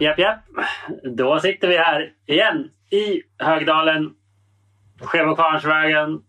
[0.00, 0.66] Japp, japp, japp.
[1.16, 4.14] Då sitter vi här igen i Högdalen,
[5.00, 6.22] Skevokvarnsvägen,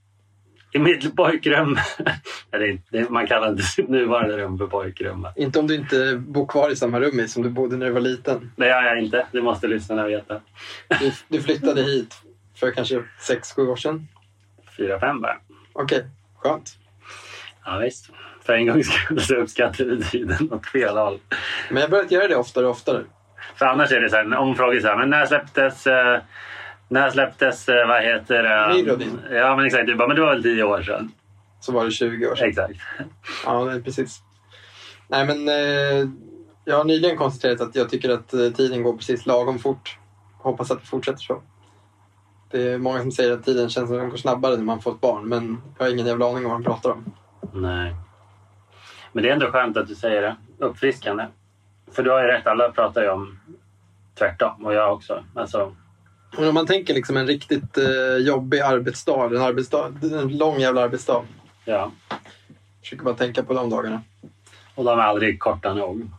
[0.72, 1.78] i mitt pojkrum.
[2.52, 5.28] Eller man kallar inte sitt nuvarande rum för pojkrum.
[5.36, 8.02] Inte om du inte bor kvar i samma rum som du bodde när du var
[8.02, 8.52] liten.
[8.56, 9.28] Det gör jag inte.
[9.32, 10.42] Det måste lyssnarna veta.
[11.00, 12.16] Du, du flyttade hit
[12.56, 14.08] för kanske sex sju år sedan.
[14.78, 15.38] Fyra, fem bara.
[15.74, 16.06] Okej,
[16.38, 16.78] skönt.
[17.66, 18.10] Ja, visst.
[18.42, 21.20] För en gångs skull så uppskattade vi tiden åt fel håll.
[21.70, 23.04] Men jag har börjat göra det oftare och oftare.
[23.60, 24.56] För annars är det så här, om
[24.98, 26.20] men när släpptes, eh,
[26.88, 28.74] när släpptes, eh, vad heter det?
[28.74, 29.20] Mirrodin.
[29.32, 29.88] Ja, men exakt.
[29.88, 31.12] Du bara, men det var väl tio år sedan.
[31.60, 32.50] Så var det 20 år sedan.
[32.50, 32.80] Exakt.
[33.46, 34.20] Ja, precis.
[35.08, 36.10] Nej, men eh,
[36.66, 39.98] jag har nyligen konstaterat att jag tycker att tiden går precis lagom fort.
[40.38, 41.42] Hoppas att det fortsätter så.
[42.52, 44.82] Det är många som säger att tiden känns som att den går snabbare när man
[44.82, 47.14] får ett barn, men jag har ingen jävla aning om vad de pratar om.
[47.54, 47.96] Nej.
[49.12, 50.36] Men det är ändå skönt att du säger det.
[50.58, 51.26] Uppfriskande.
[51.92, 53.40] För du har ju rätt, alla pratar ju om
[54.18, 54.66] tvärtom.
[54.66, 55.24] Och jag också.
[55.36, 55.76] Alltså,
[56.38, 61.24] om man tänker liksom en riktigt eh, jobbig arbetsdag, en, arbetsdag, en lång jävla arbetsdag.
[61.66, 61.92] ja.
[62.82, 64.02] Försöker bara tänka på de dagarna.
[64.76, 66.10] Och de är aldrig korta nog.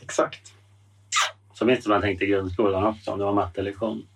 [0.00, 0.52] Exakt.
[1.54, 4.06] Så minns du man tänkte i grundskolan också, om det var mattelektion.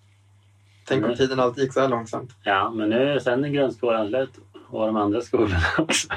[0.87, 1.17] Tänk om Mm.
[1.17, 2.31] tiden alltid gick så här långsamt.
[2.43, 4.31] Ja, men nu är sen är grundskolan slut.
[4.69, 6.09] Och de andra skolorna också.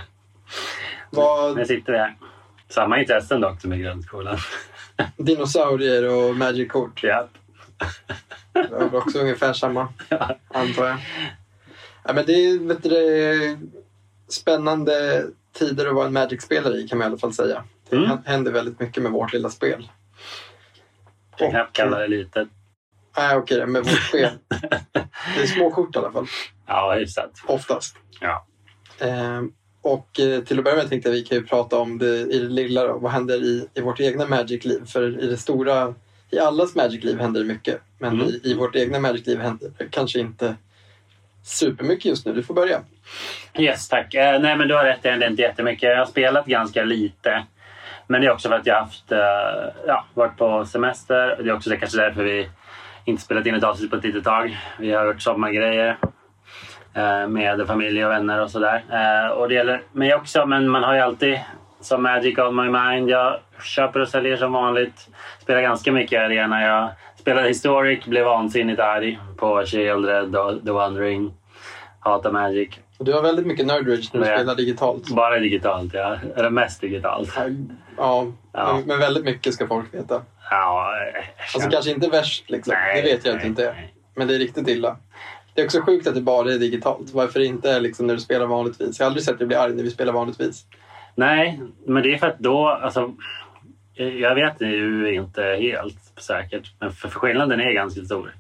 [1.10, 2.16] Vad, Nu sitter vi här.
[2.70, 4.38] Samma intressen dock som i grundskolan.
[5.18, 7.04] dinosaurier och magic-kort.
[7.04, 7.28] ja.
[8.54, 10.38] Det var också ungefär samma, Ja.
[10.48, 10.98] antar jag.
[12.04, 13.58] Ja, men det är vet du,
[14.28, 17.64] spännande tider att vara en Magic-spelare i kan man i alla fall säga.
[17.90, 18.18] Det Mm.
[18.26, 19.90] händer väldigt mycket med vårt lilla spel.
[21.32, 22.48] Jag kan knappt kalla det litet.
[23.18, 24.30] Nej, okej, med vårt spel.
[25.36, 26.28] Det är små kort i alla fall,
[26.68, 27.32] Ja, hyfsat.
[27.48, 27.96] oftast.
[28.20, 28.46] Ja.
[29.00, 29.52] Ehm,
[29.84, 32.20] och eh, till att börja med tänkte jag att vi kan ju prata om det
[32.20, 32.88] i det lilla.
[32.88, 32.98] Då.
[32.98, 34.86] Vad händer i, i vårt egna Magic-liv?
[34.86, 35.94] För i det stora,
[36.32, 37.82] i allas Magic-liv händer det mycket.
[38.00, 38.28] Men Mm.
[38.28, 40.56] i, i vårt egna Magic-liv händer det kanske inte
[41.46, 42.34] supermycket just nu.
[42.34, 42.80] Du får börja.
[43.60, 44.14] Yes, tack.
[44.14, 45.00] Eh, nej, men du har rätt.
[45.02, 45.90] Det händer inte jättemycket.
[45.90, 47.44] Jag har spelat ganska lite.
[48.08, 49.18] Men det är också för att jag har haft, eh,
[49.88, 51.44] ja, varit på semester.
[51.44, 52.50] Det är också kanske därför vi
[53.06, 54.60] inte spelat in ett avsnitt på ett litet tag.
[54.80, 55.98] Vi har gjort sommargrejer
[57.28, 58.84] med familj och vänner och sådär.
[58.92, 61.40] Eh, och det gäller mig också, men man har ju alltid
[61.82, 63.10] som Magic on my mind.
[63.10, 65.08] Jag köper och säljer som vanligt.
[65.42, 66.62] Spelar ganska mycket i arena.
[66.64, 66.90] Jag
[67.20, 70.32] spelade Historic, blev vansinnigt arg på Shieldred
[70.66, 71.34] The One Ring.
[72.00, 72.70] Hatar Magic.
[73.00, 74.38] Du har väldigt mycket nerd rage när du Nej.
[74.38, 75.10] spelar digitalt.
[75.16, 76.18] Bara digitalt, ja.
[76.36, 77.34] Eller mest digitalt.
[77.98, 78.74] Ja, Ja.
[78.76, 80.22] Men, men väldigt mycket ska folk veta.
[80.52, 82.74] Ja, jag Alltså känner- kanske inte värst, liksom.
[82.74, 83.74] Nej, det vet jag nej, det inte är.
[83.74, 83.94] nej.
[84.16, 84.98] Men det är riktigt illa.
[85.54, 87.14] Det är också sjukt att det bara är digitalt.
[87.14, 89.00] Varför inte liksom när du spelar vanligtvis?
[89.00, 90.66] Jag har aldrig sett dig bli arg när vi spelar vanligtvis.
[91.16, 92.68] Nej, men det är för att då...
[92.68, 93.14] Alltså,
[93.94, 98.36] jag vet ju inte helt säkert, men för, för skillnaden är ganska stor.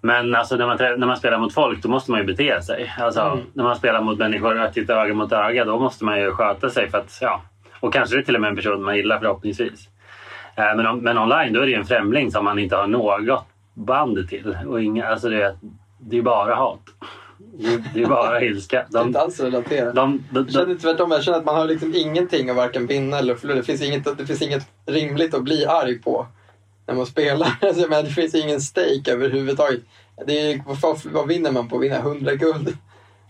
[0.00, 2.92] Men alltså, när, man, när man spelar mot folk då måste man ju bete sig.
[2.98, 3.44] Alltså, Mm.
[3.52, 6.70] När man spelar mot människor och tittar öga mot öga då måste man ju sköta
[6.70, 6.90] sig.
[6.90, 7.42] för att ja,
[7.80, 9.88] Och kanske det är till och med en person man gillar förhoppningsvis.
[10.56, 13.46] Eh, Men, men online då är det ju en främling som man inte har något
[13.74, 14.56] band till.
[14.66, 15.56] Och inga, alltså det,
[16.02, 16.80] det är bara hat.
[17.58, 18.76] Det, det är bara ilska.
[18.76, 19.92] Jag kan De, inte alls relatera.
[19.92, 21.10] de, de, Jag känner tvärtom.
[21.10, 23.56] Jag känner att man har liksom ingenting att varken vinna eller förlora.
[23.56, 26.26] Det finns inget, det finns inget rimligt att bli arg på
[26.86, 27.48] när man spelar.
[27.60, 29.80] Alltså, men det finns ingen stake överhuvudtaget.
[30.26, 31.96] Det är, vad, vad vinner man på att vinna?
[31.96, 32.64] 100 guld?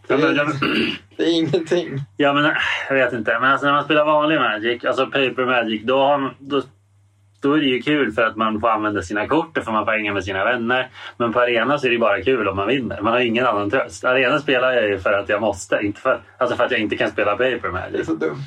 [0.06, 0.46] Det Ja, men- är,
[1.16, 2.00] det är ingenting.
[2.16, 2.52] Ja, men
[2.88, 3.38] jag vet inte.
[3.40, 6.62] Men alltså, när man spelar vanlig Magic, alltså Paper Magic, då, har man, då,
[7.42, 9.88] då är det ju kul för att man får använda sina kort och får man
[9.88, 10.88] hänga med sina vänner.
[11.16, 13.00] Men på arena så är det bara kul om man vinner.
[13.00, 14.04] Man har ingen annan tröst.
[14.04, 16.96] Arena spelar jag ju för att jag måste, inte för, alltså för att jag inte
[16.96, 18.42] kan spela Paper Det är så dumt.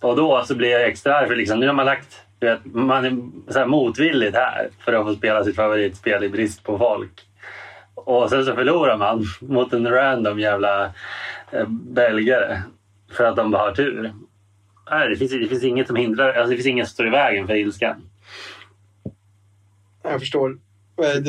[0.00, 3.04] Och då så blir jag extra arg för liksom, nu har man lagt vet, man
[3.04, 7.26] är så här motvilligt här för att få spela sitt favoritspel i brist på folk.
[7.94, 10.84] Och sen så förlorar man mot en random jävla
[11.50, 12.62] eh, belgare
[13.12, 14.12] för att de bara har tur.
[14.90, 17.10] Nej, det, finns, det finns inget som hindrar, alltså det finns inget som står i
[17.10, 18.02] vägen för ilskan.
[20.02, 20.58] Jag förstår.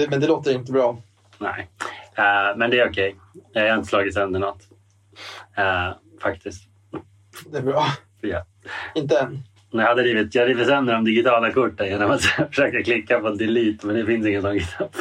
[0.10, 0.98] Men det låter inte bra.
[1.38, 1.68] Nej,
[2.16, 3.16] Eh, men det är okej.
[3.54, 4.68] Jag har inte slagit sönder något.
[5.58, 5.90] Eh,
[6.22, 6.64] faktiskt.
[7.52, 7.86] Det är bra.
[8.22, 8.46] Ja.
[8.96, 9.40] Inte än.
[9.72, 13.88] Jag hade rivit, jag river sönder de digitala korten genom att försöka klicka på delete
[13.88, 14.96] men det finns ingen sån knapp.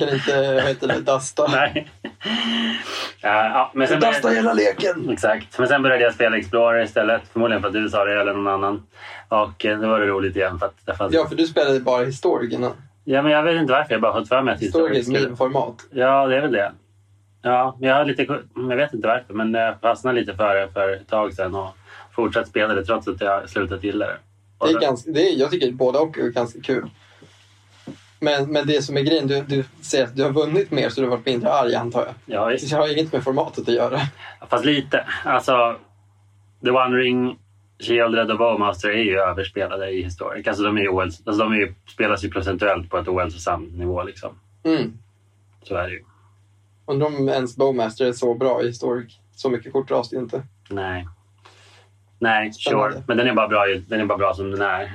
[0.00, 1.46] Man kan inte, vad heter det, dasta.
[1.50, 1.88] Nej.
[3.22, 5.10] ja, men sen började, hela leken!
[5.10, 5.58] exakt.
[5.58, 7.22] Men sen började jag spela Explorer istället.
[7.32, 8.86] Förmodligen för att du sa det eller någon annan.
[9.28, 10.58] Och eh, då var det roligt igen.
[10.58, 11.14] För att det fanns...
[11.14, 12.72] Ja, för du spelade bara Historic innan.
[13.04, 13.94] ja, men jag vet inte varför.
[13.94, 15.86] Jag bara fått för mig att ett historisk- meme-format.
[15.90, 16.72] Ja, det är väl det.
[17.42, 18.22] Ja, jag, har lite,
[18.54, 21.76] jag vet inte varför, men jag fastnade lite för det för ett tag sedan och
[22.14, 24.16] fortsatt spela det trots att jag slutat gilla det.
[24.58, 26.90] Och Det är ganska, det är, jag tycker båda och är ganska kul.
[28.20, 31.00] Men, men det som är grejen, du, du säger att du har vunnit mer så
[31.00, 32.14] du har varit mindre arg antar jag.
[32.26, 32.70] Ja, visst.
[32.70, 34.00] Det har inget med formatet att göra.
[34.48, 35.04] Fast lite.
[35.24, 35.76] Alltså,
[36.64, 37.38] The One Ring,
[37.78, 40.46] Shieldred och Bowmaster är ju överspelade i Historic.
[40.46, 44.02] Alltså de, är OL, alltså de är ju, spelas ju procentuellt på ett ohälsosam nivå.
[44.02, 44.38] Liksom.
[44.64, 44.98] Mm.
[45.62, 46.04] Så är det ju.
[46.86, 49.18] Undrar om ens Bowmaster är så bra i Historic.
[49.34, 50.42] Så mycket kort dras det inte.
[50.70, 51.08] Nej.
[52.18, 52.92] Nej, Spännande.
[52.92, 53.04] sure.
[53.08, 54.92] Men den är bara bra, den är bara bra som den är.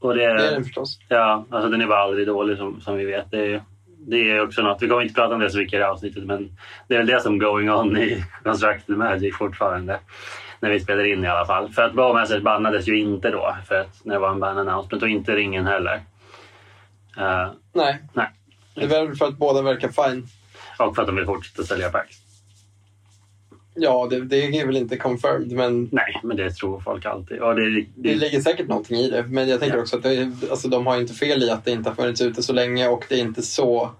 [0.00, 0.98] Och det, Det är den förstås.
[1.08, 3.30] Ja, alltså den är bara aldrig dålig som, som vi vet.
[3.30, 3.62] Det är,
[3.98, 5.90] det är också något, vi kommer inte prata om det så mycket i det här
[5.90, 6.56] avsnittet men
[6.88, 10.00] det är väl det som going on i Constructed Magic fortfarande.
[10.60, 11.68] När vi spelar in i alla fall.
[11.68, 15.02] För att Bowmasters bannades ju inte då för att när det var en ban announcement
[15.02, 15.94] och inte ringen heller.
[17.18, 18.30] Eh, Nej, nej.
[18.74, 20.26] det är väl för att båda verkar fine.
[20.78, 22.27] Och för att de vill fortsätta sälja packs.
[23.80, 27.40] Ja, det, det är väl inte confirmed, men Nej, men det tror folk alltid.
[27.40, 29.22] Och det, det det, ligger säkert någonting i det.
[29.22, 29.82] Men jag tänker Ja.
[29.82, 32.42] också att det, alltså, de har inte fel i att det inte har funnits ute
[32.42, 33.90] så länge och det är inte så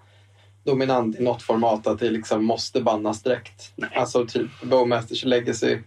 [0.65, 3.73] dominant i något format att det liksom måste bannas direkt.
[3.77, 3.91] Nej.
[3.95, 5.79] Alltså typ Bowmasters Legacy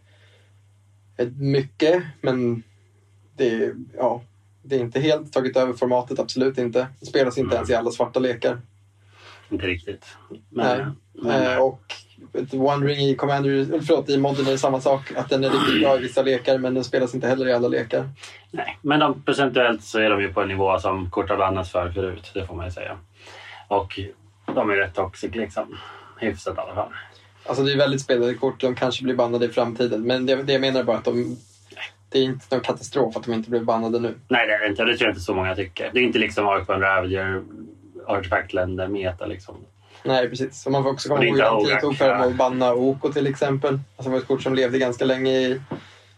[1.37, 2.63] mycket, men
[3.37, 4.21] det ja,
[4.63, 6.87] det är inte helt tagit över formatet, absolut inte.
[6.99, 7.55] Det spelas inte Mm.
[7.55, 8.61] ens i alla svarta lekar.
[9.49, 10.05] inte riktigt.
[10.49, 10.77] Nej.
[10.77, 11.81] Men, men, Eh, och
[12.33, 15.11] ett One Ring i Commander, förlåt, i Modern är det samma sak.
[15.15, 17.67] Att den är riktigt bra i vissa lekar, men den spelas inte heller i alla
[17.67, 18.09] lekar.
[18.51, 21.71] Nej, men de, procentuellt så är de ju på en nivå som kort har bannats
[21.71, 22.31] för förut.
[22.33, 22.97] Det får man ju säga.
[23.67, 23.99] Och
[24.55, 25.77] de är rätt toxic liksom.
[26.19, 26.89] Hyfsat i alla fall.
[27.45, 30.01] Alltså det är väldigt spelade kort, de kanske blir bannade i framtiden.
[30.01, 31.37] Men det, det jag menar är bara att de...
[32.09, 34.15] Det är inte någon katastrof att de inte blev bannade nu.
[34.27, 34.83] Nej, det är det inte.
[34.83, 35.89] Det tror jag inte så många tycker.
[35.93, 37.43] Det är inte liksom Arcband Ravager,
[38.07, 39.55] Artifact-länder, meta liksom.
[40.03, 40.65] Nej, precis.
[40.65, 43.73] Och man får också komma ihåg tid det tog för att banna OK till exempel.
[43.73, 45.61] Alltså det var ett kort som levde ganska länge i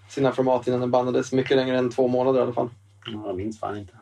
[0.09, 1.31] sina format innan den bannades.
[1.33, 2.69] Mycket längre än två månader i alla fall.
[3.05, 3.93] Ja, Jag minns fan inte.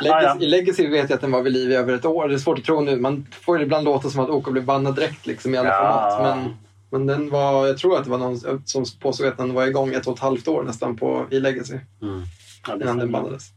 [0.00, 0.40] Legacy, Ah, ja.
[0.40, 2.28] I Legacy vet jag att den var vid liv i över ett år.
[2.28, 2.96] Det är svårt att tro nu.
[2.96, 6.14] Man får ibland låta som att OK blev bannad direkt liksom, i alla Ja.
[6.16, 6.36] format.
[6.38, 6.56] Men,
[6.90, 9.94] men den var, jag tror att det var någon som påstod att den var igång
[9.94, 12.22] ett och ett halvt år nästan på, i Legacy Mm.
[12.68, 13.48] Ja, innan den bannades.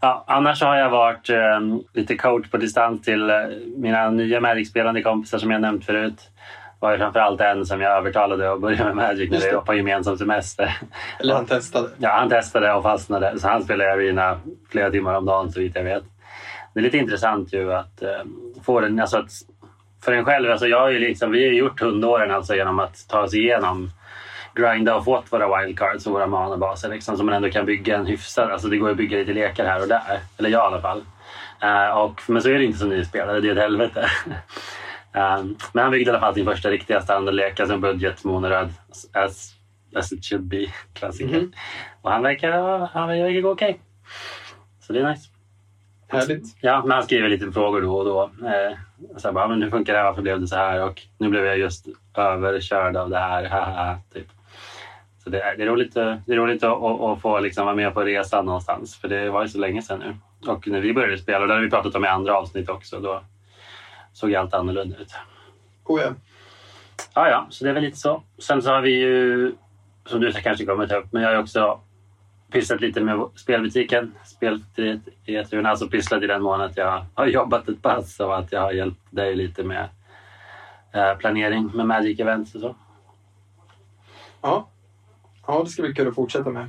[0.00, 1.60] Ja, annars har jag varit eh,
[1.92, 3.36] lite coach på distans till eh,
[3.76, 6.16] mina nya Magic-spelande kompisar som jag nämnt förut.
[6.80, 9.60] Det var ju framförallt en som jag övertalade att börja med Magic när vi var
[9.60, 10.78] på gemensam semester.
[11.20, 11.88] Eller han testade.
[11.98, 13.38] Ja, han testade och fastnade.
[13.38, 14.40] Så han spelar Arena
[14.70, 16.04] flera timmar om dagen så vitt jag vet.
[16.74, 18.08] Det är lite intressant ju att eh,
[18.64, 19.30] få den, alltså att
[20.04, 23.08] för en själv, alltså jag har ju liksom, vi har gjort hundåren alltså genom att
[23.08, 23.90] ta oss igenom
[24.58, 28.06] grinda och fått våra wildcards och våra manabaser liksom, så man ändå kan bygga en
[28.06, 30.20] hyfsad, alltså det går att bygga lite lekar här och där.
[30.38, 31.02] Eller jag i alla fall.
[31.62, 34.08] Eh, och, men så är det inte som nyspelare, det är ett helvete.
[35.12, 38.72] Um, men han byggde i alla fall sin första riktiga standardlek, alltså en budget monoröd
[39.12, 39.54] as,
[39.94, 41.40] as it should be, klassiker.
[41.40, 41.52] Mhm.
[42.02, 43.80] Och han verkar, han verkar gå okej.
[44.80, 45.28] Så det är nice.
[46.08, 46.56] Härligt.
[46.60, 48.22] Ja, men han skriver lite frågor då och då.
[48.46, 48.76] Eh,
[49.16, 50.02] så bara, men hur funkar det?
[50.02, 50.84] Varför blev det så här?
[50.84, 53.44] Och nu blev jag just överkörd av det här.
[53.48, 54.26] haha, typ.
[55.28, 57.76] Så det är, det är roligt, eh, det är roligt att, att, få liksom vara
[57.76, 58.96] med på resan någonstans.
[58.96, 60.16] För det var ju så länge sedan nu.
[60.50, 63.00] Och när vi började spela, och det har vi pratat om i andra avsnitt också,
[63.00, 63.20] då
[64.12, 65.14] såg allt annorlunda ut.
[65.84, 66.10] Oh, ja.
[67.14, 68.22] Ja, ja, så det är väl lite så.
[68.38, 69.52] Sen så har vi ju,
[70.06, 71.80] som du kanske kommer ta upp, men jag har också
[72.50, 75.70] pysslat lite med spelbutiken, spelfrihet i Etruna.
[75.70, 78.72] Alltså pysslat i den mån att jag har jobbat ett pass och att jag har
[78.72, 79.88] hjälpt dig lite med
[80.92, 82.74] eh, planering med Magic Events och så.
[84.42, 84.68] Ja.
[85.48, 86.68] Ja, det ska bli kul att fortsätta med.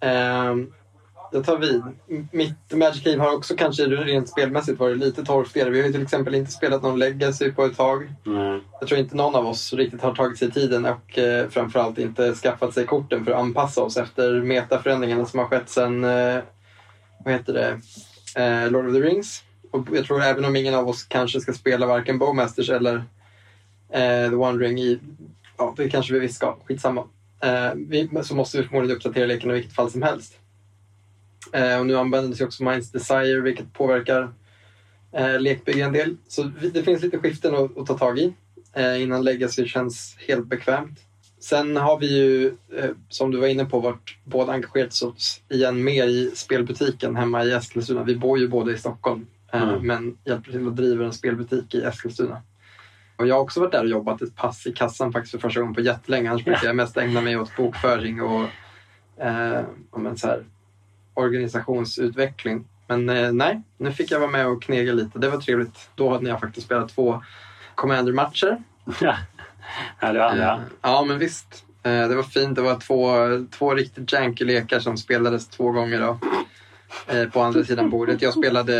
[0.00, 0.72] Ehm,
[1.32, 1.82] jag tar vid.
[2.32, 5.70] Mitt Magic Liv har också kanske rent spelmässigt varit lite torftigare.
[5.70, 8.12] Vi har ju till exempel inte spelat någon Legacy på ett tag.
[8.26, 8.60] Mm.
[8.80, 12.34] Jag tror inte någon av oss riktigt har tagit sig tiden och eh, framförallt inte
[12.34, 16.38] skaffat sig korten för att anpassa oss efter metaförändringarna som har skett sedan eh,
[17.24, 17.80] vad heter det?
[18.42, 19.42] Eh, Lord of the Rings.
[19.70, 22.94] Och jag tror även om ingen av oss kanske ska spela varken Bowmasters eller
[23.92, 25.00] eh, The One Ring i,
[25.60, 27.00] ja det kanske vi visst ska, skitsamma.
[27.42, 30.38] Eh, vi, så måste vi förmodligen uppdatera leken i vilket fall som helst.
[31.52, 34.32] Eh, och nu använder ju också Minds Desire vilket påverkar
[35.12, 36.16] eh, lekbygge en del.
[36.28, 38.34] Så vi, det finns lite skiften att, att ta tag i
[38.72, 40.98] eh, innan Legacy känns helt bekvämt.
[41.40, 45.84] Sen har vi ju, eh, som du var inne på, varit båda engagerat oss igen
[45.84, 48.04] mer i spelbutiken hemma i Eskilstuna.
[48.04, 49.86] Vi bor ju båda i Stockholm eh, Mm.
[49.86, 52.42] men hjälper till att driva en spelbutik i Eskilstuna.
[53.20, 55.60] Och jag har också varit där och jobbat ett pass i kassan faktiskt för första
[55.60, 56.30] gången på jättelänge.
[56.30, 58.48] Annars brukar jag mest ägna mig åt bokföring och
[59.24, 60.44] eh, om en så här,
[61.14, 62.64] organisationsutveckling.
[62.86, 65.18] Men eh, nej, nu fick jag vara med och knega lite.
[65.18, 65.90] Det var trevligt.
[65.94, 67.22] Då hade jag faktiskt spelat två
[67.74, 68.62] Commander-matcher.
[69.00, 69.16] Ja,
[70.00, 70.52] ja det var andra.
[70.52, 71.64] Eh, ja, men visst.
[71.82, 72.56] Eh, det var fint.
[72.56, 73.14] Det var två,
[73.50, 76.18] två riktigt janky lekar som spelades två gånger då,
[77.06, 78.22] eh, på andra sidan bordet.
[78.22, 78.74] Jag spelade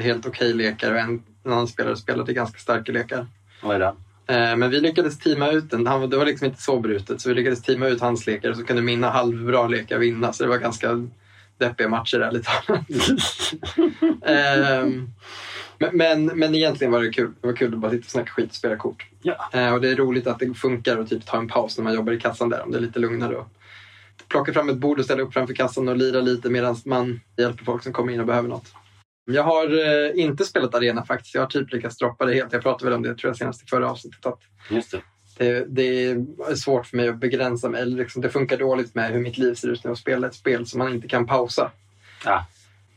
[0.00, 3.26] helt okej lekar och en, en annan spelare spelade ganska starka lekar.
[3.64, 3.96] Oj då.
[4.34, 5.84] Eh, Men vi lyckades teama ut den.
[5.84, 8.82] Det var liksom inte så brutet, så vi lyckades teama ut hans lekar så kunde
[8.82, 10.32] mina halvbra lekar vinna.
[10.32, 11.08] Så det var ganska
[11.58, 12.50] deppiga matcher där lite.
[14.26, 15.08] Ehm,
[15.92, 17.32] men, men, egentligen var det kul.
[17.40, 19.06] Det var kul att bara sitta och snacka skit och spela kort.
[19.22, 19.50] Ja.
[19.52, 21.94] Eh, och det är roligt att det funkar att typ ta en paus när man
[21.94, 23.36] jobbar i kassan där om det är lite lugnare.
[23.36, 23.48] Och
[24.28, 27.64] plocka fram ett bord och ställa upp framför kassan och lira lite medan man hjälper
[27.64, 28.72] folk som kommer in och behöver något.
[29.26, 31.34] Jag har eh, inte spelat arena faktiskt.
[31.34, 32.52] Jag har typ lyckats droppa det helt.
[32.52, 34.26] Jag pratade väl om det tror jag senast i förra avsnittet.
[34.26, 34.40] Att
[34.70, 35.00] Just det.
[35.38, 37.82] det, det är svårt för mig att begränsa mig.
[37.82, 40.34] Eller liksom, det funkar dåligt med hur mitt liv ser ut när jag spelar ett
[40.34, 41.70] spel som man inte kan pausa.
[42.24, 42.46] Ja.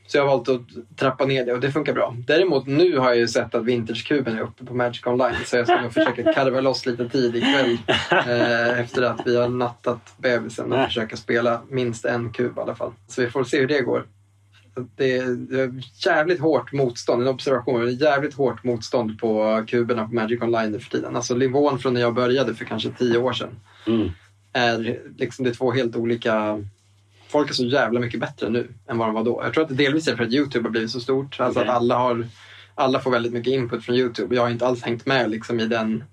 [0.07, 2.15] Så jag har valt att trappa ner det och det funkar bra.
[2.27, 5.67] Däremot nu har jag ju sett att vintagekuben är uppe på Magic Online så jag
[5.67, 7.77] ska nog försöka karva loss lite tid ikväll
[8.11, 12.75] eh, efter att vi har nattat bebisen och försöka spela minst en kub i alla
[12.75, 12.91] fall.
[13.07, 14.05] Så vi får se hur det går.
[14.95, 20.71] Det är, jävligt hårt motstånd, en observation, jävligt hårt motstånd på kuberna på Magic Online
[20.71, 21.15] nu för tiden.
[21.15, 23.49] Alltså nivån från när jag började för kanske tio år sedan
[23.87, 24.09] Mm.
[24.53, 26.63] är liksom det är två helt olika...
[27.27, 29.41] Folk är så jävla mycket bättre nu än vad de var då.
[29.43, 31.39] Jag tror att det delvis är för att Youtube har blivit så stort.
[31.39, 31.69] Alltså Okej.
[31.69, 32.27] att alla, har,
[32.75, 34.35] alla får väldigt mycket input från Youtube.
[34.35, 36.03] Jag har inte alls hängt med liksom, i den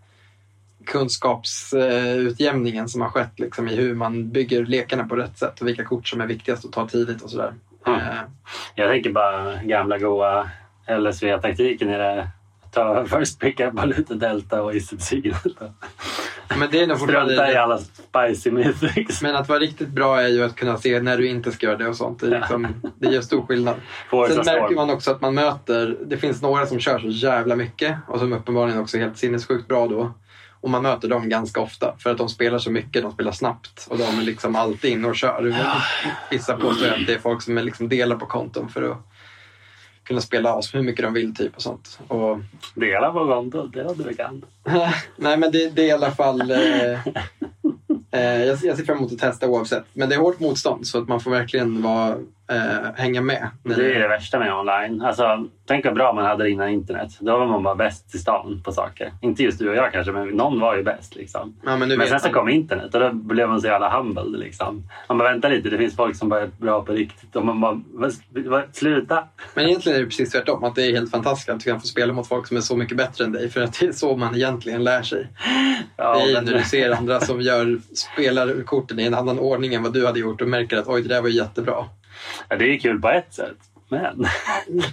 [0.85, 5.85] kunskapsutjämningen som har skett liksom, i hur man bygger lekarna på rätt sätt och vilka
[5.85, 7.55] kort som är viktigast att ta tidigt och sådär.
[7.87, 8.01] Mm.
[8.75, 10.51] Jag tänker bara gamla goa
[10.89, 12.29] LSV-taktiken i det.
[12.71, 15.37] Ta first pick up, valuta delta och Signet.
[16.59, 17.63] Men det är nog Strunta i fortfarande...
[17.63, 19.23] alla spicy mythics.
[19.23, 21.77] Men att vara riktigt bra är ju att kunna se när du inte ska göra
[21.77, 22.21] det och sånt.
[22.21, 22.67] Det, är liksom,
[22.99, 23.75] det gör stor skillnad.
[24.11, 27.97] Sen märker man också att man möter, det finns några som kör så jävla mycket
[28.09, 30.15] och som uppenbarligen också är helt sinnessjukt bra då.
[30.65, 33.87] Och man möter dem ganska ofta för att de spelar så mycket, de spelar snabbt
[33.91, 35.55] och de är liksom alltid inne och kör.
[36.31, 38.99] Vissa påstår att det är folk som är liksom delar på konton för att
[40.05, 41.99] kunna spela as hur mycket de vill typ och sånt.
[42.09, 42.39] Och,
[42.75, 44.45] Dela på kontot, det hade du kan.
[45.17, 47.07] nej men det, det är i alla fall eh,
[48.11, 49.85] eh, jag, jag ser fram emot att testa oavsett.
[49.93, 52.19] Men det är hårt motstånd så att man får verkligen vara,
[52.51, 53.49] eh, hänga med.
[53.63, 55.03] Det är det värsta med online.
[55.03, 57.11] Alltså, tänk vad bra man hade det innan internet.
[57.21, 59.13] Då var man bara bäst i stan på saker.
[59.21, 61.17] Inte just du och jag kanske, men någon var ju bäst.
[61.17, 61.57] Liksom.
[61.65, 64.41] Ja, men Men sen så kom internet och då blev man så jävla humbled.
[64.41, 64.89] Liksom.
[65.09, 67.37] Man bara, vänta lite, det finns folk som bara är bra på riktigt.
[67.37, 68.13] Och man bara, "Vad-
[68.47, 69.25] vad- sluta!
[69.55, 70.65] Men egentligen är det precis tvärtom.
[70.65, 72.77] Att det är helt fantastiskt att du kan få spela mot folk som är så
[72.77, 73.51] mycket bättre än dig.
[73.51, 75.27] För att det är så man egentligen lär sig.
[75.97, 79.39] Ja, det är men- när du ser andra som gör, spelar korten i en annan
[79.39, 81.85] ordning än vad du hade gjort och märker att oj, det där var jättebra.
[82.49, 83.57] Ja, det är kul på ett sätt.
[83.89, 84.27] Men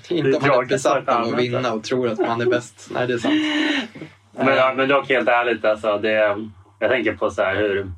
[0.10, 2.90] Inte om man är besatt av att vinna och tror att man är bäst.
[2.94, 3.34] Nej, det är sant.
[4.32, 6.38] Men, ja, men dock helt ärligt, alltså, det,
[6.80, 7.92] jag tänker på så här hur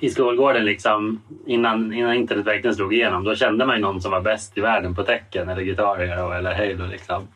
[0.00, 4.10] i skolgården liksom, innan, innan internet verkligen slog igenom, då kände man ju någon som
[4.10, 6.90] var bäst i världen på tecken eller Guitar Hero eller Halo.
[6.90, 7.28] Liksom.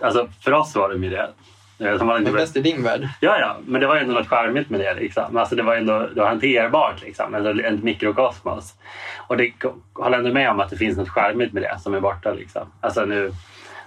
[0.00, 1.30] Alltså, för oss var de ju det.
[1.80, 3.08] Eh, Som var inte Men bäst i din värld.
[3.20, 4.94] Ja, ja, men det var ändå något charmigt med det.
[4.94, 5.36] Liksom.
[5.36, 7.34] Alltså, det var ändå det var hanterbart, liksom.
[7.34, 8.74] alltså, en mikrokosmos.
[9.26, 9.52] Och det
[9.94, 12.32] håller ändå med om att det finns något charmigt med det som är borta.
[12.32, 12.72] Liksom.
[12.80, 13.32] Alltså, nu,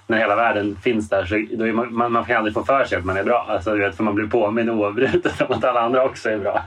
[0.08, 2.98] när hela världen finns där så då man, man, man kan aldrig få för sig
[2.98, 3.46] att man är bra.
[3.50, 6.66] Alltså, du vet, för man blir påminn oavbrutet om att alla andra också är bra.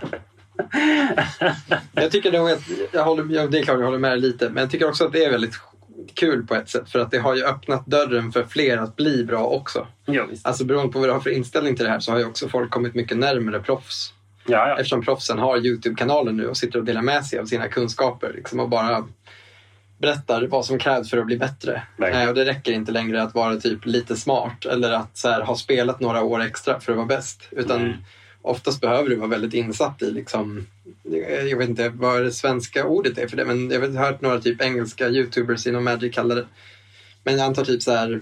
[1.92, 2.60] Jag tycker nog att,
[2.92, 5.12] jag håller, det är klart jag håller med dig lite, men jag tycker också att
[5.12, 5.54] det är väldigt
[6.14, 6.90] kul på ett sätt.
[6.90, 9.86] För att det har ju öppnat dörren för fler att bli bra också.
[10.06, 10.46] jo, visst.
[10.46, 12.48] Alltså beroende på vad du har för inställning till det här så har ju också
[12.48, 14.12] folk kommit mycket närmare proffs.
[14.46, 14.76] Ja, ja.
[14.76, 18.60] Eftersom proffsen har Youtube-kanaler nu och sitter och delar med sig av sina kunskaper liksom,
[18.60, 19.04] och bara
[19.98, 21.82] berättar vad som krävs för att bli bättre.
[22.12, 25.56] Eh, och det räcker inte längre att vara typ lite smart eller att här, ha
[25.56, 27.48] spelat några år extra för att vara bäst.
[27.50, 27.96] Utan Nej
[28.46, 30.66] oftast behöver du vara väldigt insatt i liksom,
[31.50, 34.40] jag vet inte vad det svenska ordet är för det, men jag har hört några
[34.40, 36.46] typ engelska youtubers inom Magic kalla det.
[37.24, 38.20] Men jag antar typ så här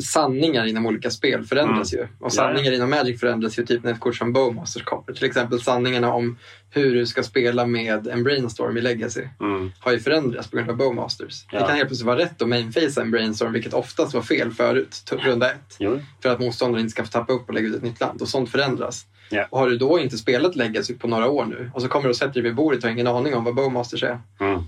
[0.00, 2.06] sanningar inom olika spel förändras ju.
[2.20, 5.12] Och sanningar inom Magic förändras ju typ när ett kort som Bowmasters kommer.
[5.12, 6.38] Till exempel sanningarna om
[6.70, 9.72] hur du ska spela med en Brainstorm i Legacy Mm.
[9.80, 11.44] har ju förändrats på grund av Bowmasters.
[11.52, 11.58] Ja.
[11.60, 15.12] Det kan helt plötsligt vara rätt att mainfacea en Brainstorm, vilket oftast var fel förut,
[15.24, 15.76] runda ett.
[15.78, 16.00] Jo.
[16.22, 18.22] För att motståndaren inte ska få tappa upp och lägga ut ett nytt land.
[18.22, 19.06] Och sånt förändras.
[19.50, 22.10] Och har du då inte spelat Legacy på några år nu och så kommer du
[22.10, 24.20] och sätter dig vid bordet och har ingen aning om vad Bowmasters är.
[24.40, 24.60] Mm.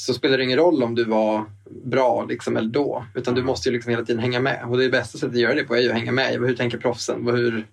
[0.00, 1.44] Så spelar det ingen roll om du var
[1.84, 3.04] bra liksom, eller då.
[3.14, 4.64] Utan du måste ju liksom hela tiden hänga med.
[4.68, 6.32] Och det bästa sättet att göra det på är ju att hänga med.
[6.32, 7.26] Hur tänker proffsen?
[7.26, 7.66] Hur,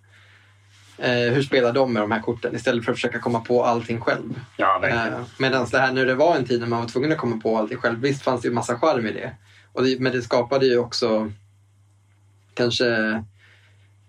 [0.98, 2.56] eh, hur spelar de med de här korten?
[2.56, 4.40] Istället för att försöka komma på allting själv.
[4.58, 4.88] Ja.
[4.88, 7.38] Eh, Medan det här när det var en tid när man var tvungen att komma
[7.38, 8.00] på allting själv.
[8.00, 9.32] Visst fanns det ju massa charm i det.
[9.74, 11.32] Och det men det skapade ju också
[12.54, 13.24] kanske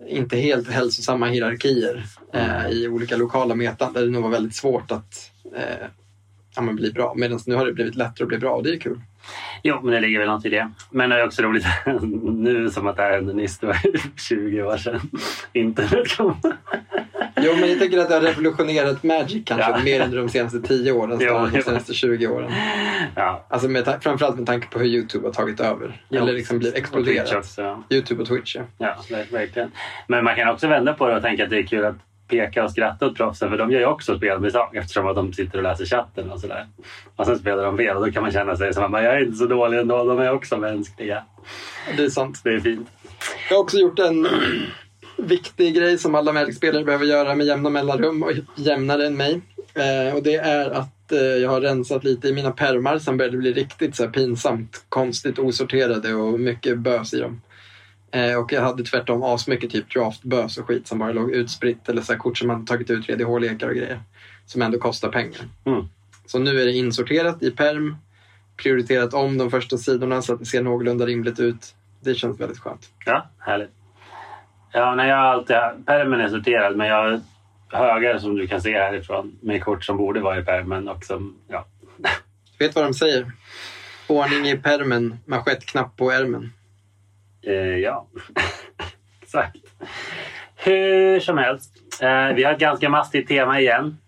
[0.07, 4.91] inte helt hälsosamma hierarkier eh, i olika lokala metan där det nog var väldigt svårt
[4.91, 5.87] att eh,
[6.59, 7.13] ja, men bli bra.
[7.17, 9.01] Medan nu har det blivit lättare att bli bra och det är kul.
[9.63, 10.71] Jo, men det ligger väl något i det.
[10.91, 11.65] Men det är också roligt
[12.23, 13.59] nu som att det här hände nyss.
[13.59, 13.77] Det var
[14.29, 15.01] 20 år sedan
[15.53, 16.37] internet kom.
[17.43, 19.79] Jo, men jag tänker att det har revolutionerat Magic kanske Ja.
[19.85, 22.53] mer än de senaste 10 åren, Jo, de senaste 20 åren.
[23.15, 23.47] Ja.
[23.49, 26.03] Alltså med, framförallt med tanke på hur Youtube har tagit över.
[26.09, 26.23] Jo.
[26.23, 27.35] Eller liksom blivit Och exploderat.
[27.35, 27.83] också.
[27.91, 28.63] Youtube och Twitch, ja.
[28.79, 29.71] Ja, ver- verkligen.
[30.07, 31.97] Men man kan också vända på det och tänka att det är kul att
[32.29, 35.59] peka och skratta åt proffsen för de gör ju också spelmisstag eftersom att de sitter
[35.59, 36.67] och läser chatten och sådär.
[37.17, 39.25] Och sen spelar de fel och då kan man känna sig som att jag är
[39.25, 41.25] inte så dålig ändå, de är också mänskliga.
[41.97, 42.41] Det är sant.
[42.45, 42.89] Det är fint.
[43.51, 44.29] Jag har också gjort en
[45.19, 49.41] viktig grej som alla Magic-spelare behöver göra med jämna mellanrum och jämnare än mig.
[49.75, 53.37] Eh, och det är att eh, jag har rensat lite i mina pärmar som började
[53.37, 57.41] bli riktigt så pinsamt, konstigt osorterade och mycket bös i dem.
[58.11, 62.03] Eh, och jag hade tvärtom asmycket typ draftbös och skit som bara låg utspritt eller
[62.03, 64.01] så kort som man tagit ut 3DH-lekar och grejer.
[64.47, 65.41] Som ändå kostar pengar.
[65.65, 65.85] Mm.
[66.27, 67.97] Så nu är det insorterat i perm,
[68.57, 71.75] prioriterat om de första sidorna så att det ser någorlunda rimligt ut.
[72.01, 72.91] Det känns väldigt skönt.
[73.07, 73.71] Ja, härligt.
[74.73, 77.21] Ja, nej, jag alltid, pärmen är sorterad men jag har
[77.69, 81.37] högar som du kan se härifrån med kort som borde vara i pärmen och som,
[81.49, 81.67] ja.
[82.59, 83.33] Vet vad de säger?
[84.07, 86.53] Ordning i permen, manschettknapp på ärmen.
[87.43, 88.07] Eh, ja,
[89.23, 89.57] exakt.
[90.57, 93.99] Hur som helst, eh, vi har ett ganska mastigt tema igen.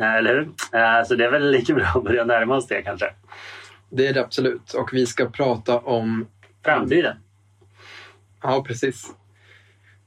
[0.00, 0.42] Eh, eller hur?
[0.80, 3.12] Eh, så det är väl lika bra att börja närma oss det kanske.
[3.88, 4.72] Det är det absolut.
[4.72, 6.26] Och vi ska prata om...
[6.64, 7.16] Framtiden.
[8.42, 9.06] Ja, precis.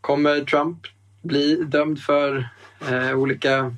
[0.02, 0.88] Kommer Trump
[1.22, 2.50] bli dömd för
[2.92, 3.76] eh, olika...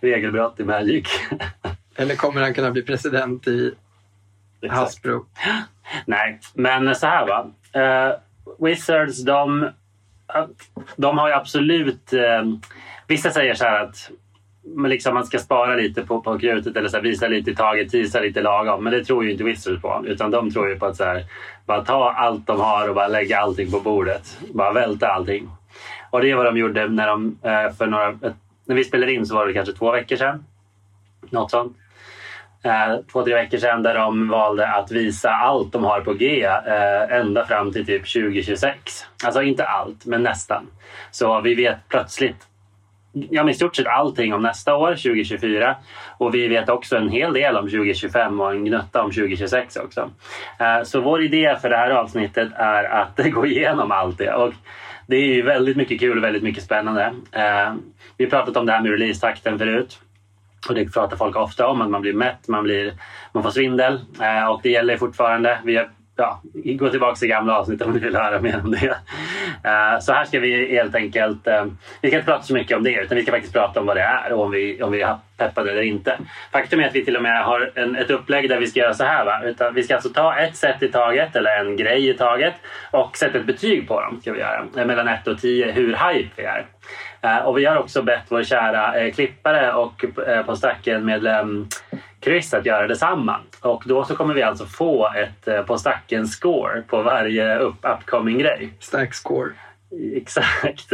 [0.00, 1.08] Regelbrott i Magic.
[1.96, 3.74] Eller kommer han kunna bli president i
[4.60, 4.80] Exakt.
[4.80, 5.26] Hasbro?
[6.06, 7.50] Nej, men så här va.
[7.74, 8.12] Eh,
[8.58, 9.62] Wizards, de,
[10.34, 10.44] eh,
[10.96, 12.12] de har ju absolut...
[12.12, 12.42] Eh,
[13.06, 14.10] vissa säger så här att
[14.66, 17.54] men liksom man ska spara lite på, på krutet eller så här, visa lite i
[17.54, 18.84] taget, tisa lite lagom.
[18.84, 20.04] Men det tror ju inte Wizards på.
[20.06, 21.24] Utan de tror ju på att så här,
[21.66, 24.38] bara ta allt de har och bara lägga allting på bordet.
[24.54, 25.48] Bara välta allting.
[26.10, 28.14] Och det är vad de gjorde när de eh, för några...
[28.66, 30.44] När vi spelade in så var det kanske två veckor sedan.
[31.30, 31.76] Något sånt
[32.64, 36.44] Eh, två, tre veckor sedan där de valde att visa allt de har på G
[36.44, 39.04] eh, ända fram till typ 2026.
[39.24, 40.66] Alltså inte allt, men nästan.
[41.10, 42.46] Så vi vet plötsligt
[43.14, 45.76] ja, i stort sett allting om nästa år, 2024.
[46.18, 50.10] Och vi vet också en hel del om 2025 och en gnutta om 2026 också.
[50.60, 54.34] Eh, så vår idé för det här avsnittet är att gå igenom allt det.
[54.34, 54.52] Och
[55.06, 57.14] det är ju väldigt mycket kul och väldigt mycket spännande.
[57.32, 57.74] Eh,
[58.16, 60.00] vi har pratat om det här med releasetakten förut.
[60.68, 62.94] Och det pratar folk ofta om, att man blir mätt, man, blir,
[63.32, 64.00] man får svindel.
[64.20, 65.58] Eh, och det gäller fortfarande.
[65.64, 68.96] Vi har, ja, gå tillbaka till gamla avsnitt om ni vill höra mer om det.
[69.64, 71.46] Eh, så här ska vi helt enkelt...
[71.46, 71.64] Eh,
[72.00, 73.96] vi ska inte prata så mycket om det, utan vi ska faktiskt prata om vad
[73.96, 76.18] det är och om vi, om vi är peppade eller inte.
[76.52, 78.94] Faktum är att vi till och med har en, ett upplägg där vi ska göra
[78.94, 79.24] så här.
[79.24, 79.42] Va?
[79.44, 82.54] Utan vi ska alltså ta ett sätt i taget, eller en grej i taget
[82.90, 84.20] och sätta ett betyg på dem.
[84.20, 84.66] Ska vi göra.
[84.76, 86.66] Eh, Mellan 1 och 10, hur hype vi är.
[87.24, 91.66] Eh, Och vi har också bett vår kära eh, klippare och eh, på stacken medlem
[92.24, 93.40] Chris att göra detsamma.
[93.60, 98.38] Och då så kommer vi alltså få ett på stacken score på varje upp, upcoming
[98.38, 98.72] grej.
[98.80, 99.50] Stack score.
[100.16, 100.88] Exakt.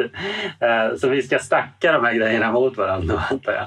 [0.96, 3.66] Så vi ska stacka de här grejerna mot varandra antar jag.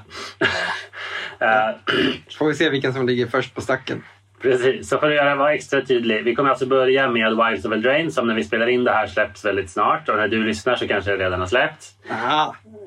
[2.28, 4.04] Så får vi se vilken som ligger först på stacken.
[4.43, 6.23] Precis, så för att göra vara extra tydlig.
[6.23, 9.08] Vi kommer alltså börja med Wives of Eldraine som när vi spelar in det här
[9.08, 10.10] släpps väldigt snart.
[10.10, 11.91] Och när du lyssnar så kanske det redan har släppts.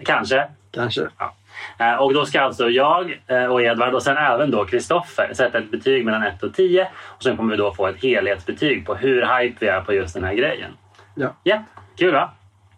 [0.04, 0.48] Kanske.
[0.74, 1.08] kanske.
[1.78, 5.58] Eh, Och då ska alltså jag eh, och Edvard och sen även då Kristoffer sätta
[5.58, 6.88] ett betyg mellan 1 och 10.
[7.04, 10.14] Och sen kommer vi då få ett helhetsbetyg på hur hype vi är på just
[10.14, 10.70] den här grejen.
[11.14, 11.34] Ja.
[11.42, 11.64] Ja,
[11.98, 12.30] kul va?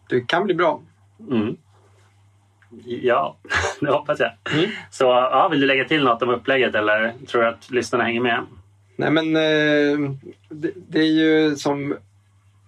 [0.08, 0.80] Det kan bli bra.
[1.30, 1.56] Mm.
[2.84, 3.36] Ja,
[3.80, 4.30] det hoppas jag.
[4.58, 4.70] Mm.
[4.90, 8.20] Så ja, vill du lägga till något om upplägget eller tror du att lyssnarna hänger
[8.20, 8.46] med?
[8.98, 10.10] Nej men eh,
[10.48, 11.96] det, det är ju som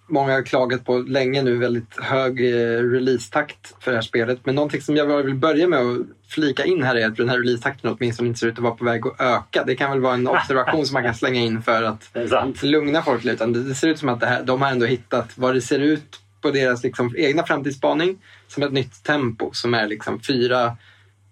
[0.09, 4.39] många har klagat på länge nu väldigt hög eh, releasetakt för det här spelet.
[4.45, 7.39] Men någonting som jag vill börja med att flika in här är att den här
[7.39, 9.65] releasetakten åtminstone inte ser ut att vara på väg att öka.
[9.65, 12.11] Det kan väl vara en observation som man kan slänga in för att
[12.63, 13.47] lugna folk lite.
[13.47, 16.51] Det, ser ut som att här, de har ändå hittat vad det ser ut på
[16.51, 20.77] deras liksom, egna framtidsspaning som ett nytt tempo som är liksom fyra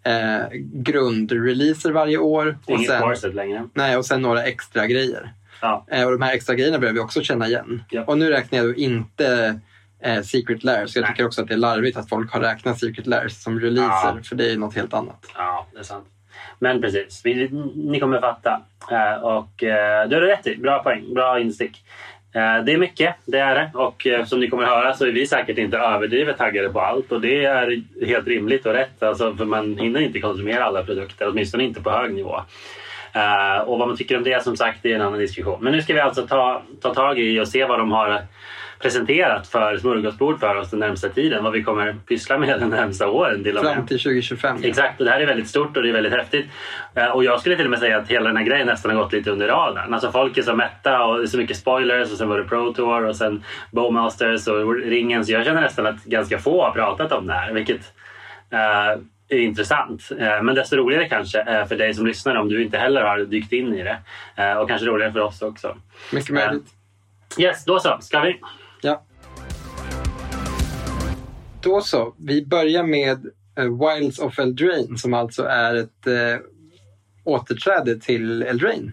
[0.08, 2.58] eh, grundreleaser varje år.
[2.66, 3.68] Och Inget sen, corset längre.
[3.74, 5.32] nej, och sen några extra grejer.
[5.62, 5.84] Ja.
[5.90, 7.82] Eh, och de här extra grejerna börjar vi också känna igen.
[7.90, 8.04] Ja.
[8.06, 9.60] Och nu räknar jag då inte
[10.02, 10.96] eh, Secret Lairs.
[10.96, 11.10] Jag Nej.
[11.10, 14.16] tycker också att det är larvigt att folk har räknat Secret Lairs som releaser.
[14.16, 14.22] Ja.
[14.22, 15.26] För det är något helt annat.
[15.36, 16.06] Ja, det är sant.
[16.58, 18.62] Men precis, vi, ni kommer fatta.
[18.90, 20.56] Eh, och eh, du har rätt i.
[20.56, 21.84] Bra poäng, bra instick.
[22.38, 23.70] Eh, det är mycket, det är det.
[23.74, 26.80] Och eh, som ni kommer att höra så är vi säkert inte överdrivet taggade på
[26.80, 27.12] allt.
[27.12, 29.02] Och det är helt rimligt och rätt.
[29.02, 32.40] Alltså, för man hinner inte konsumera alla produkter, åtminstone inte på hög nivå.
[33.12, 35.58] Eh, och vad man tycker om det som sagt det är en annan diskussion.
[35.60, 38.22] Men nu ska vi alltså ta, ta tag i och se vad de har
[38.78, 41.44] presenterat för smörgåsbord för oss den närmsta tiden.
[41.44, 43.74] Vad vi kommer pyssla med de närmsta åren till och med.
[43.74, 44.56] Fram till 2025.
[44.62, 46.46] Exakt, och det här är väldigt stort och det är väldigt häftigt.
[46.94, 49.02] Eh, Och jag skulle till och med säga att hela den här grejen nästan har
[49.02, 49.94] gått lite under radarn.
[49.94, 52.44] Alltså folk är så mätta och det är så mycket spoilers och sen var det
[52.44, 55.24] Pro Tour och sen Bowmasters och ringen.
[55.24, 57.80] Så jag känner nästan att ganska få har pratat om det här, vilket
[58.50, 60.08] eh, är intressant.
[60.18, 63.52] Eh, men desto roligare kanske för dig som lyssnar om du inte heller har dykt
[63.52, 63.98] in i det.
[64.58, 65.76] Och kanske roligare för oss också.
[66.12, 66.66] Mycket möjligt.
[67.38, 67.98] Yes, då så.
[68.00, 68.40] Ska vi?
[68.82, 69.04] Ja.
[71.62, 72.14] Då så.
[72.18, 73.26] Vi börjar med
[73.58, 76.40] eh, Wilds of Eldraine som alltså är ett eh,
[77.24, 78.92] återträde till Eldraine.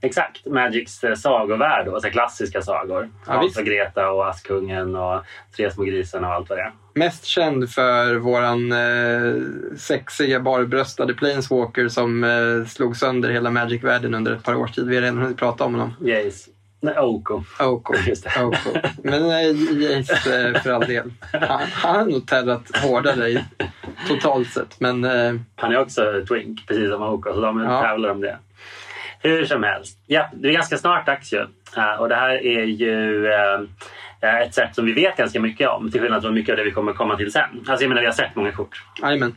[0.00, 3.10] Exakt, Magics eh, sagovärld, alltså klassiska sagor.
[3.26, 5.22] Ja, och Greta och Askungen och
[5.56, 6.72] Tre små grisarna och allt vad det är.
[6.94, 9.42] Mest känd för våran eh,
[9.76, 14.88] sexiga barbröstade Planeswalker som eh, slog sönder hela Magic-världen under ett par års tid.
[14.88, 15.94] Vi har redan hunnit prata om honom.
[16.00, 16.50] Jace.
[16.80, 17.42] Nej, Oko.
[17.60, 17.94] Oko.
[18.42, 18.78] Oko.
[19.04, 21.12] Men nej, Jace eh, för all del.
[21.32, 23.44] Han, han har nog terrat hårdare i,
[24.08, 24.80] totalt sett.
[24.80, 27.82] Men eh, Han är också twink, precis som Oko, så de Ja.
[27.82, 28.38] tävlar om det.
[29.20, 29.98] Hur som helst.
[30.06, 31.46] Ja, det är ganska snart dags ju.
[31.76, 35.90] Eh, och det här är ju eh, ett sätt som vi vet ganska mycket om,
[35.90, 37.64] till skillnad från mycket av det vi kommer komma till sen.
[37.68, 38.82] Alltså jag menar, vi har sett många kort.
[39.02, 39.36] Jajamän.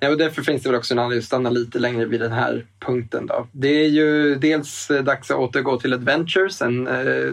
[0.00, 2.32] Ja, och därför finns det väl också en anledning att stanna lite längre vid den
[2.32, 3.26] här punkten.
[3.26, 3.46] Då.
[3.52, 7.32] Det är ju dels eh, dags att återgå till Adventures, en eh,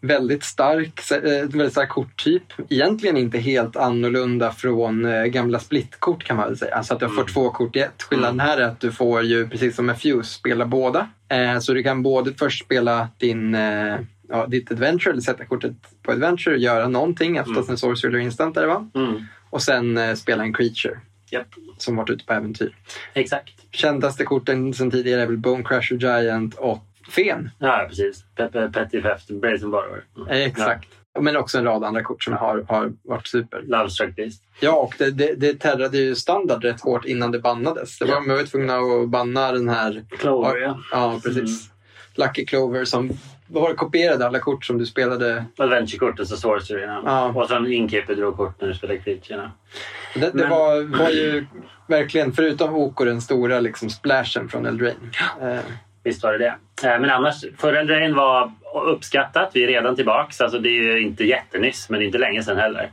[0.00, 2.42] väldigt stark, eh, väldigt stark korttyp.
[2.68, 6.74] Egentligen inte helt annorlunda från eh, gamla splitkort kan man väl säga.
[6.74, 7.26] Alltså att du får Mm.
[7.32, 8.02] två kort i ett.
[8.02, 11.08] Skillnaden här är att du får ju, precis som med Fuse, spela båda.
[11.60, 13.56] Så du kan både först spela din
[14.28, 17.70] Ja, ditt adventure, eller sätta kortet på adventure, göra någonting, oftast Mm.
[17.70, 18.90] en sorcery eller instant där va?
[18.94, 19.14] Mm.
[19.50, 21.00] Och sen spela en creature
[21.30, 21.46] Japp,
[21.78, 22.76] som varit ute på äventyr.
[23.14, 23.52] exakt.
[23.70, 26.78] Kändaste korten sen tidigare är väl Bone Crusher Giant och
[27.10, 27.50] Fen.
[27.58, 28.24] Ja, precis.
[28.36, 30.04] Pe- pe- Petty Theft, Brazen Borrower.
[30.16, 30.28] Mm.
[30.28, 30.88] Eh, Exakt.
[31.20, 33.64] Men också en rad andra kort som har, har varit super.
[33.68, 33.78] Ja.
[33.78, 34.42] Love Struck Beast.
[34.60, 37.98] Ja, och det, det, det terrade ju standard rätt hårt innan det bannades.
[37.98, 38.20] Det var, Ja.
[38.20, 40.78] Man var tvungna att banna den här, Clover, ja.
[40.92, 41.70] ja precis,
[42.14, 43.10] Lucky Clover som
[43.46, 45.44] var det kopierade alla kort som du spelade.
[45.58, 47.02] Adventure-kort och så Sorceryna.
[47.04, 47.32] Ja.
[47.34, 49.52] Och sen Inkeeper drog kort när du spelade Creaturena.
[50.14, 51.46] Det, det Men- var, var ju
[51.86, 55.10] verkligen, förutom Oko, den stora liksom splashen från Eldraine.
[55.42, 55.58] Eh,
[56.04, 56.88] Visst var det det.
[56.88, 58.52] Eh, Men annars, förra Eldraine var
[58.82, 59.50] uppskattat.
[59.54, 60.40] Vi är redan tillbaks.
[60.40, 62.90] Alltså det är ju inte jättenyss, men inte länge sedan heller.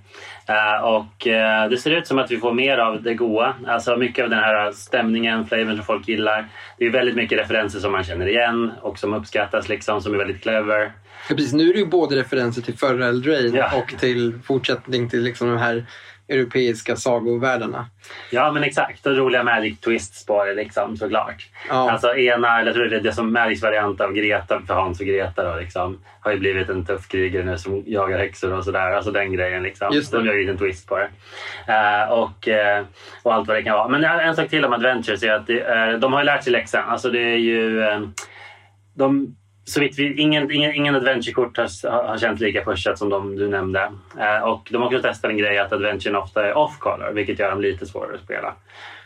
[0.48, 3.54] Eh, Och eh, det ser ut som att vi får mer av det goa.
[3.68, 6.46] Alltså mycket av den här stämningen, flavorn som folk gillar.
[6.78, 10.18] Det är väldigt mycket referenser som man känner igen och som uppskattas liksom, som är
[10.18, 10.92] väldigt clever.
[11.30, 11.54] Ja, precis.
[11.54, 13.72] Nu är det ju både referenser till förra Eldraine Ja.
[13.78, 15.86] och till fortsättning till liksom de här
[16.32, 17.86] europeiska sagovärldarna.
[18.32, 19.06] Ja, men exakt.
[19.06, 21.48] Och roliga Magic Twists på det liksom, såklart.
[21.70, 21.92] Ja.
[21.92, 25.00] Alltså ena, eller jag tror det är det som Magics variant av Greta för Hans
[25.00, 28.64] och Greta då, liksom, har ju blivit en tuff krigare nu som jagar häxor och
[28.64, 28.92] sådär.
[28.92, 29.90] Alltså den grejen liksom.
[29.94, 30.18] Just det.
[30.18, 31.10] De gör ju en twist på det.
[31.68, 32.86] Eh, och, eh,
[33.24, 33.88] och allt vad det kan vara.
[33.88, 36.52] Men en sak till om Adventures är att det, är- de har ju lärt sig
[36.54, 36.90] läxan.
[36.90, 37.82] Alltså det är ju...
[38.96, 43.36] de, så vitt vi, ingen, ingen, ingen adventure-kort har, har känts lika pushat som de
[43.36, 43.92] du nämnde.
[44.20, 47.50] Eh, och de har också testat en grej att adventuren ofta är off-color, vilket gör
[47.50, 48.56] dem lite svårare att spela.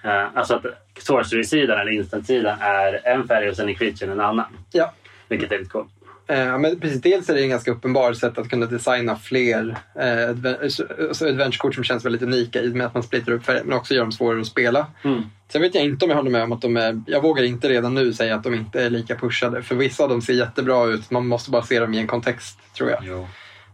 [0.03, 0.65] Eh, alltså att
[0.99, 4.45] sorcery-sidan eller instant-sidan är en färg och sen är creaturen en annan.
[4.71, 4.93] Ja.
[5.27, 5.89] Vilket är lite coolt.
[6.27, 10.53] Eh, men precis, dels är det en ganska uppenbar sätt att kunna designa fler eh,
[10.61, 13.77] alltså adventure-kort som känns väldigt unika i och med att man splittrar upp färger men
[13.77, 14.87] också gör dem svårare att spela.
[15.03, 15.23] Mm.
[15.51, 17.01] Sen vet jag inte om jag håller med om att de är...
[17.07, 19.63] Jag vågar inte redan nu säga att de inte är lika pushade.
[19.63, 21.11] För vissa av dem ser jättebra ut.
[21.11, 22.99] Man måste bara se dem i en kontext, tror jag.
[23.03, 23.27] Jo.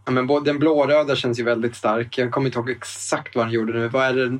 [0.04, 2.18] Ja, men den blåröda känns ju väldigt stark.
[2.18, 3.88] Jag kommer inte ihåg exakt vad den gjorde nu.
[3.88, 4.38] Vad är det?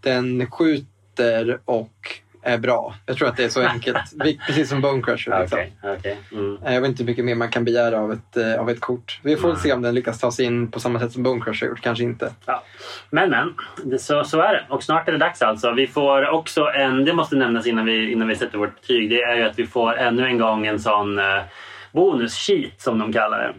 [0.00, 2.94] Den skjuter och är bra.
[3.06, 3.98] Jag tror att det är så enkelt.
[4.46, 5.40] Precis som Bone Crusher.
[5.40, 5.58] Liksom.
[5.58, 6.18] Okej, okej.
[6.32, 6.58] Mm.
[6.64, 8.80] Eh, Jag vet inte hur mycket mer man kan begära av ett, eh, av ett
[8.80, 9.20] kort.
[9.22, 9.56] Vi får Nej.
[9.62, 11.80] se om den lyckas ta sig in på samma sätt som Bone Crusher gjort.
[11.80, 12.32] Kanske inte.
[12.46, 12.62] Ja.
[13.10, 13.54] Men men,
[13.84, 14.64] det, så, så är det.
[14.68, 15.72] Och snart är det dags alltså.
[15.72, 19.22] Vi får också en, det måste nämnas innan vi, innan vi sätter vårt betyg, det
[19.22, 21.24] är ju att vi får ännu en gång en sån eh,
[21.92, 23.54] bonus-sheet som de kallar det.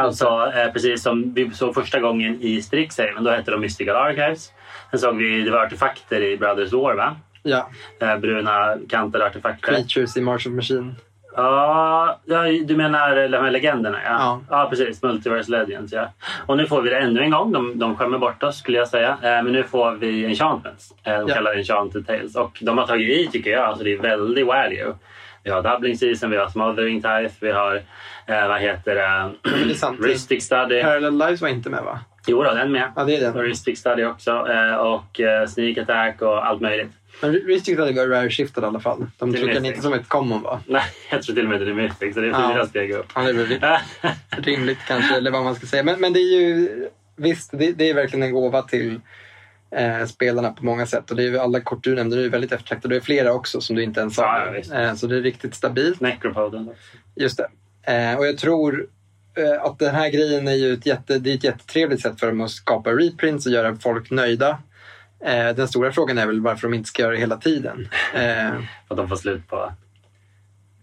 [0.00, 4.52] Alltså eh, precis som vi såg första gången i Strixhaven, då hette de Mystical Archives.
[4.90, 7.16] Sen såg vi, det var artefakter i Brothers War va?
[7.46, 7.68] Ja,
[8.00, 9.68] Eh, bruna kantade artefakter.
[9.72, 10.94] Creatures i March of Machine.
[11.36, 13.98] Ja, ja, du menar de här legenderna?
[14.04, 14.40] Ja, Ja.
[14.62, 14.66] ja.
[14.70, 15.02] precis.
[15.02, 15.92] Multiverse Legends.
[15.92, 16.12] Ja.
[16.46, 17.52] Och nu får vi det ännu en gång.
[17.52, 19.08] De, de skämmer bort oss skulle jag säga.
[19.22, 20.92] Eh, men nu får vi Enchantments.
[21.04, 21.34] Eh, de Ja.
[21.34, 22.36] kallar det Enchanted Tales.
[22.36, 23.62] Och de har tagit i tycker jag.
[23.64, 24.94] Alltså, det är väldigt value.
[25.42, 27.74] Vi har Doubling Season, vi har Smothering Tithe, vi har
[28.26, 29.30] eh, vad heter det?
[30.06, 30.82] Ristic Study.
[30.82, 31.98] Parallel Lives var inte med va?
[32.26, 32.92] Jo då, den med.
[32.96, 33.42] Ja, det är Och den.
[33.42, 34.32] Ristic Study också.
[34.78, 36.90] Och Sneak Attack och allt möjligt.
[37.22, 39.06] Men Ristic hade var rare shiftad i alla fall.
[39.18, 39.66] De Det den Mystic.
[39.66, 40.60] inte som ett common va?
[40.66, 42.50] Nej, jag tror till och med det är Mythic, så det är Ja.
[42.54, 43.06] fyra steg upp.
[43.14, 43.78] Ja, det är väl
[44.44, 45.82] rimligt kanske, eller vad man ska säga.
[45.82, 49.00] Men, men det är ju, visst, det, det är verkligen en gåva till
[49.70, 51.10] eh, spelarna på många sätt.
[51.10, 52.94] Och det är ju alla kort du nämnde, det är väldigt eftertraktade.
[52.94, 54.46] Det är flera också som du inte ens Ja, sa.
[54.46, 54.72] ja, visst.
[54.72, 56.00] eh, så det är riktigt stabilt.
[56.00, 56.80] Necropoden också.
[57.16, 57.48] Just det.
[57.92, 58.86] Eh, och jag tror
[59.36, 62.26] eh, att den här grejen är ju ett, jätte, det är ett jättetrevligt sätt för
[62.26, 64.58] dem att skapa reprints och göra folk nöjda.
[65.24, 67.88] Eh, den stora frågan är väl varför de inte ska göra det hela tiden.
[68.14, 68.20] Eh,
[68.88, 69.72] För att de får slut på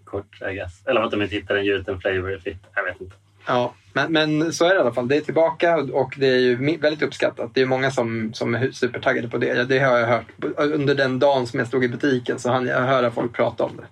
[0.06, 0.88] kort, I guess.
[0.88, 2.58] Eller att de inte hittar en gjuten flavor fit.
[2.76, 3.16] Jag vet inte.
[3.46, 5.08] Ja, men, men så är det i alla fall.
[5.08, 7.52] Det är tillbaka och- det är ju väldigt uppskattat.
[7.54, 9.64] Det är många som, som är supertaggade på det.
[9.64, 10.26] Det har jag hört.
[10.58, 13.78] Under den dagen som jag stod i butiken så hann jag höra folk prata om
[13.78, 13.86] det.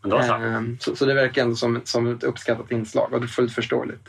[0.00, 0.34] Men då så.
[0.34, 3.54] Ehm, Så, så det verkar ändå som, som ett uppskattat inslag och det är fullt
[3.54, 4.08] förståeligt.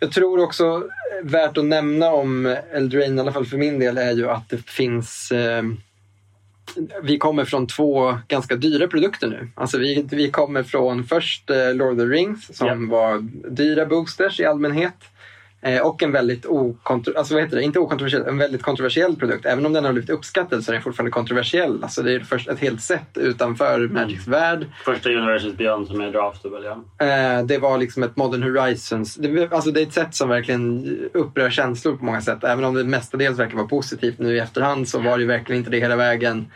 [0.00, 3.98] Jag tror också eh, värt att nämna om Eldraine, i alla fall för min del,
[3.98, 5.76] är ju att det finns ehm,
[7.02, 9.48] vi kommer från två ganska dyra produkter nu.
[9.54, 13.18] Alltså vi, vi kommer från först eh, Lord of the Rings som var
[13.50, 14.94] dyra boosters i allmänhet.
[15.62, 17.62] Eh, och en väldigt okontro- alltså vad heter det?
[17.62, 19.46] Inte okontroversiell, en väldigt kontroversiell produkt.
[19.46, 21.82] Även om den har blivit uppskattad så är den fortfarande kontroversiell.
[21.82, 24.66] Alltså det är först ett helt set utanför Magics värld.
[24.84, 27.06] Första Universes Beyond som är draftable, ja.
[27.06, 29.14] Eh, det var liksom ett Modern Horizons.
[29.14, 32.44] Det, alltså det är ett sätt som verkligen upprör känslor på många sätt.
[32.44, 35.58] Även om det mestadels verkar vara positivt nu i efterhand så var det ju verkligen
[35.58, 36.46] inte det hela vägen.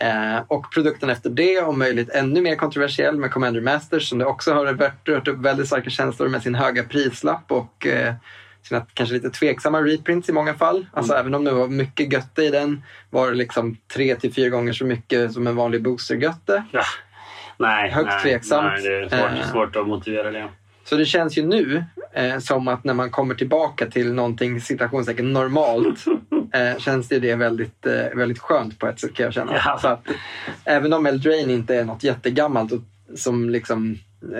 [0.00, 4.24] Eh, och produkten efter det, om möjligt ännu mer kontroversiell med Commander Masters som det
[4.24, 8.14] också har rört, upp väldigt starka känslor med sin höga prislapp och eh,
[8.62, 10.86] sina kanske lite tveksamma reprints i många fall.
[10.92, 14.48] Alltså även om det var mycket götte i den var det liksom tre till fyra
[14.48, 16.64] gånger så mycket som en vanlig booster-götte.
[16.72, 16.82] ja.
[17.58, 18.72] Nej, Högt nej, tveksamt.
[18.72, 19.50] Nej, det är svårt, Eh.
[19.52, 20.48] svårt att motivera det.
[20.90, 25.32] Så det känns ju nu eh, som att när man kommer tillbaka till någonting citationstecken
[25.32, 26.04] normalt
[26.54, 29.52] eh, känns det, det väldigt, eh, väldigt skönt på ett sätt kan jag känna.
[29.64, 29.78] Ja.
[29.82, 30.06] Så att,
[30.64, 32.80] även om Eldraine inte är något jättegammalt och,
[33.18, 33.98] som liksom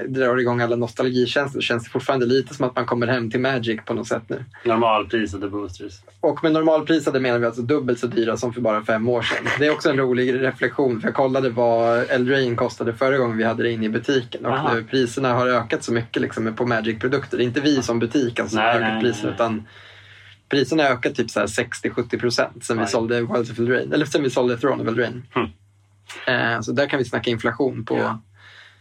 [0.09, 3.81] drar igång alla nostalgikänslor känns det fortfarande lite som att man kommer hem till Magic
[3.85, 4.45] på något sätt nu.
[4.65, 5.93] Normalprisade boosters.
[6.21, 9.47] Och med normalprisade menar vi alltså dubbelt så dyra som för bara fem år sedan.
[9.59, 13.45] Det är också en rolig reflektion för jag kollade vad Eldraine kostade förra gången vi
[13.45, 14.47] hade det inne i butiken.
[14.47, 14.75] Och Aha.
[14.75, 17.37] nu, priserna har ökat så mycket liksom på Magic-produkter.
[17.37, 19.67] Det är inte vi som butik alltså, som Nej, har nej, ökat priserna utan
[20.49, 23.95] priserna har ökat typ så här 60-70 procent sen vi sålde Wilds of Eldraine.
[23.95, 25.23] Eller sen vi sålde Throne of Eldraine.
[25.35, 25.47] Hmm.
[26.27, 28.21] Eh, så där kan vi snacka inflation på Ja.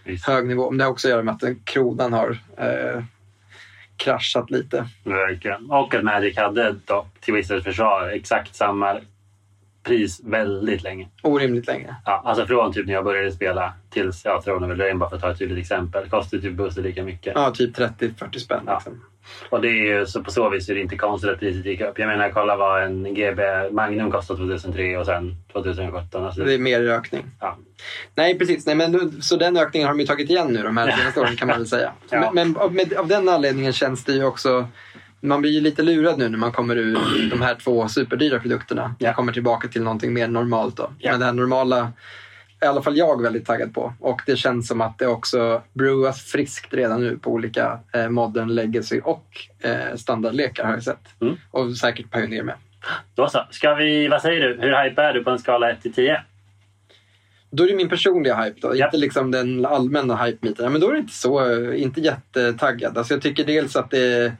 [0.03, 0.27] Visst.
[0.27, 0.71] hög nivå.
[0.71, 3.03] Men det har också att göra med att den kronan har eh,
[3.97, 4.85] kraschat lite.
[5.03, 5.71] Verkligen.
[5.71, 8.99] Och att Magic hade då, till vissa försvar exakt samma
[9.83, 11.07] pris väldigt länge.
[11.23, 11.95] Orimligt länge.
[12.05, 15.15] Ja, alltså från typ när jag började spela tills ja, Throne of Eldraine bara för
[15.15, 16.09] att ta ett tydligt exempel.
[16.09, 17.33] Kostade typ booster lika mycket.
[17.35, 18.63] Ja, typ 30-40 spänn.
[18.65, 18.73] Ja.
[18.75, 19.03] Liksom.
[19.49, 21.81] Och det är ju, så på så vis är det inte konstigt att priset gick
[21.81, 21.99] upp.
[21.99, 26.25] Jag menar kolla vad en GB Magnum kostade 2003 och sen 2017.
[26.25, 27.23] Alltså, Det är mer ökning.
[27.39, 27.57] ja.
[28.15, 28.65] Nej, precis.
[28.65, 31.35] Nej, men så den ökningen har de ju tagit igen nu de här senaste åren
[31.35, 31.91] kan man väl säga.
[32.09, 32.19] Ja.
[32.19, 34.67] Men, men av, med, av den anledningen känns det ju också...
[35.21, 36.97] Man blir ju lite lurad nu när man kommer ur
[37.29, 38.95] de här två superdyra produkterna.
[38.99, 39.08] Ja.
[39.08, 40.91] Man kommer tillbaka till någonting mer normalt då.
[40.99, 41.12] Ja.
[41.12, 41.91] Men det här normala
[42.60, 43.93] är i alla fall jag väldigt taggad på.
[43.99, 48.47] Och det känns som att det också brewas friskt redan nu på olika eh, modern
[48.55, 49.25] legacy och
[49.62, 51.21] eh, standardlekar har jag sett.
[51.21, 51.36] Mm.
[51.51, 52.55] Och säkert Pioneer med.
[53.15, 53.47] Då så.
[53.51, 54.58] Ska vi, vad säger du?
[54.62, 56.21] Hur hype är du på en skala 1 till 10?
[57.51, 58.86] Då är det min personliga hype då, Ja.
[58.86, 60.71] inte liksom den allmänna hype-myten.
[60.71, 62.97] Men då är det inte så, inte jättetaggad.
[62.97, 64.32] Alltså jag tycker dels att det Eh,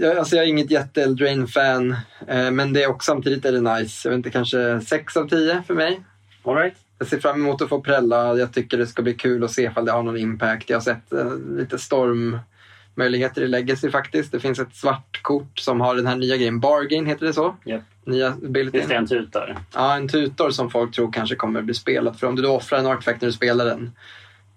[0.00, 1.96] jag, alltså jag är inget jätte Eldraine-fan,
[2.28, 4.08] eh, men det är också, samtidigt är det nice.
[4.08, 6.00] Jag vet inte, kanske 6 av 10 för mig.
[6.42, 6.74] All right.
[6.98, 8.36] Jag ser fram emot att få prälla.
[8.36, 10.70] Jag tycker det ska bli kul att se ifall det har någon impact.
[10.70, 14.32] Jag har sett eh, lite stormmöjligheter i Legacy faktiskt.
[14.32, 16.60] Det finns ett svart kort som har den här nya grejen.
[16.60, 17.56] Bargain heter det så?
[17.64, 17.82] Japp.
[18.04, 18.34] Nya.
[18.40, 19.56] Visst är en tutor?
[19.74, 22.20] Ja, en tutor som folk tror kanske kommer bli spelat.
[22.20, 23.92] För om du då offrar en artefakt när du spelar den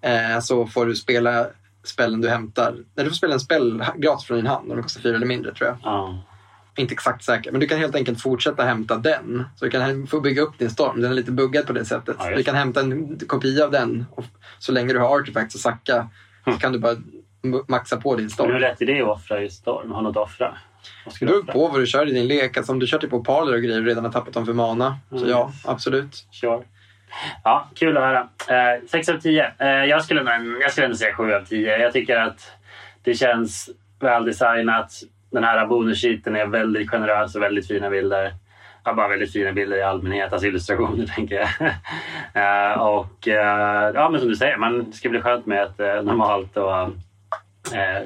[0.01, 1.47] eh, så får du spela
[1.87, 2.71] spellen du hämtar.
[2.71, 5.25] Nej, du får spela en spel gratis från din hand om det kostar fyra eller
[5.25, 5.77] mindre tror jag.
[5.83, 6.23] Ja.
[6.77, 9.43] Inte exakt säker, men du kan helt enkelt fortsätta hämta den.
[9.55, 11.01] Så du kan få bygga upp din storm.
[11.01, 12.15] Den är lite buggad på det sättet.
[12.19, 14.25] Ja, du kan hämta en kopia av den och
[14.59, 16.09] så länge du har artefacts och sacka
[16.43, 16.59] så Mm.
[16.59, 16.95] kan du bara
[17.67, 18.51] maxa på din Men storm.
[18.51, 19.91] hur lätt är det att offra i storm?
[19.91, 20.57] Har något att offra?
[21.19, 22.57] Det beror på vad du kör i din lek.
[22.57, 24.97] Alltså om du kör typ opaler och grejer och redan har tappat dem för mana.
[25.09, 25.29] Så Mm.
[25.29, 26.27] ja, absolut.
[26.31, 26.63] Sure.
[27.43, 28.27] Ja, kul att höra.
[28.73, 29.51] Eh, 6 av 10.
[29.59, 30.21] Eh, jag, skulle,
[30.61, 31.77] jag skulle ändå säga 7 av 10.
[31.77, 32.51] Jag tycker att
[33.03, 34.91] det känns väldesignat.
[35.31, 38.33] Den här bonussheeten är väldigt generös och väldigt fina bilder.
[38.83, 41.71] Ja, bara väldigt fina bilder i allmänhet, alltså illustrationer tänker jag.
[42.33, 45.79] Eh, och eh, ja, men som du säger, man, det ska bli skönt med ett
[45.79, 46.81] eh, normalt och
[47.75, 48.03] eh,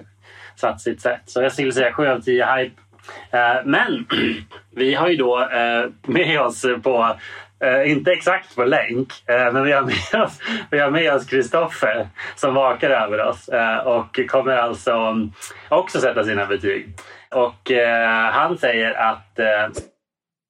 [0.56, 1.22] satsigt sätt.
[1.26, 2.82] Så jag skulle säga 7 av 10 hype.
[3.32, 4.06] Eh, men
[4.72, 7.15] vi har ju då eh, med oss på,
[7.60, 10.39] eh, inte exakt på länk, eh, men vi har med oss
[10.72, 15.15] vi har med oss Kristoffer som vakar över oss eh, och kommer alltså
[15.69, 17.00] också sätta sina betyg.
[17.32, 19.67] Och eh, han säger att eh,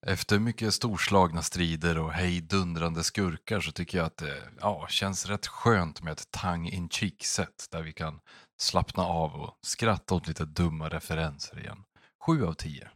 [0.07, 5.47] Efter mycket storslagna strider och hejdundrande skurkar så tycker jag att det ja, känns rätt
[5.47, 8.19] skönt med ett tongue in cheek sätt där vi kan
[8.61, 11.77] slappna av och skratta åt lite dumma referenser igen.
[12.25, 12.87] 7 av 10.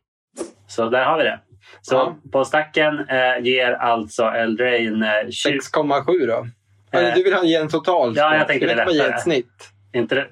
[0.67, 1.39] så där har vi det.
[1.81, 2.17] Så Ja.
[2.31, 5.57] på stacken eh, ger alltså Eldrain eh, 20...
[5.57, 6.47] 6,7 då?
[6.99, 7.13] Eh.
[7.15, 8.13] du vill ha ge en total?
[8.15, 9.13] Ja, jag tänkte det bara ge lättare.
[9.15, 9.69] ett snitt?
[9.93, 10.27] Inte det?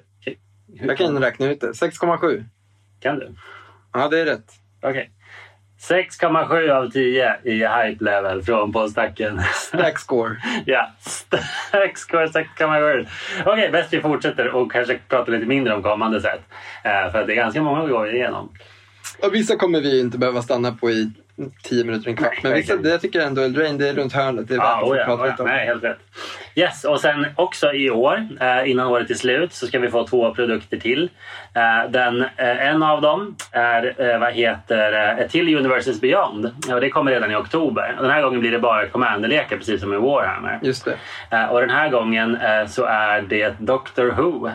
[0.78, 1.66] Hur Jag kan räkna ut det.
[1.66, 2.44] 6,7.
[3.00, 3.34] kan du?
[3.92, 4.52] Ja, det är rätt.
[4.82, 5.10] Okej.
[5.88, 9.40] 6,7 av 10 i hype level från påstacken.
[9.54, 10.36] Stack score.
[10.66, 13.06] ja, stark score 6,7.
[13.46, 16.40] Okej, bäst vi fortsätter och kanske pratar lite mindre om kommande set.
[16.84, 18.52] Eh, för det är ganska många vi går igenom.
[19.22, 21.10] Och vissa kommer vi inte behöva stanna på i
[21.62, 22.42] 10 minuter, en kvart.
[22.42, 24.48] Men vissa, jag tycker ändå Eldrain, det är runt hörnet.
[24.48, 25.44] Det är värt oh att ja, prata oh lite ja.
[25.44, 25.50] om.
[25.50, 25.98] Nej, helt rätt.
[26.54, 30.06] Yes, och sen också i år, eh, innan året är slut, så ska vi få
[30.06, 31.10] två produkter till.
[31.54, 36.50] Eh, den, eh, en av dem är, vad heter, ett till Universes Beyond.
[36.72, 37.96] Och det kommer redan i oktober.
[38.00, 40.60] Den här gången blir det bara Commander-lekar, precis som i Warhammer.
[40.62, 41.48] Just det.
[41.50, 44.48] Och den här gången så är det Doctor Who,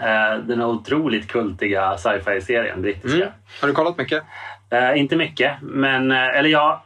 [0.48, 3.18] den otroligt kultiga sci-fi-serien, brittiska.
[3.18, 3.30] Mm.
[3.62, 4.24] Har du kollat mycket?
[4.69, 6.12] Eh, inte mycket, men...
[6.12, 6.84] Eh, eller ja,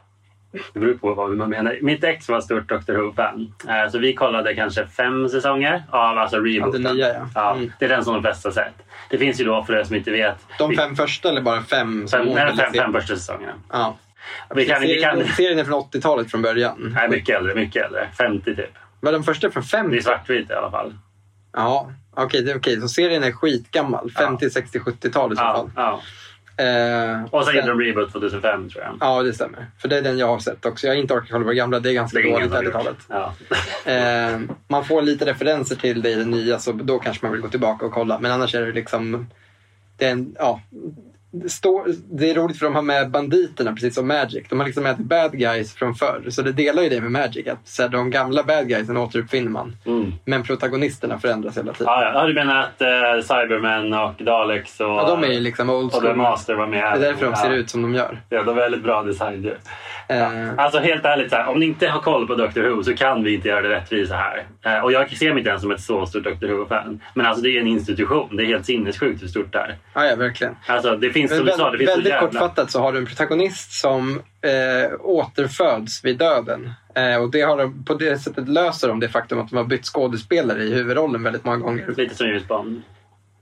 [0.74, 1.78] det beror på vad man menar.
[1.82, 3.54] Mitt ex var stort Doctor Who-fan.
[3.70, 6.82] Eh, så vi kollade kanske fem säsonger av alltså rebooten.
[6.82, 7.56] Ja, den nya, ja.
[7.56, 7.72] Mm.
[7.80, 8.74] Det är den som de flesta sett.
[9.10, 10.36] Det finns ju då, för er som inte vet...
[10.58, 12.08] De vi- fem första eller bara fem?
[12.12, 13.54] fem, nej, fem, fem första säsongerna.
[13.72, 13.98] Ja.
[14.56, 16.92] Vi kan, vi kan, serien, serien är från 80-talet från början.
[16.96, 17.56] nej, mycket äldre.
[17.56, 18.08] Mycket äldre.
[18.18, 18.66] 50 typ.
[19.00, 20.02] Var den första från Det är 50?
[20.02, 20.94] svartvit i alla fall.
[21.54, 22.42] Ja, okej.
[22.44, 22.82] det är okej.
[22.82, 24.12] Så serien är skitgammal.
[24.12, 25.72] 50, 60, 70-tal i Ja, fall.
[25.76, 26.02] ja.
[26.58, 28.98] Eh, Och sen gjorde de reboot 2005 tror jag.
[29.00, 29.66] Ja, det stämmer.
[29.78, 30.88] För det är den jag har sett också.
[30.88, 31.80] Jag har inte orkat kolla på den gamla.
[31.80, 32.98] Det är ganska Det är dåligt, ärligt talat.
[33.08, 33.34] Ja.
[33.92, 37.42] Eh, man får lite referenser till det i det nya så då kanske man vill
[37.42, 38.20] gå tillbaka och kolla.
[38.20, 39.28] Men annars är det liksom...
[39.98, 40.62] Det är, en, ja,
[41.32, 44.48] det, står, det är roligt för de har med banditerna precis som Magic.
[44.50, 46.26] De har liksom med bad guys från förr.
[46.30, 47.48] Så det delar ju det med Magic.
[47.48, 49.78] Att så här, de gamla bad guysen återuppfinner man.
[49.86, 50.14] Mm.
[50.26, 51.88] Men protagonisterna förändras hela tiden.
[51.88, 52.28] Ja, ja.
[52.28, 56.14] du menar att eh, Cybermen och Daleks och, Ja, de är liksom old och The.
[56.14, 56.80] Master var med.
[56.80, 57.56] Det är därför de ser ja.
[57.56, 58.22] ut som de gör.
[58.30, 59.56] Ja, de är väldigt bra design ju.
[60.08, 62.96] Eh, Alltså helt ärligt, så här, om ni inte har koll på Doctor Who så
[62.96, 64.46] kan vi inte göra det rättvisa här.
[64.66, 67.02] Eh, och jag ser mig inte ens som ett så stort Doctor Who-fan.
[67.14, 68.36] Men alltså det är en institution.
[68.36, 69.78] Det är helt sinnessjukt hur stort det är.
[69.94, 70.56] ja, ja, verkligen.
[70.68, 72.28] Alltså det finns som du sa, det väldigt, finns så väldigt jävla...
[72.28, 76.72] kortfattat så har du en protagonist som eh, återföds vid döden.
[76.96, 79.64] Eh, och det har de, på det sättet löser de det faktum att de har
[79.64, 81.94] bytt skådespelare i huvudrollen väldigt många gånger.
[81.98, 82.82] Lite som James Bond.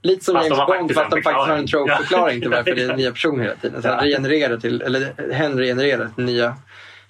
[0.01, 1.67] Lite som James Bond fast de faktiskt har en förklaring.
[1.67, 3.81] trope-förklaring till varför det är nya personer hela tiden.
[3.81, 6.55] Så han regenererar till, eller hen regenererar till nya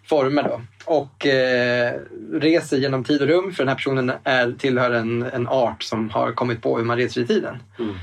[0.10, 0.62] former då.
[0.86, 1.94] Och eh,
[2.32, 6.10] reser genom tid och rum för den här personen är, tillhör en, en art som
[6.10, 7.64] har kommit på hur man reser i tiden.
[7.80, 7.96] Mm.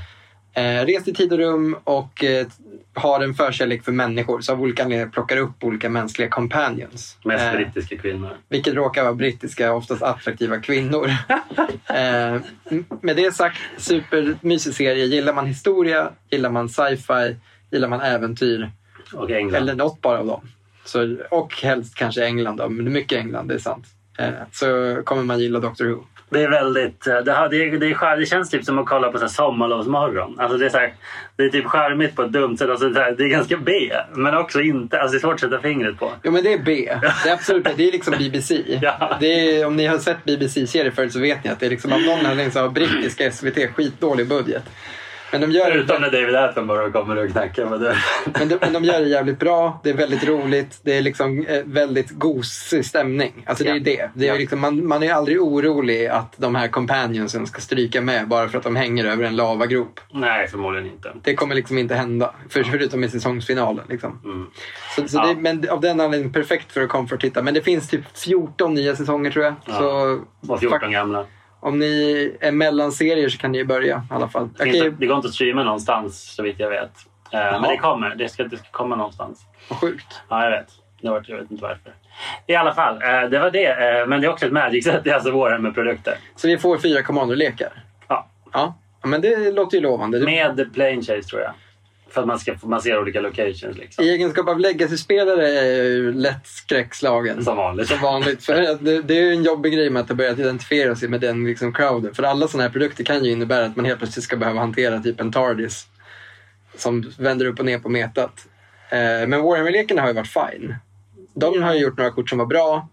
[0.57, 2.47] Eh, reser i tid och rum och eh,
[2.93, 7.17] har en förkärlek för människor så av olika anledningar plockar upp olika mänskliga companions.
[7.25, 8.37] Mest Eh, brittiska kvinnor.
[8.49, 11.07] vilket råkar vara brittiska, oftast attraktiva kvinnor.
[11.89, 12.41] eh,
[13.01, 15.05] med det sagt, supermysig serie.
[15.05, 17.35] Gillar man historia, gillar man sci-fi,
[17.71, 18.71] gillar man äventyr
[19.13, 19.55] Och England.
[19.55, 20.41] eller något bara av dem.
[20.85, 23.85] Så, och helst kanske England då, men mycket England, det är sant.
[24.17, 26.03] Eh, så kommer man gilla Doctor Who.
[26.29, 27.07] Det är väldigt...
[27.07, 29.23] eh, Det, har, det, är, det, är, det känns typ som att kolla på så
[29.23, 30.39] här sommarlovsmorgon.
[30.39, 30.93] Alltså det, är så här,
[31.35, 32.69] det är typ charmigt på ett dumt sätt.
[32.69, 33.71] Alltså så här, det är ganska B,
[34.13, 35.01] men också inte.
[35.01, 36.11] Alltså det är svårt att sätta fingret på.
[36.23, 36.89] Jo men det är B.
[37.23, 37.69] Det är absolut B.
[37.77, 38.63] Det är liksom BBC.
[38.81, 39.17] Ja.
[39.19, 39.27] Det
[39.59, 42.01] är, om ni har sett BBC-serier förut så vet ni att det är liksom av
[42.01, 44.63] någon anledning så har brittiska SVT skitdålig budget.
[45.31, 47.95] Men de gör Utom när David Attenborough kommer och knackar på dörren.
[48.39, 49.79] Men de, men de gör det jävligt bra.
[49.83, 50.79] Det är väldigt roligt.
[50.83, 53.43] Det är liksom eh, väldigt gosig stämning.
[53.45, 54.09] Alltså det är ju det.
[54.13, 58.27] det är liksom, man, man är aldrig orolig att de här companionsen ska stryka med
[58.27, 59.99] bara för att de hänger över en lavagrop.
[60.13, 61.13] Nej, förmodligen inte.
[61.23, 62.33] Det kommer liksom inte hända.
[62.49, 63.85] För, förutom i säsongsfinalen.
[63.89, 64.21] Liksom.
[64.25, 64.47] Mm.
[64.95, 65.27] Så, så Ja.
[65.27, 67.41] det, men av den anledningen perfekt för att comfort titta.
[67.41, 69.53] Men det finns typ 14 nya säsonger tror jag.
[69.65, 69.73] Ja.
[69.73, 70.19] Så,
[70.53, 71.25] Och 14 fak- gamla.
[71.67, 74.49] Om ni är mellanserier så kan ni börja i alla fall.
[74.57, 76.91] Det, ju, inte- det går inte att streama någonstans så vitt jag vet.
[77.31, 78.15] Eh, men det kommer.
[78.15, 79.45] Det ska, det ska komma någonstans.
[79.69, 80.21] vad sjukt.
[80.29, 80.67] Ja, jag vet.
[81.01, 81.93] Det var, jag vet inte varför.
[82.47, 83.99] I alla fall, eh, det var det.
[83.99, 85.03] Eh, men det är också ett Magic-set.
[85.03, 86.17] Det är alltså Warhammer-produkter.
[86.35, 87.83] Så vi får fyra Commander-lekar?
[88.07, 88.27] Ja.
[88.53, 88.73] Ja.
[89.03, 90.19] men det låter ju lovande.
[90.19, 91.51] Det- Med plane chase tror jag.
[92.09, 94.03] För att man ska man ser olika locations liksom.
[94.03, 97.43] I egenskap av legacy-spelare är jag ju lätt skräckslagen.
[97.43, 97.87] Som vanligt.
[97.87, 98.45] Som vanligt.
[98.45, 98.53] För
[98.83, 101.43] det, det är ju en jobbig grej med att ha börjat identifiera sig med den
[101.43, 102.13] liksom crowden.
[102.13, 104.99] För alla sådana här produkter kan ju innebära att man helt plötsligt ska behöva hantera
[104.99, 105.87] typ en TARDIS.
[106.75, 108.47] Som vänder upp och ner på metat.
[108.89, 110.75] Eh, men Warhammer-lekarna har ju varit fine.
[111.33, 112.87] De har ju gjort några kort som var bra.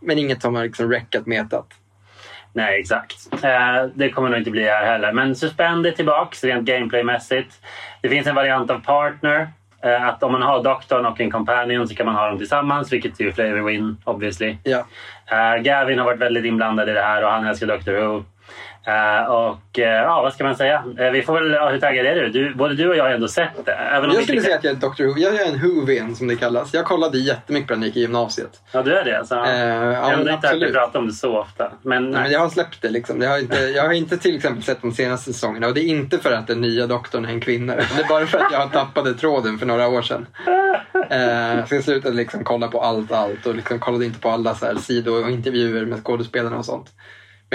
[0.00, 1.66] Men inget som har liksom räckat metat.
[2.56, 3.44] Nej, exakt.
[3.44, 5.12] Eh, det kommer nog inte bli här heller.
[5.12, 7.54] Men Suspend är tillbaks rent gameplaymässigt.
[8.02, 9.48] Det finns en variant av Partner.
[9.82, 12.92] Eh, att om man har doktorn och en companion så kan man ha dem tillsammans,
[12.92, 14.56] vilket är ju flavor win obviously.
[14.62, 14.86] Ja.
[15.30, 18.24] Eh, Gavin har varit väldigt inblandad i det här och han älskar Doctor Who.
[18.86, 20.84] Eh, och eh, ja, vad ska man säga?
[20.98, 22.28] Eh, vi får väl, hur taggad är du?
[22.28, 22.54] du?
[22.54, 23.72] Både du och jag har ändå sett det.
[23.72, 25.04] Även vi Jag skulle inte- säga att jag är Dr.
[25.04, 25.18] Who.
[25.18, 26.74] Jag är en Whovian som det kallas.
[26.74, 28.60] Jag kollade jättemycket på den i gymnasiet.
[28.72, 29.26] Ja, du är det?
[29.26, 30.74] Så, Eh, ja, ändå inte hört dig absolut.
[30.74, 31.72] prata om det så ofta.
[31.82, 32.88] Men, Nej, men jag har släppt det.
[32.88, 33.20] Liksom.
[33.22, 35.66] Jag, har inte, jag har inte till exempel sett de senaste säsongerna.
[35.66, 37.76] Och det är inte för att den nya doktorn är en kvinna.
[37.76, 40.26] Det är bara för att jag tappade tråden för några år sedan.
[41.68, 43.46] Så jag slutade liksom kolla på allt, allt.
[43.46, 46.86] Och liksom kollade inte på alla så här sidor och intervjuer med skådespelarna och sånt.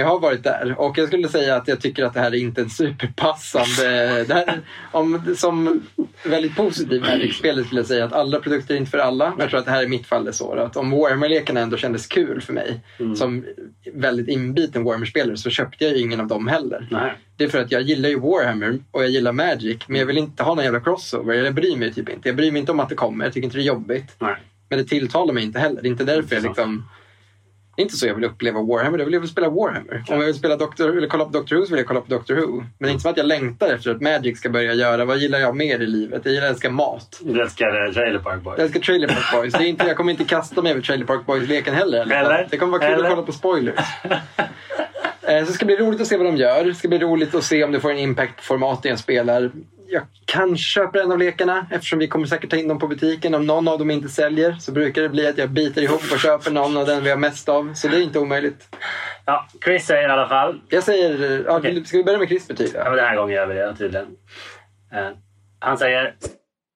[0.01, 0.75] Jag har varit där.
[0.79, 4.23] Och jag skulle säga att jag tycker att det här är inte en superpassande...
[4.23, 4.59] Det här, är-
[4.91, 5.81] om, som
[6.25, 9.29] väldigt positiv Magic-spelare skulle jag säga att alla produkter är inte för alla.
[9.29, 10.53] Men jag tror att det här är mitt fall det så.
[10.53, 12.79] Att om Warhammer-lekarna ändå kändes kul för mig
[13.15, 13.45] som
[13.93, 16.87] väldigt inbiten Warhammer-spelare så köpte jag ju ingen av dem heller.
[16.91, 17.13] nej.
[17.37, 20.17] Det är för att jag gillar ju Warhammer och jag gillar Magic men jag vill
[20.17, 21.33] inte ha någon jävla crossover.
[21.33, 22.29] Jag bryr mig typ inte.
[22.29, 23.25] Jag bryr mig inte om att det kommer.
[23.25, 24.15] Jag tycker inte det är jobbigt.
[24.19, 24.35] nej.
[24.69, 25.81] Men det tilltalar mig inte heller.
[25.81, 26.83] Det är inte därför jag liksom...
[27.82, 28.97] Det är inte så jag vill uppleva Warhammer.
[28.97, 30.03] Jag vill, jag spela Warhammer.
[30.09, 32.07] Om jag vill spela Doctor, eller kolla på Doctor Who så vill jag kolla på
[32.09, 32.47] Doctor Who.
[32.57, 35.05] Men det är inte som att jag längtar efter att Magic ska börja göra.
[35.05, 36.21] Vad gillar jag mer i livet?
[36.25, 37.19] Jag gillar älskar mat.
[37.21, 38.57] Du älskar eh, Trailer Park Boys.
[38.57, 39.53] Jag älskar Trailer Park Boys.
[39.53, 42.01] Det är inte, jag kommer inte kasta mig över Trailer Park Boys-leken heller.
[42.01, 42.47] Eller?
[42.51, 43.03] Det kommer vara kul Eller?
[43.03, 43.75] att kolla på spoilers.
[44.03, 46.65] Eh, Så det ska bli roligt att se vad de gör.
[46.65, 49.51] Det ska bli roligt att se om det får en impact på formaten jag spelar.
[49.91, 53.33] Jag kan köpa en av lekarna eftersom vi kommer säkert ta in dem på butiken.
[53.35, 56.19] Om någon av dem inte säljer så brukar det bli att jag biter ihop och
[56.19, 57.73] köper någon av den vi har mest av.
[57.73, 58.75] Så det är inte omöjligt.
[59.25, 60.61] Ja, Chris säger i alla fall.
[60.69, 61.43] Jag säger...
[61.45, 61.85] Ja, Okej.
[61.85, 62.71] Ska vi börja med Chris betyg?
[62.73, 64.07] Ja, men den här gången gör vi det tydligen.
[64.93, 65.09] Eh,
[65.59, 66.15] han säger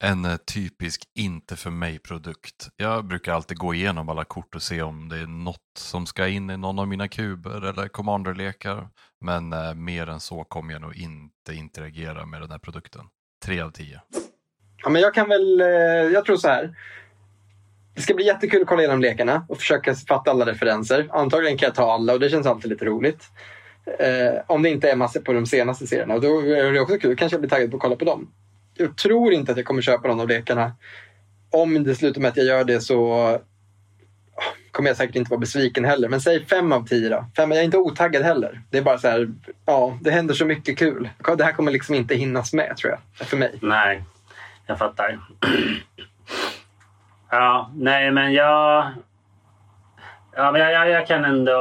[0.04, 2.70] en eh, typisk inte för mig-produkt.
[2.78, 6.28] Jag brukar alltid gå igenom alla kort och se om det är något som ska
[6.28, 8.88] in i någon av mina kuber eller commanderlekar.
[9.22, 13.02] Men eh, mer än så kommer jag nog inte interagera med den här produkten.
[13.46, 14.02] Tre av tio.
[14.84, 15.62] Ja, men jag kan väl...
[15.62, 15.68] eh,
[16.14, 16.76] Jag tror så här.
[17.96, 21.08] Det ska bli jättekul att kolla igenom lekarna och försöka fatta alla referenser.
[21.12, 23.24] Antagligen kan jag ta alla och det känns alltid lite roligt.
[24.00, 26.14] Eh, om det inte är massor på de senaste serierna.
[26.14, 27.16] Och då är det också kul.
[27.16, 28.32] Kanske jag blir taggad på att kolla på dem.
[28.78, 30.72] Jag tror inte att jag kommer köpa någon av lekarna.
[31.52, 33.40] Om det slutar med att jag gör det så ah,
[34.72, 36.10] kommer jag säkert inte vara besviken heller.
[36.10, 37.26] Men säg fem av tio då.
[37.38, 38.62] Fem, jag är inte otaggad heller.
[38.70, 39.30] Det är bara så här,
[39.66, 41.10] ja, det händer så mycket kul.
[41.38, 43.28] Det här kommer liksom inte hinnas med tror jag.
[43.28, 43.58] För mig.
[43.62, 44.04] nej.
[44.68, 45.20] Jag fattar.
[47.32, 48.92] ja, nej men jag...
[50.36, 51.52] Ja, men jag, jag, jag kan ändå...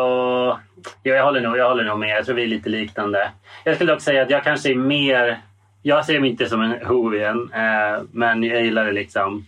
[1.03, 2.09] Ja, jag, håller nog, jag håller nog med.
[2.09, 3.31] Jag tror vi är lite liknande.
[3.65, 5.43] Jag skulle dock säga att jag kanske är mer...
[5.87, 9.47] Jag ser mig inte som en Hovian, eh, men jag gillar det liksom.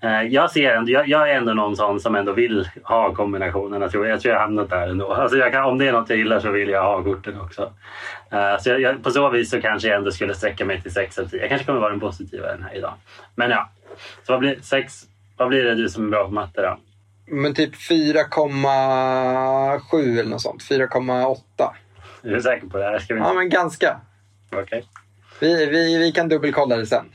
[0.00, 3.88] Eh, jag, ser ändå, jag, jag är ändå någon sån som ändå vill ha kombinationerna.
[3.88, 4.14] Tror jag.
[4.14, 5.14] jag tror jag har hamnat där ändå.
[5.14, 7.72] Alltså jag kan, om det är något jag gillar så vill jag ha korten också.
[8.30, 11.18] Eh, så jag, på så vis så kanske jag ändå skulle sträcka mig till 6
[11.18, 11.40] av 10.
[11.40, 12.94] Jag kanske kommer vara den positiva den här idag.
[13.34, 13.70] Men ja,
[14.26, 15.02] så vad blir, sex,
[15.36, 16.78] vad blir det du som är bra på matte då?
[17.26, 20.62] Men typ 4,7 eller något sånt.
[20.62, 21.36] 4,8.
[22.22, 22.98] Är du säker på det här?
[22.98, 23.20] Ska vi...
[23.20, 24.00] Ja, men ganska.
[24.52, 24.84] Okej.
[25.40, 27.04] Vi, vi, vi kan dubbelkolla det sen.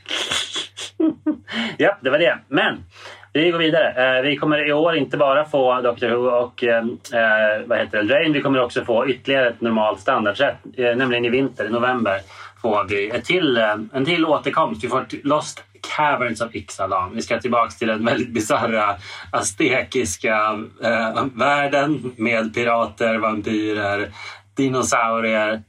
[1.76, 2.38] Ja, det var det.
[2.48, 2.84] Men
[3.32, 4.16] vi går vidare.
[4.16, 7.98] Eh, vi kommer i år inte bara få Doctor Who och ehm, eh, vad heter
[7.98, 8.32] det, Drain.
[8.32, 10.56] Vi kommer också få ytterligare ett normalt standardsätt.
[10.76, 12.20] Eh, nämligen i vinter, i november,
[12.62, 14.84] får vi ett till, eh, en till återkomst.
[14.84, 15.64] Vi får ett Lost
[15.96, 17.14] Caverns of Ixalan.
[17.14, 18.96] Vi ska tillbaka till den väldigt bisarra
[19.32, 24.08] aztekiska eh, världen med pirater, vampyrer,
[24.56, 25.62] dinosaurier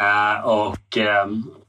[0.00, 1.26] eh, och eh,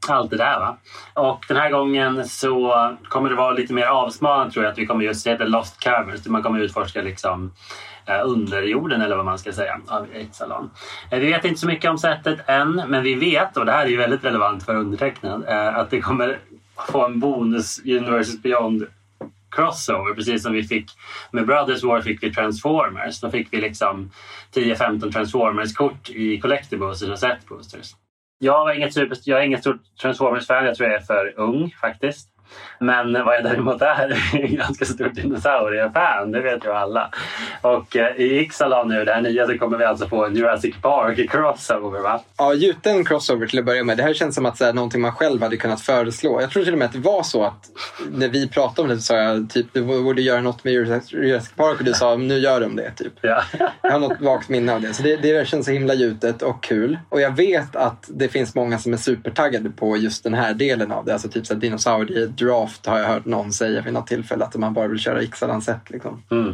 [0.09, 0.59] allt det där.
[0.59, 0.77] Va?
[1.13, 4.71] Och den här gången så kommer det vara lite mer avsmalnat tror jag.
[4.71, 6.23] Att vi kommer just, se The Lost Caverns.
[6.23, 7.51] där Man kommer utforska liksom
[8.07, 10.71] under underjorden eller vad man ska säga av Ixalan.
[11.11, 13.85] Eh, vi vet inte så mycket om sättet än men vi vet, och det här
[13.85, 16.39] är ju väldigt relevant för undertecknad, eh, att det kommer
[16.91, 18.87] få en bonus Universes Beyond
[19.51, 20.13] crossover.
[20.13, 20.91] Precis som vi fick
[21.31, 23.19] med Brothers War fick vi Transformers.
[23.19, 24.11] Då fick vi liksom
[24.53, 27.95] 10-15 Transformers-kort i Collector och Set Boosters.
[28.39, 30.65] Jag, är inget super, jag är inget stort Transformers-fan.
[30.65, 32.29] Jag tror jag är för ung faktiskt.
[32.79, 33.87] Men vad jag däremot är,
[34.33, 37.11] är en ganska stort dinosauriefan, det vet ju alla.
[37.61, 40.75] Och eh, i Ixalan nu, det här nya, så kommer vi alltså få en Jurassic
[40.81, 42.21] Park crossover va?
[42.37, 43.97] Ja, gjuten crossover till att börja med.
[43.97, 46.41] Det här känns som att så här, någonting man själv hade kunnat föreslå.
[46.41, 47.69] Jag tror till och med att det var så att
[48.11, 51.51] när vi pratade om det så sa jag typ du borde göra något med Jurassic
[51.55, 52.91] Park och du sa nu gör de det.
[52.91, 53.13] Typ.
[53.21, 53.43] Ja.
[53.81, 54.93] Jag har något vagt minne av det.
[54.93, 56.99] Så det, det känns så himla gjutet och kul.
[57.09, 60.91] Och jag vet att det finns många som är supertaggade på just den här delen
[60.91, 61.13] av det.
[61.13, 64.55] Alltså typ så här, dinosaurier draft har jag hört någon säga vid något tillfälle att
[64.55, 65.89] man bara vill köra Ixalan-set.
[65.89, 66.23] Liksom.
[66.31, 66.53] Mm.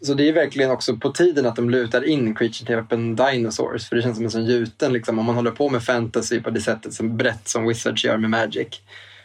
[0.00, 3.88] Så det är verkligen också på tiden att de lutar in Creature Tapen Dinosaurs.
[3.88, 6.50] För det känns som en sån gjuten, liksom, om man håller på med fantasy på
[6.50, 8.68] det sättet som brett som Wizards gör med Magic.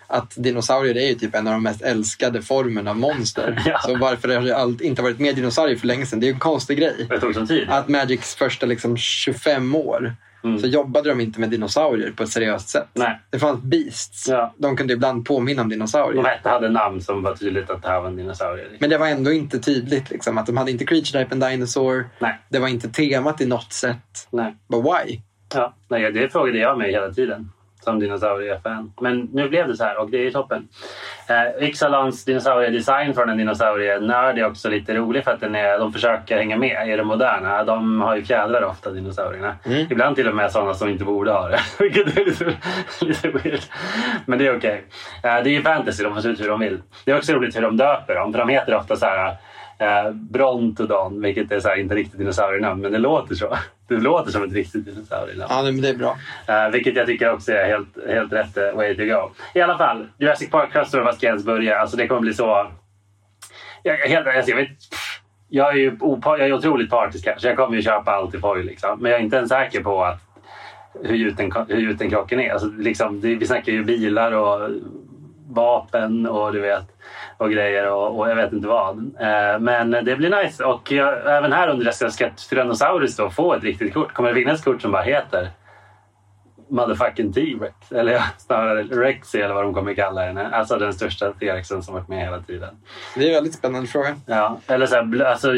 [0.07, 3.61] Att dinosaurier är ju typ en av de mest älskade formerna av monster.
[3.65, 3.79] Ja.
[3.85, 6.19] Så varför har det allt- inte varit mer dinosaurier för länge sedan?
[6.19, 7.07] Det är ju en konstig grej.
[7.69, 10.59] Att Magics första liksom 25 år Mm.
[10.59, 12.87] så jobbade de inte med dinosaurier på ett seriöst sätt.
[12.93, 13.19] Nej.
[13.29, 14.27] Det fanns beasts.
[14.29, 14.53] Ja.
[14.57, 16.39] De kunde ibland påminna om dinosaurier.
[16.43, 18.65] De hade namn som var tydligt att det här var en dinosaurie.
[18.79, 20.09] Men det var ändå inte tydligt.
[20.09, 22.09] Liksom, att de hade inte Creature Type and Dinosaur.
[22.19, 22.39] Nej.
[22.49, 24.27] Det var inte temat i något sätt.
[24.31, 24.55] Nej.
[24.69, 25.19] But why?
[25.53, 27.49] Ja, nej, det frågade jag mig hela tiden
[27.83, 28.93] som dinosauriefan.
[29.01, 30.67] Men nu blev det så här och det är toppen.
[31.29, 35.93] Eh, Ixalans dinosauriedesign från en dinosaurienörd är också lite rolig för att den är, de
[35.93, 37.63] försöker hänga med i det moderna.
[37.63, 39.55] De har ju fjädrar ofta, dinosaurierna.
[39.65, 39.87] Mm.
[39.89, 41.59] Ibland till och med sådana som inte borde ha det.
[41.79, 42.53] Vilket är lite,
[43.01, 43.61] lite weird.
[44.25, 44.83] Men det är okej.
[45.23, 46.81] Eh, det är ju fantasy, de får se ut hur de vill.
[47.05, 48.31] Det är också roligt hur de döper dem.
[48.31, 49.37] För de heter ofta så här
[49.79, 53.57] eh, Brontodon, vilket är här, inte riktigt dinosaurienamn, men det låter så.
[53.87, 55.47] Det låter som ett riktigt dinosaurienamn.
[55.49, 56.17] Ja, men det är bra.
[56.49, 59.31] Uh, vilket jag tycker också är helt, helt rätt eh, way to go.
[59.53, 61.79] I alla fall, Jurassic Park Crossover, vad ska jag ens börja?
[61.79, 62.71] Alltså det kommer bli så...
[63.83, 64.69] Jag, jag, helt, alltså, jag, vet,
[65.49, 68.35] jag är ju opa, jag är otroligt partisk här, så jag kommer ju köpa allt
[68.35, 68.65] i foil.
[68.65, 68.99] Liksom.
[68.99, 70.21] Men jag är inte ens säker på att
[71.03, 72.51] hur gjuten, hur gjuten krocken är.
[72.51, 74.69] Alltså, liksom, det, vi snackar ju bilar och
[75.49, 76.85] vapen och du vet
[77.43, 78.97] och grejer och, och jag vet inte vad.
[78.97, 83.53] Eh, men det blir nice och jag, även här under dessa ska Tyrannosaurus då få
[83.53, 84.13] ett riktigt kort.
[84.13, 85.49] Kommer det finnas kort som bara heter
[86.67, 90.47] motherfucking T-Rex eller ja, snarare Rexy eller vad de kommer kalla henne.
[90.47, 92.75] Alltså den största T-Rexen som varit med hela tiden.
[93.15, 94.15] Det är en väldigt spännande fråga.
[94.25, 95.51] Ja, eller så här, alltså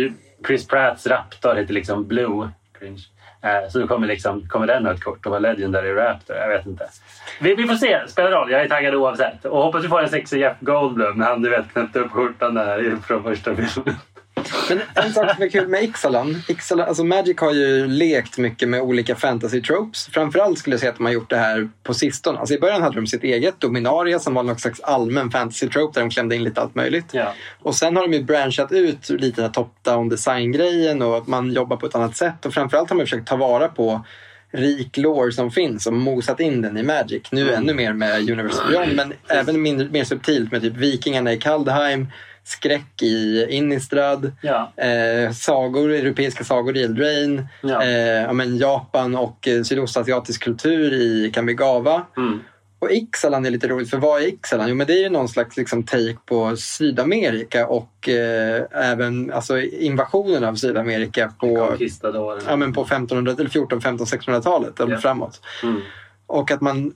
[0.47, 2.49] Chris Pratts Raptor heter liksom Blue.
[2.79, 3.01] Cringe.
[3.45, 6.35] Eh, så då kommer, liksom, kommer den ha ett kort och vara Legendary Raptor.
[6.35, 6.89] Jag vet inte.
[7.41, 7.99] Vi, vi får se.
[8.07, 8.51] Spelar roll.
[8.51, 9.45] Jag är taggad oavsett.
[9.45, 12.53] Och hoppas vi får en sexig Jeff Goldblum när han du vet knäppte upp skjortan
[12.53, 13.95] där från första filmen.
[14.69, 18.69] Men en sak som är kul med Ixalan, Ixalan alltså Magic har ju lekt mycket
[18.69, 20.07] med olika fantasy tropes.
[20.11, 22.39] Framförallt skulle jag säga att de har gjort det här på sistone.
[22.39, 25.99] Alltså I början hade de sitt eget, Dominaria, som var någon slags allmän fantasy trope
[25.99, 27.05] där de klämde in lite allt möjligt.
[27.11, 27.33] Ja.
[27.61, 31.53] Och sen har de ju branchat ut lite den här top-down design-grejen och att man
[31.53, 32.45] jobbar på ett annat sätt.
[32.45, 34.05] Och framförallt har man försökt ta vara på
[34.51, 37.21] rik lore som finns och mosat in den i Magic.
[37.31, 41.37] Nu ännu mer med Universe Beyond men även mindre, mer subtilt med typ Vikingarna i
[41.37, 42.07] Kaldheim,
[42.47, 44.71] skräck i Innistrad, Ja.
[44.77, 47.83] eh, sagor, europeiska sagor i Eldraine, Ja.
[47.83, 52.05] eh, men Japan och eh, sydostasiatisk kultur i Kamigawa.
[52.17, 52.39] Mm.
[52.79, 54.69] Och Ixalan är lite roligt, för vad är Ixalan?
[54.69, 59.59] Jo, men det är ju någon slags liksom, take på Sydamerika och eh, även alltså,
[59.61, 61.77] invasionen av Sydamerika på,
[62.47, 64.97] ja, men på 1500, eller 14, 15, 1600-talet eller Ja.
[64.99, 65.41] framåt.
[65.63, 65.81] Mm.
[66.27, 66.93] Och att man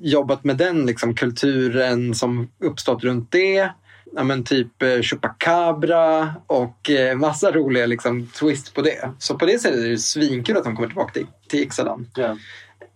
[0.00, 3.70] jobbat med den liksom, kulturen som uppstått runt det.
[4.16, 9.10] Ja, men typ eh, Chupacabra och eh, massa roliga liksom, twist på det.
[9.18, 12.06] Så på det sättet är det svinkul att de kommer tillbaka till, till Ixalan.
[12.14, 12.36] Ja.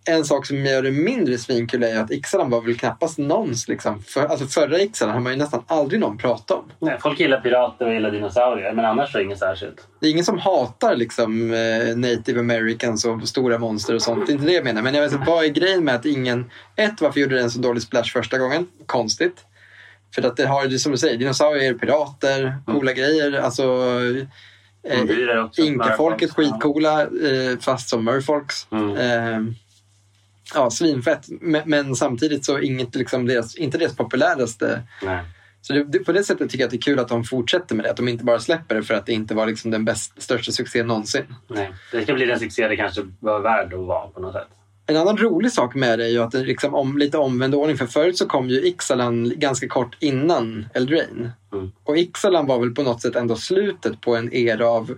[0.05, 3.67] En sak som gör det mindre svinkul är att Ixalan var väl knappast någons...
[3.67, 6.71] Liksom, för, alltså förra Ixalan har man ju nästan aldrig någon pratat om.
[6.79, 9.87] Nej, folk gillar pirater och gillar dinosaurier, men annars är det inget särskilt.
[9.99, 14.27] Det är ingen som hatar liksom, eh, native americans och stora monster och sånt.
[14.27, 14.81] Det är inte det jag menar.
[14.81, 16.51] Men jag vet vad är grejen med att ingen...
[16.75, 18.67] Ett, varför gjorde den så dålig splash första gången?
[18.85, 19.45] Konstigt.
[20.15, 23.33] För att det har, det som du säger, dinosaurier, pirater, coola grejer.
[23.33, 23.63] Alltså,
[24.83, 25.61] eh, också.
[25.61, 28.67] Inka-folket skitcoola, eh, fast som merfolks.
[28.71, 28.95] Mm.
[28.95, 29.53] Eh,
[30.53, 31.25] ja, svinfett.
[31.29, 34.81] Men, men samtidigt så inget, liksom deras, inte deras populäraste.
[35.01, 35.23] Nej.
[35.61, 37.75] Så det, det, på det sättet tycker jag att det är kul att de fortsätter
[37.75, 37.91] med det.
[37.91, 40.51] Att de inte bara släpper det för att det inte var liksom den bäst, största
[40.51, 41.35] succén någonsin.
[41.47, 41.73] Nej.
[41.91, 44.47] Det ska bli den succé det kanske var värd att vara på något sätt.
[44.91, 47.77] En annan rolig sak med det är ju att det liksom om, lite omvänd ordning.
[47.77, 51.31] För förut så kom ju Ixalan ganska kort innan Eldraine.
[51.53, 51.71] Mm.
[51.83, 54.97] Och Ixalan var väl på något sätt ändå slutet på en era av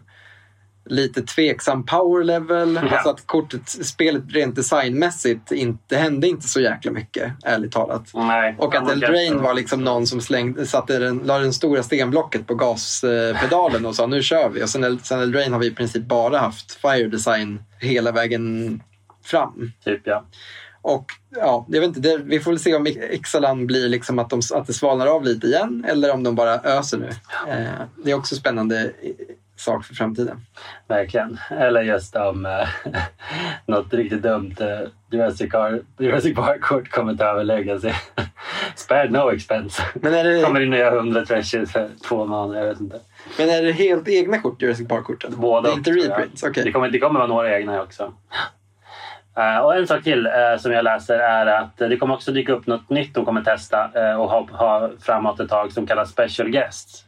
[0.85, 2.79] lite tveksam power level.
[2.83, 2.89] Ja.
[2.89, 8.11] Alltså att kortet, spelet rent designmässigt inte hände inte så jäkla mycket, ärligt talat.
[8.13, 8.55] Nej.
[8.59, 12.55] Och att Eldraine var liksom någon som slängde, satte den, la den stora stenblocket på
[12.55, 14.63] gaspedalen och sa nu kör vi.
[14.63, 18.79] Och sen, sen Eldraine har vi i princip bara haft Fire Design hela vägen
[19.23, 19.71] fram.
[19.83, 20.25] Typ ja.
[20.81, 24.29] Och ja, jag vet inte, det, vi får väl se om Ixalan blir liksom att,
[24.29, 27.09] de, att det svalnar av lite igen eller om de bara öser nu.
[27.47, 30.41] Eh, det är också spännande eh, sak för framtiden.
[30.87, 31.39] Verkligen.
[31.49, 32.67] Eller just om eh,
[33.65, 37.91] något riktigt dumt eh, Jurassic, Park-kort kommer ta över Legacy.
[38.75, 39.83] Spared no expense.
[39.93, 42.99] Men är det, Kommer in gör 100 trashes för två månader, jag vet inte.
[43.37, 45.33] men är det helt egna kort, Jurassic Park-korten?
[45.37, 46.43] Båda det är inte reprints?
[46.43, 46.63] Okej.
[46.63, 48.13] Det, kommer, det kommer vara några egna också.
[49.37, 52.53] Eh, och en sak till eh, som jag läser är att det kommer också dyka
[52.53, 56.11] upp något nytt de kommer testa eh, och ha, ha framåt ett tag som kallas
[56.11, 57.05] Special Guests.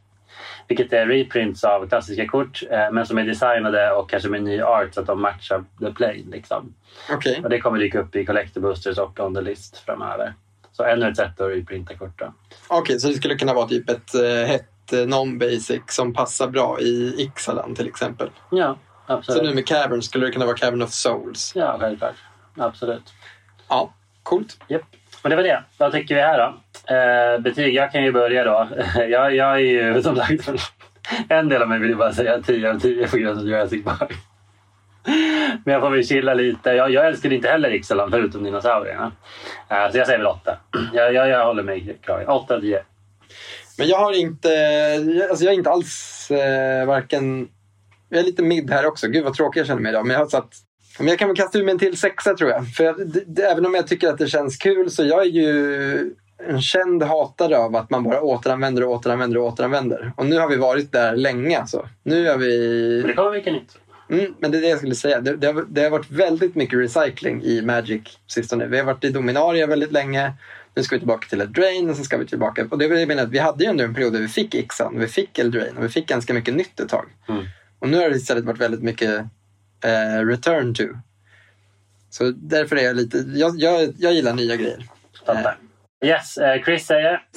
[0.67, 4.93] Vilket är reprints av klassiska kort men som är designade och kanske med ny art
[4.93, 6.23] så att de matchar the plane.
[6.31, 6.73] Liksom.
[7.11, 7.41] Okej.
[7.43, 10.33] Och det kommer dyka upp i Collector Boosters och On the List framöver.
[10.71, 12.21] Så ännu ett sätt att reprinta kort.
[12.67, 14.13] Okej, så det skulle kunna vara typ ett
[14.47, 18.29] hett non-basic som passar bra i Ixalan till exempel.
[18.51, 18.77] Ja,
[19.07, 19.43] Så absolut.
[19.43, 21.51] nu med Cavern skulle det kunna vara Cavern of Souls.
[21.55, 22.15] Ja, självklart.
[22.57, 23.13] Absolut.
[23.69, 23.93] Ja,
[24.23, 24.57] coolt.
[24.67, 24.81] Japp.
[25.23, 25.63] Men det var det.
[25.77, 26.53] Vad tycker vi här då?
[26.95, 28.67] Eh, betyg, jag kan ju börja då.
[28.95, 30.49] jag, jag är ju som sagt
[31.29, 33.83] en del av mig vill ju bara säga 10 av 10 på grund av Jurassic
[33.83, 34.13] Park.
[35.63, 36.69] Men jag får väl chilla lite.
[36.69, 39.11] Jag, jag älskade inte heller Ixalan förutom dinosaurierna.
[39.69, 40.57] Eh, så jag säger väl 8.
[40.93, 42.27] Jag, jag, jag håller mig kragen.
[42.27, 42.83] 8 av 10.
[43.77, 44.49] Men jag har inte,
[45.29, 47.47] alltså jag är inte alls eh, varken...
[48.09, 49.07] Jag är lite mid här också.
[49.07, 50.05] Gud vad tråkig jag känner mig idag.
[50.05, 50.55] Men jag har satt...
[50.99, 52.67] Men jag kan väl kasta ur mig en till sexa tror jag.
[52.67, 52.95] För jag,
[53.27, 56.15] det, även om jag tycker att det känns kul så jag är ju
[56.47, 60.11] en känd hatare av att man bara återanvänder och återanvänder och återanvänder.
[60.17, 61.89] Och nu har vi varit där länge alltså.
[62.03, 62.97] Nu har vi...
[63.01, 63.77] Men det kommer mycket nytt.
[64.09, 65.21] Mm, men det är det jag skulle säga.
[65.21, 68.65] Det, det, har, det har varit väldigt mycket recycling i Magic sistone.
[68.65, 70.33] Vi har varit i Dominaria väldigt länge.
[70.75, 72.67] Nu ska vi tillbaka till Eldraine och sen ska vi tillbaka.
[72.71, 75.07] Och det menar, att vi hade ju ändå en period där vi fick Ixan, vi
[75.07, 77.05] fick Eldraine och vi fick ganska mycket nytt ett tag.
[77.29, 77.43] Mm.
[77.79, 79.25] Och nu har det istället varit väldigt mycket
[79.83, 80.83] eh, return to.
[82.09, 84.85] Så därför är jag lite, jag, jag, jag gillar nya grejer.
[85.25, 85.57] Fattar.
[86.05, 87.27] Yes, eh, Chris säger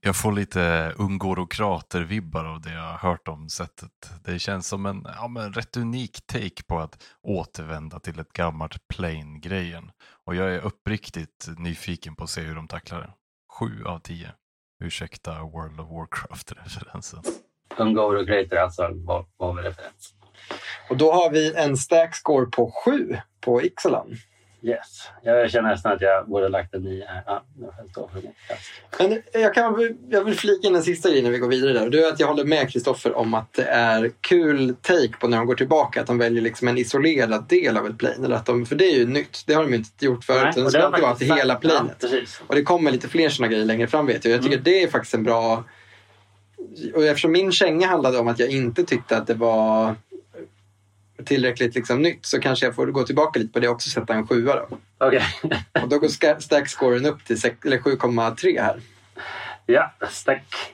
[0.00, 4.10] Jag får lite ungorokrater-vibbar av det jag har hört om sättet.
[4.24, 8.88] Det känns som en ja, men rätt unik take på att återvända till ett gammalt
[8.88, 9.90] plain-grejen.
[10.24, 13.10] Och jag är uppriktigt nyfiken på att se hur de tacklar det.
[13.58, 14.30] Sju av tio.
[14.84, 17.22] Ursäkta World of Warcraft-referensen.
[17.76, 20.12] Ungoro Creator alltså var, var väl referens.
[20.90, 24.16] Och då har vi en stack score på sju på Ixalan.
[24.62, 25.08] Yes.
[25.22, 27.22] Jag känner nästan att jag borde ha lagt en 9 här.
[27.26, 27.42] Ja.
[28.98, 31.84] Men jag, kan, jag vill flika in en sista grej när vi går vidare där.
[31.84, 35.28] Och Det är att jag håller med Kristoffer om att det är kul take på
[35.28, 36.00] när de går tillbaka.
[36.00, 38.24] Att de väljer liksom en isolerad del av ett plane.
[38.24, 39.42] Eller att de, för det är ju nytt.
[39.46, 40.42] Det har de inte gjort förut.
[40.42, 41.96] Nej, och det ska alltid vara till hela planet.
[42.12, 42.18] Ja.
[42.46, 44.34] Och det kommer lite fler sådana grejer längre fram vet jag.
[44.34, 44.64] Jag tycker Mm.
[44.64, 45.64] det är faktiskt en bra...
[46.94, 49.94] Och eftersom min känga handlade om att jag inte tyckte att det var
[51.24, 54.14] tillräckligt liksom nytt så kanske jag får gå tillbaka lite på det och också sätta
[54.14, 54.78] en sjua då.
[54.98, 55.22] Okej.
[55.82, 58.80] Och då går stack-scoren upp till sex- eller 7,3 här.
[59.66, 60.72] ja, stack.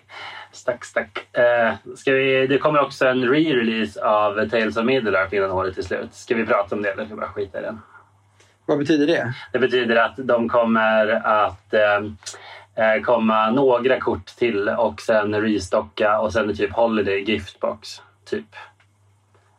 [0.52, 1.36] Stack, stack.
[1.36, 5.82] Eh, ska vi, det kommer också en re-release av Tales of Middle-earth innan året är
[5.82, 6.14] slut.
[6.14, 7.80] Ska vi prata om det eller ska vi bara skita i den?
[8.66, 9.34] Vad betyder det?
[9.52, 12.00] Det betyder att de kommer att eh,
[13.04, 17.88] komma några kort till och sen restocka och sen är typ Holiday Giftbox.
[18.24, 18.46] Typ.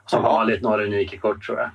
[0.05, 0.33] Som Jaha.
[0.33, 1.69] vanligt några unika kort tror jag.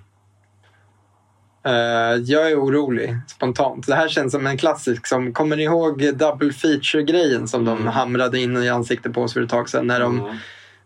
[1.64, 3.86] Eh, jag är orolig spontant.
[3.86, 5.06] Det här känns som en klassisk.
[5.06, 7.86] Som, kommer ni ihåg double feature-grejen som de Mm.
[7.92, 9.86] hamrade in i ansiktet på oss för ett tag sedan?
[9.86, 10.36] När de Mm.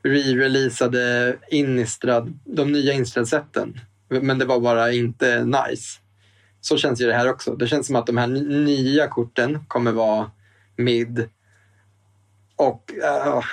[0.02, 3.80] re-releasade Innistrad, de nya Innistrad-sätten.
[4.08, 5.98] Men det var bara inte nice.
[6.60, 7.54] Så känns ju det här också.
[7.56, 10.30] Det känns som att de här nya korten kommer vara
[10.76, 11.28] mid.
[12.56, 12.92] Och...
[12.96, 13.44] Uh,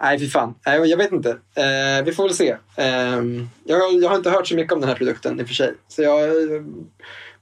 [0.00, 0.54] nej, fy fan.
[0.66, 1.30] Nej, jag vet inte.
[1.30, 2.56] Eh, vi får väl se.
[2.76, 3.22] Eh,
[3.64, 5.74] jag, jag har inte hört så mycket om den här produkten i och för sig.
[5.88, 6.30] Så jag,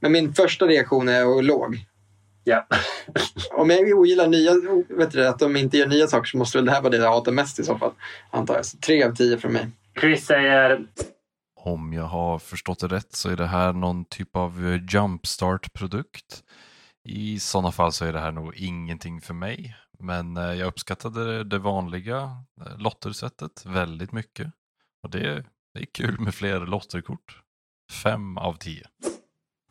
[0.01, 1.87] men min första reaktion är låg.
[2.49, 2.67] Ja.
[3.53, 4.53] Om jag ogillar nya,
[4.89, 6.97] vet du, att de inte gör nya saker så måste väl det här vara det
[6.97, 7.93] jag hatar mest i så fall.
[8.31, 8.67] Antar jag.
[8.67, 9.69] Så tre av tio från mig.
[10.01, 10.87] Chris säger
[11.57, 16.43] Om jag har förstått det rätt så är det här någon typ av eh, jumpstart-produkt.
[17.09, 19.77] I sådana fall så är det här nog ingenting för mig.
[19.99, 22.17] Men eh, jag uppskattade det vanliga
[22.61, 24.47] eh, lottersättet väldigt mycket.
[25.03, 25.45] Och det,
[25.75, 27.41] det är kul med fler lotterkort.
[28.03, 28.87] Fem av tio.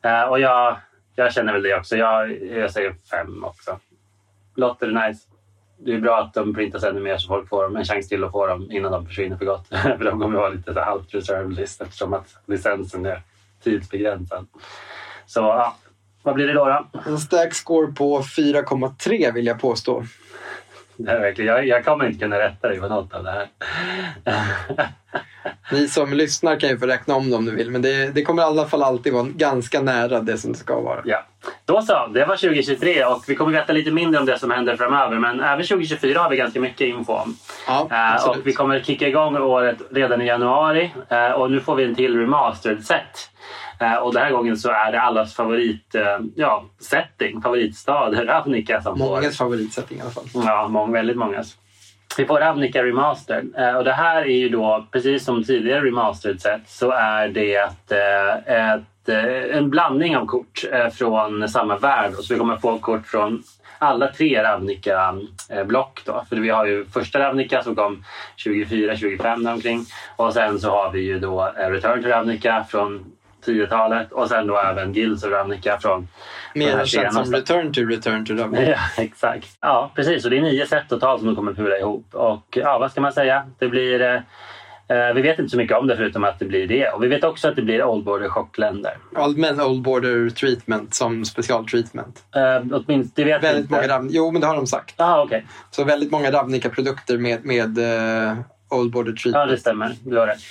[0.04, 0.78] Eh, och jag,
[1.16, 1.96] jag känner väl det också.
[1.96, 3.80] Jag, jag säger fem också.
[4.56, 5.28] Lotter är nice?
[5.78, 8.32] det är bra att de printas ännu mer så folk får en chans till att
[8.32, 9.68] få dem innan de försvinner för gott.
[9.68, 13.22] för de kommer vara lite halvt reserve list eftersom att licensen är
[13.64, 14.48] tidsbegränsad.
[15.26, 15.76] Så ja,
[16.26, 16.66] vad blir det då?
[16.66, 17.00] då?
[17.06, 20.04] En stack score på 4,3 vill jag påstå.
[20.98, 23.48] Det är verkligen, jag, jag kommer inte kunna rätta dig på något av det här.
[25.72, 28.24] Ni som lyssnar kan ju få räkna om det om du vill, men det, det
[28.24, 31.02] kommer i alla fall alltid vara ganska nära det som det ska vara.
[31.06, 31.26] Ja.
[31.66, 34.76] Då så, det var 2023 och vi kommer veta lite mindre om det som händer
[34.76, 35.20] framöver.
[35.20, 37.38] Men även 2024 har vi ganska mycket info om.
[37.68, 38.40] Ja, absolut.
[38.40, 40.92] och vi kommer kicka igång året redan i januari.
[41.10, 43.30] Eh, och nu får vi en till remastered set.
[43.80, 48.82] Eh, och den här gången så är det allas favorit eh, ja, setting, favoritstad, Ravnica
[48.82, 49.06] som får.
[49.06, 50.24] Mångas favoritsättning i alla fall.
[50.34, 51.58] Ja, många, väldigt mångas.
[52.18, 53.54] Vi får Ravnica Remastered.
[53.58, 57.56] Eh, och det här är ju då, precis som tidigare Remastered set, så är det
[57.56, 62.14] ett, eh, en blandning av kort från samma värld.
[62.14, 63.44] Så vi kommer få kort från
[63.80, 66.02] alla tre Ravnica-block.
[66.06, 66.26] Då.
[66.30, 68.04] För vi har ju första Ravnica som kom
[68.38, 69.86] 24-25 däromkring.
[70.16, 73.16] Och sen så har vi ju då Return to Ravnica från
[73.46, 76.08] 10-talet och sen då även Guilds of Ravnica från
[76.56, 77.34] Mer känt som.
[77.34, 78.70] Return to Return to Ravnica.
[78.72, 79.58] Ja, exakt.
[79.62, 80.26] Ja, precis.
[80.26, 82.06] Och det är nio set totalt som de kommer pula ihop.
[82.12, 83.44] Och ja, vad ska man säga?
[83.60, 84.02] Det blir...
[84.02, 84.16] Eh,
[84.98, 86.90] eh, vi vet inte så mycket om det förutom att det blir det.
[86.90, 88.98] Och vi vet också att det blir Old Border chockländer.
[89.16, 92.24] Allmän Old Border Treatment som specialtreatment.
[92.36, 92.42] Eh,
[92.72, 93.98] åtminstone, det vet Väldigt inte.
[93.98, 94.96] många Jo, men det har de sagt.
[94.98, 95.46] Ja, okej.
[95.72, 98.38] Så väldigt många Ravnica-produkter med, med eh,
[98.70, 99.52] Old Border Ja, Treatment.
[99.52, 99.96] det stämmer.
[100.04, 100.42] Du har rätt.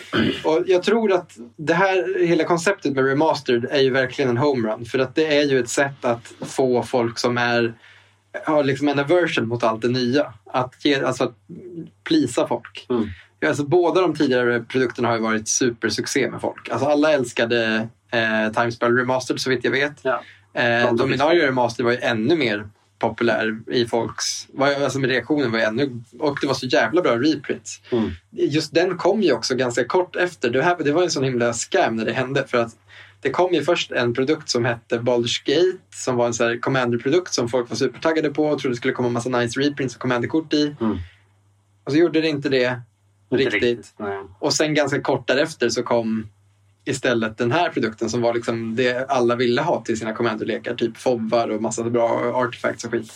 [0.45, 4.85] Och jag tror att det här, hela konceptet med Remastered är ju verkligen en homerun.
[4.85, 7.75] För att det är ju ett sätt att få folk som är
[8.45, 10.33] har liksom en aversion mot allt det nya.
[10.53, 11.35] Att, ge, alltså att
[12.05, 12.87] plisa folk.
[12.91, 13.09] Mm.
[13.41, 16.69] Ja, Alltså, båda de tidigare produkterna har ju varit supersuccé med folk.
[16.69, 20.01] Alltså, alla älskade eh, Timespell Remastered så vitt jag vet.
[20.03, 20.23] Ja.
[20.61, 22.69] Eh, Dominaria Remastered var ju ännu mer
[22.99, 24.49] populär i folks...
[24.59, 26.03] Alltså med reaktionen var ännu...
[26.19, 27.81] Och det var så jävla bra reprints.
[27.91, 28.11] Mm.
[28.31, 30.51] Just den kom ju också ganska kort efter.
[30.51, 32.47] Det, här, det var en sån himla scam när det hände.
[32.47, 32.77] För att
[33.21, 36.59] det kom ju först en produkt som hette Baldur's Gate som var en sån här
[36.59, 40.01] Commander-produkt som folk var supertaggade på och trodde det skulle komma massa nice reprints och
[40.01, 40.77] Commander-kort i.
[40.81, 40.99] Mm.
[41.85, 42.81] Och så gjorde det inte det
[43.31, 43.95] Inte riktigt.
[43.99, 44.19] Nej.
[44.39, 46.29] Och sen ganska kort därefter så kom
[46.85, 50.75] istället den här produkten som var liksom det alla ville ha till sina Commander-lekar.
[50.75, 53.13] Typ fobbar och massa bra artifacts och skit.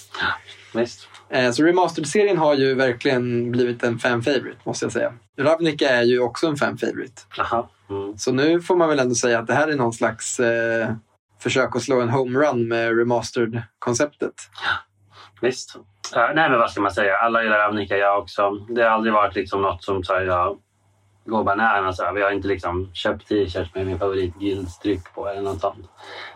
[0.75, 1.09] Visst.
[1.31, 5.13] Eh, Så Remastered-serien har ju verkligen blivit en fan favorite måste jag säga.
[5.39, 7.23] Ravnica är ju också en fan favorite.
[7.91, 8.19] Mm.
[8.19, 10.93] Så nu får man väl ändå säga att det här är någon slags eh,
[11.41, 14.35] försök att slå en homerun med Remastered-konceptet.
[15.41, 15.77] Visst.
[16.17, 17.17] Eh, nej, men vad ska man säga?
[17.17, 18.51] Alla gillar Ravnica, jag också.
[18.51, 20.59] Det har aldrig varit liksom något som så här, jag
[21.29, 22.13] går bananas över.
[22.13, 25.89] Vi har inte liksom köpt t-shirts med min favoritguildstryck på eller något sånt.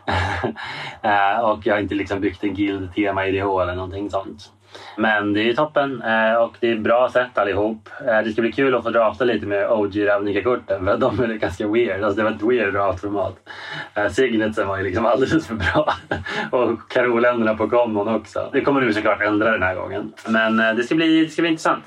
[1.04, 4.52] Eh, och jag har inte liksom byggt en guild-tema IDH eller någonting sånt.
[4.96, 7.88] Men det är toppen eh, och det är bra sätt allihop.
[8.06, 11.20] Eh, det ska bli kul att få drafta lite med OG Ravnica-korten för att de
[11.20, 12.02] är ganska weird.
[12.02, 13.36] Alltså det var ett weird draftformat.
[14.10, 15.94] Signetsen var ju liksom alldeles för bra.
[16.50, 18.50] och karoländerna på kommon också.
[18.52, 20.12] Det kommer du såklart ändra den här gången.
[20.28, 21.84] Men det ska bli, det ska bli intressant.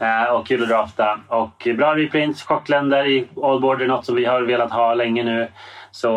[0.00, 1.20] Eh, och kul att drafta.
[1.28, 5.48] Och bra reprints, chockländer i All Border, något som vi har velat ha länge nu.
[5.90, 6.08] Så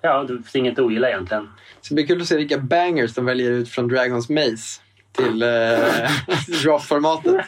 [0.00, 1.48] ja, det finns inget att ogilla egentligen.
[1.80, 4.80] Så det blir kul att se vilka bangers de väljer ut från Dragons Maze
[5.12, 5.48] till eh,
[6.64, 7.46] draftformatet.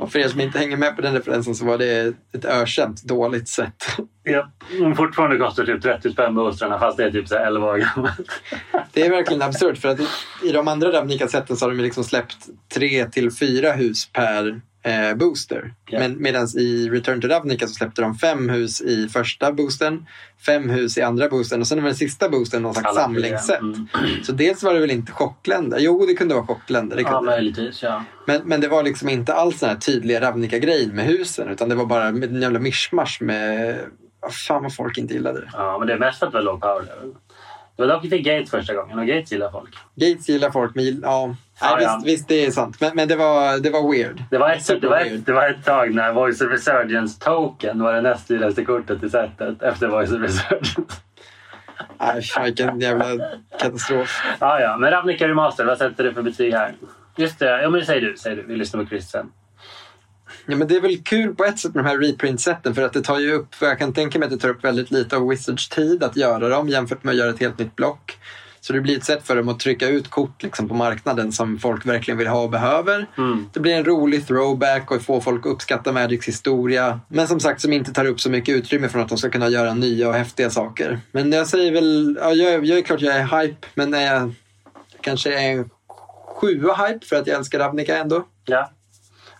[0.00, 3.02] Och för er som inte hänger med på den referensen så var det ett ökänt
[3.02, 3.84] dåligt sätt.
[4.22, 7.66] Ja, mm, fortfarande kostar typ 30 spänn boostrarna fast det är typ så här 11
[7.66, 8.42] år gammalt.
[8.92, 10.06] Det är verkligen absurt för att i,
[10.44, 15.14] i de andra Ravnica-sätten så har de liksom släppt tre till fyra hus per eh,
[15.16, 15.74] booster.
[15.90, 15.98] Ja.
[15.98, 20.06] Men medan i Return to Ravnica så släppte de fem hus i första boosten,
[20.46, 23.60] fem hus i andra boosten och sen var den sista boosten någon slags samlingssätt.
[23.60, 23.86] mm.
[24.22, 25.78] Så dels var det väl inte chockländer.
[25.80, 26.96] Jo, det kunde vara chockländer.
[26.96, 27.30] Det Ja, kunde.
[27.30, 27.82] möjligtvis.
[27.82, 28.04] Ja.
[28.26, 31.74] men, men det var liksom inte alls den här tydliga Ravnica-grejen med husen utan det
[31.74, 33.78] var bara en jävla mischmasch med...
[34.46, 35.48] Fan vad folk inte gillade det.
[35.52, 37.14] ja, men det är mest för att det var låg power level.
[37.76, 39.70] Det var dock vi fick Gates första gången och Gates gillar folk.
[39.94, 41.76] Gates gillar folk, men ja, Ja, Nej.
[41.78, 42.80] Visst, visst, det är sant.
[42.80, 44.22] Men, men det, var, det var weird.
[44.30, 47.20] Det var, ett, Super det, var ett, det var ett tag när Voice of Resurgence
[47.20, 50.80] token var det näst dyraste kortet i setet efter Voice of Resurgence.
[52.00, 53.04] Nej, fan, vilken jävla
[53.58, 54.22] katastrof.
[54.40, 54.76] Ja, ja.
[54.76, 56.74] Men Ravnica Remaster, vad sätter du för betyg här?
[57.16, 58.16] Just det, ja, men säg du.
[58.16, 58.42] Säg du.
[58.42, 59.32] Vi lyssnar på Chris sen.
[60.46, 62.92] Ja, men det är väl kul på ett sätt med de här reprint-sätten för att
[62.92, 65.28] det tar ju upp, jag kan tänka mig att det tar upp väldigt lite av
[65.28, 68.18] Wizards tid att göra dem jämfört med att göra ett helt nytt block.
[68.60, 71.58] Så det blir ett sätt för dem att trycka ut kort liksom, på marknaden som
[71.58, 73.06] folk verkligen vill ha och behöver.
[73.18, 73.46] Mm.
[73.52, 77.00] Det blir en rolig throwback och få folk att uppskatta Magics historia.
[77.08, 79.48] Men som sagt som inte tar upp så mycket utrymme från att de ska kunna
[79.48, 81.00] göra nya och häftiga saker.
[81.12, 84.34] Men jag säger väl, ja, jag, jag är klart jag är hype men är jag
[85.00, 85.64] kanske är
[86.40, 88.26] sjua hype för att jag älskar Ravnica ändå.
[88.44, 88.70] Ja.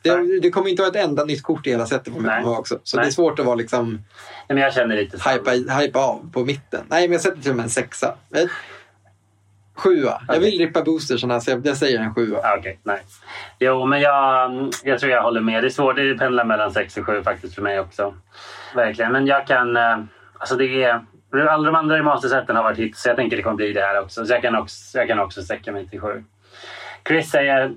[0.02, 2.78] Det, det kommer inte vara ett enda nytt kort i hela setet på mig också.
[2.82, 3.04] Så Nej.
[3.04, 4.02] det är svårt att vara liksom Nej,
[4.48, 5.30] men jag känner lite så.
[5.30, 6.84] hypa, hypa av på mitten.
[6.88, 8.14] Nej, men jag sätter till och med en sexa.
[9.80, 10.20] Sjua.
[10.28, 12.38] Jag vill rippa boostersarna så jag, jag säger en sjua.
[12.58, 13.00] Okej, nej.
[13.58, 14.50] Jo, men jag,
[14.84, 15.62] jag tror jag håller med.
[15.62, 15.96] Det är svårt.
[15.96, 18.14] Det pendlar mellan 6 och 7 faktiskt för mig också.
[18.74, 19.12] Verkligen.
[19.12, 19.76] Men jag kan...
[19.76, 19.98] eh,
[20.38, 21.04] Alltså det är...
[21.48, 23.80] Alla de andra i mastersätten har varit hits, så jag tänker det kommer bli det
[23.80, 24.26] här också.
[24.26, 26.24] Så jag kan också, jag kan också sträcka mig till 7.
[27.08, 27.72] Chris säger...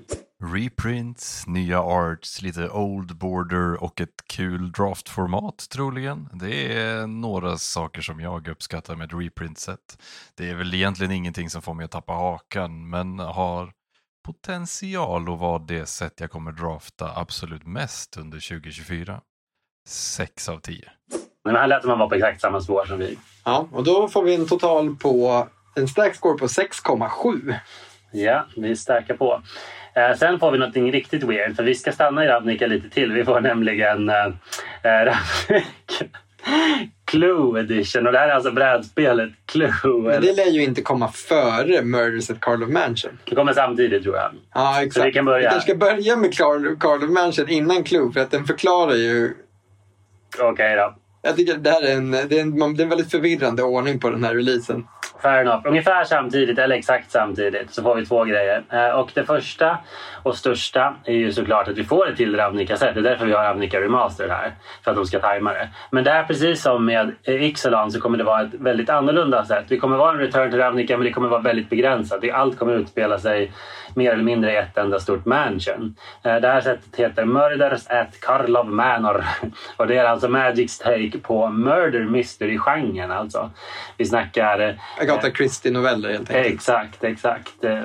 [0.52, 6.28] Reprints, nya arts, lite old border och ett kul draftformat troligen.
[6.32, 9.98] Det är några saker som jag uppskattar med ett reprint-set.
[10.34, 13.72] Det är väl egentligen ingenting som får mig att tappa hakan men har
[14.24, 19.20] potential att vara det sätt jag kommer drafta absolut mest under 2024.
[19.88, 20.90] 6 av 10.
[21.44, 23.18] Men han lät som han var på exakt samma spår som vi.
[23.44, 27.54] Ja, och då får vi en total på en stark score på 6,7.
[28.14, 29.42] Ja, vi är starka på.
[29.94, 33.12] Eh, sen får vi något riktigt weird, för vi ska stanna i Ravnica lite till.
[33.12, 34.26] Vi får nämligen eh,
[34.82, 35.64] eh, Ravnica
[37.04, 38.06] Clue edition.
[38.06, 39.72] Och det här är alltså brädspelet Clue.
[40.02, 43.18] Men det lär ju inte komma före Murders at Carl of Mansion.
[43.24, 44.30] Det kommer samtidigt tror jag.
[44.54, 45.06] Ja, exakt.
[45.06, 45.38] vi kan börja.
[45.38, 48.94] Vi kanske ska börja med Carl, Carl of Mansion innan Clue för att den förklarar
[48.94, 49.34] ju...
[50.40, 50.94] Okej då.
[51.26, 54.00] Jag tycker det här är en, det är en, det är en väldigt förvirrande ordning
[54.00, 54.86] på den här releasen.
[55.22, 55.62] Fair enough.
[55.64, 58.64] Ungefär samtidigt, eller exakt samtidigt, så får vi två grejer.
[58.72, 59.78] Eh, och det första
[60.22, 62.94] och största är ju såklart att vi får ett till Ravnica-set.
[62.94, 64.54] Det är därför vi har Ravnica Remastered här.
[64.84, 65.68] För att de ska tajma det.
[65.90, 69.64] Men där, precis som med Ixalan, så kommer det vara ett väldigt annorlunda sätt.
[69.68, 72.24] Det kommer vara en return till Ravnica, men det kommer vara väldigt begränsat.
[72.32, 73.52] Allt kommer utspela sig
[73.96, 75.96] mer eller mindre ett enda stort mansion.
[76.22, 79.24] Eh, Det här sättet heter Murders at Karlov Manor.
[79.76, 83.10] Och det är alltså Magics take på murder mystery-genren.
[83.10, 83.50] Alltså.
[83.96, 86.54] Vi snackar eh, Agatha Christie-noveller helt enkelt.
[86.54, 87.64] Exakt, exakt.
[87.64, 87.82] Eh,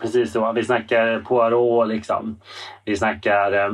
[0.00, 0.52] precis så.
[0.52, 2.40] Vi snackar Poirot liksom.
[2.84, 3.70] Vi snackar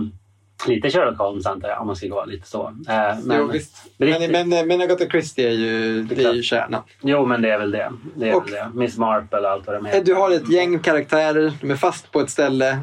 [0.68, 2.66] lite Sherlock Holmes antar jag om man ska gå lite så.
[2.88, 3.76] Eh, men, jo, visst.
[3.98, 6.82] Men, men, men Agatha Christie är ju, det är ju kärnan.
[7.00, 7.92] jo, men det är väl det.
[8.16, 8.70] det, är Och- väl det.
[8.74, 10.04] Miss Marple och allt vad de Eh, heter.
[10.04, 12.78] Du har ett gäng karaktärer, de är fast på ett ställe,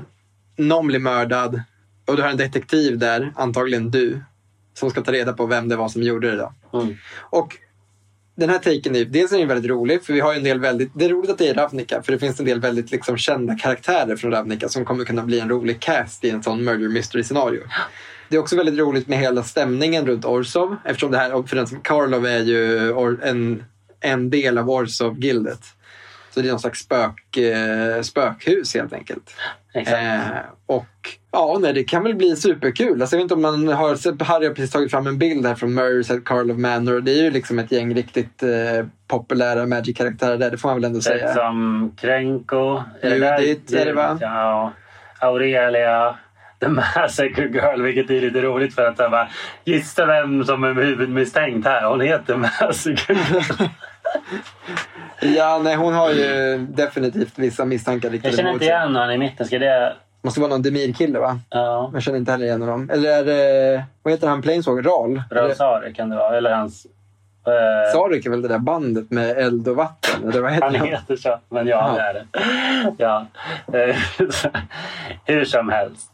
[0.58, 1.62] någon blir mördad
[2.08, 4.24] och du har en detektiv där, antagligen du,
[4.74, 6.38] som ska ta reda på vem det var som gjorde det.
[6.72, 6.80] Då.
[6.80, 6.96] Mm.
[7.20, 7.58] Och
[8.36, 10.60] den här taken är, dels är den väldigt rolig, för vi har ju en del
[10.60, 13.18] väldigt, det är roligt att det är Ravnica, för det finns en del väldigt liksom,
[13.18, 16.90] kända karaktärer från Ravnica som kommer kunna bli en rolig cast i en sån murder
[16.90, 17.62] mystery scenario.
[18.30, 21.68] Det är också väldigt roligt med hela stämningen runt Orsov, eftersom det här, för den
[21.68, 22.90] som Karlov är ju
[23.24, 23.64] en,
[24.00, 25.60] en del av Orsov-gildet.
[26.34, 29.36] Så det är någon slags spök, eh, spökhus helt enkelt.
[29.74, 30.20] Eh,
[30.66, 30.86] och
[31.32, 33.02] ja, nej, det kan väl bli superkul.
[33.02, 35.46] Alltså, jag vet inte om man har sett, Harry har precis tagit fram en bild
[35.46, 37.02] här från Murders at Carl of Manor.
[37.02, 40.84] Det är ju liksom ett gäng riktigt eh, populära Magic-karaktärer där, det får man väl
[40.84, 41.34] ändå säga.
[41.34, 42.84] som Krenko.
[43.04, 44.18] Judith är det, va?
[44.22, 44.74] Ja.
[45.20, 46.16] Aurelia.
[46.60, 49.28] The Massacre Girl, vilket är lite roligt för att bara,
[49.66, 51.86] gissa vem som är huvudmisstänkt här.
[51.90, 53.68] Hon heter Massacre Girl.
[55.22, 58.74] Ja, nej, hon har ju definitivt vissa misstankar Jag känner mot inte sig.
[58.74, 59.46] igen honom i mitten.
[59.48, 59.94] Ska det...
[60.24, 61.40] Måste vara någon Demir-kille va?
[61.50, 61.90] Ja.
[61.94, 62.90] Jag känner inte heller igen honom.
[62.90, 64.84] Eller är det, vad heter han, Planeswalker?
[64.90, 65.22] Ral?
[65.30, 66.38] Rosare kan det vara.
[66.38, 66.86] Eller hans...
[67.48, 70.30] eh, Sarek är väl det där bandet med eld och vatten?
[70.30, 70.88] Eller vad heter han han?
[70.88, 71.40] heter så.
[71.50, 72.04] Men ja, Ja.
[72.04, 72.94] det är det.
[72.98, 73.26] Ja.
[73.80, 73.96] Eh,
[75.26, 76.12] Hur som helst.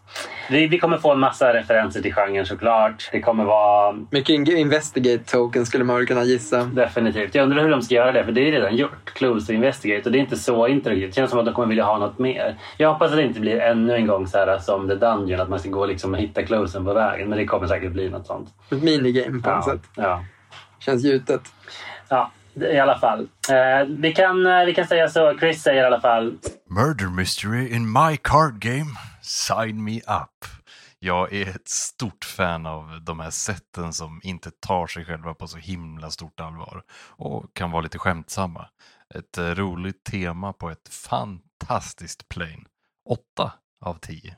[0.50, 3.10] Vi, vi kommer få en massa referenser till genren såklart.
[3.12, 6.64] Det kommer vara Mycket in- investigate token skulle man väl kunna gissa.
[6.64, 7.36] definitivt.
[7.36, 9.14] Jag undrar hur de ska göra det, för det är redan gjort.
[9.14, 10.06] Clues och Investigate.
[10.06, 11.10] Och det är inte så interaktivt.
[11.10, 12.58] Det känns som att de kommer vilja ha något mer.
[12.78, 15.42] Jag hoppas att det inte blir ännu en gång så här som The Dungeon.
[15.42, 17.30] Att man ska gå liksom och hitta cluesen på vägen.
[17.30, 18.50] Men det kommer säkert bli något sånt.
[18.72, 19.82] Ett minigame på något Ja, sätt.
[19.96, 20.24] ja.
[20.80, 21.42] Känns gjutet.
[22.10, 22.32] ja
[22.74, 23.20] i alla fall.
[23.50, 25.38] Eh, vi, kan, eh, vi kan säga så.
[25.40, 26.34] Chris säger i alla fall
[26.70, 28.86] Murder mystery in my card game.
[29.30, 30.46] Sign me up.
[31.00, 35.48] Jag är ett stort fan av de här sätten som inte tar sig själva på
[35.48, 36.84] så himla stort allvar
[37.18, 38.66] och kan vara lite skämtsamma.
[39.16, 42.64] Ett eh, roligt tema på ett fantastiskt plane.
[43.10, 43.52] 8
[43.86, 44.36] av 10.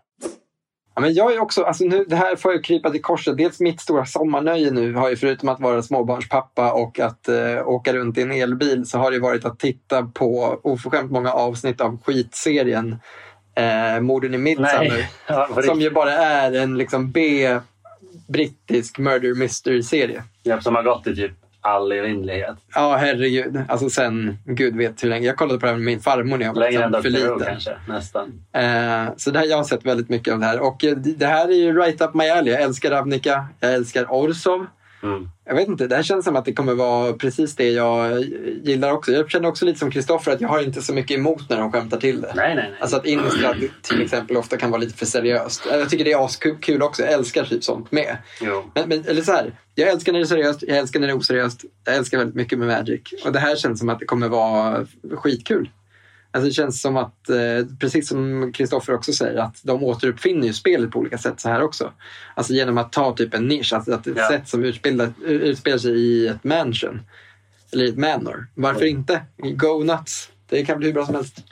[0.95, 3.37] Ja, men jag är också, alltså nu, det här får jag krypa till korset.
[3.37, 7.93] Dels mitt stora sommarnöje nu har ju förutom att vara småbarnspappa och att eh, åka
[7.93, 12.01] runt i en elbil så har det varit att titta på oförskämt många avsnitt av
[12.03, 12.99] skitserien
[13.55, 15.05] eh, Morden i Midsummer.
[15.27, 17.49] Ja, Som ju bara är en liksom B
[18.27, 20.23] brittisk murder mystery-serie.
[20.43, 21.31] Ja, som har gått i typ
[21.63, 22.55] all evinnerlighet.
[22.75, 23.61] Ja, herregud.
[23.67, 25.27] Alltså sen, gud vet hur länge.
[25.27, 27.39] Jag kollade på det med min farmor när jag var Längre än liksom för liten.
[27.39, 28.27] kanske, nästan.
[28.53, 30.59] Eh, så det här, jag har sett väldigt mycket av det här.
[30.59, 32.53] Och eh, det här är ju right up my alley.
[32.53, 33.45] Jag älskar Ravnica.
[33.59, 34.65] Jag älskar Orsov.
[35.03, 35.29] Mm.
[35.45, 38.23] Jag vet inte, det här känns som att det kommer vara precis det jag
[38.63, 39.11] gillar också.
[39.11, 41.71] Jag känner också lite som Kristoffer att jag har inte så mycket emot när de
[41.71, 42.33] skämtar till det.
[42.35, 42.79] Nej, nej, nej.
[42.81, 45.67] Alltså att Innistrad till exempel ofta kan vara lite för seriöst.
[45.71, 47.03] Jag tycker det är askul också.
[47.03, 48.17] Jag älskar typ sånt med.
[48.73, 51.13] Men, men, eller så här, jag älskar när det är seriöst, jag älskar när det
[51.13, 51.65] är oseriöst.
[51.85, 53.01] Jag älskar väldigt mycket med Magic.
[53.25, 54.85] Och det här känns som att det kommer vara
[55.15, 55.69] skitkul.
[56.33, 60.53] Alltså det känns som att, eh, precis som Kristoffer också säger, att de återuppfinner ju
[60.53, 61.93] spelet på olika sätt så här också.
[62.35, 64.29] Alltså genom att ta typ en nisch, alltså att ett Ja.
[64.29, 67.01] sätt som utspelar, sig i ett mansion.
[67.73, 68.47] Eller i ett manor.
[68.55, 69.21] Varför inte?
[69.37, 70.29] Go nuts!
[70.49, 71.43] Det kan bli hur bra som helst.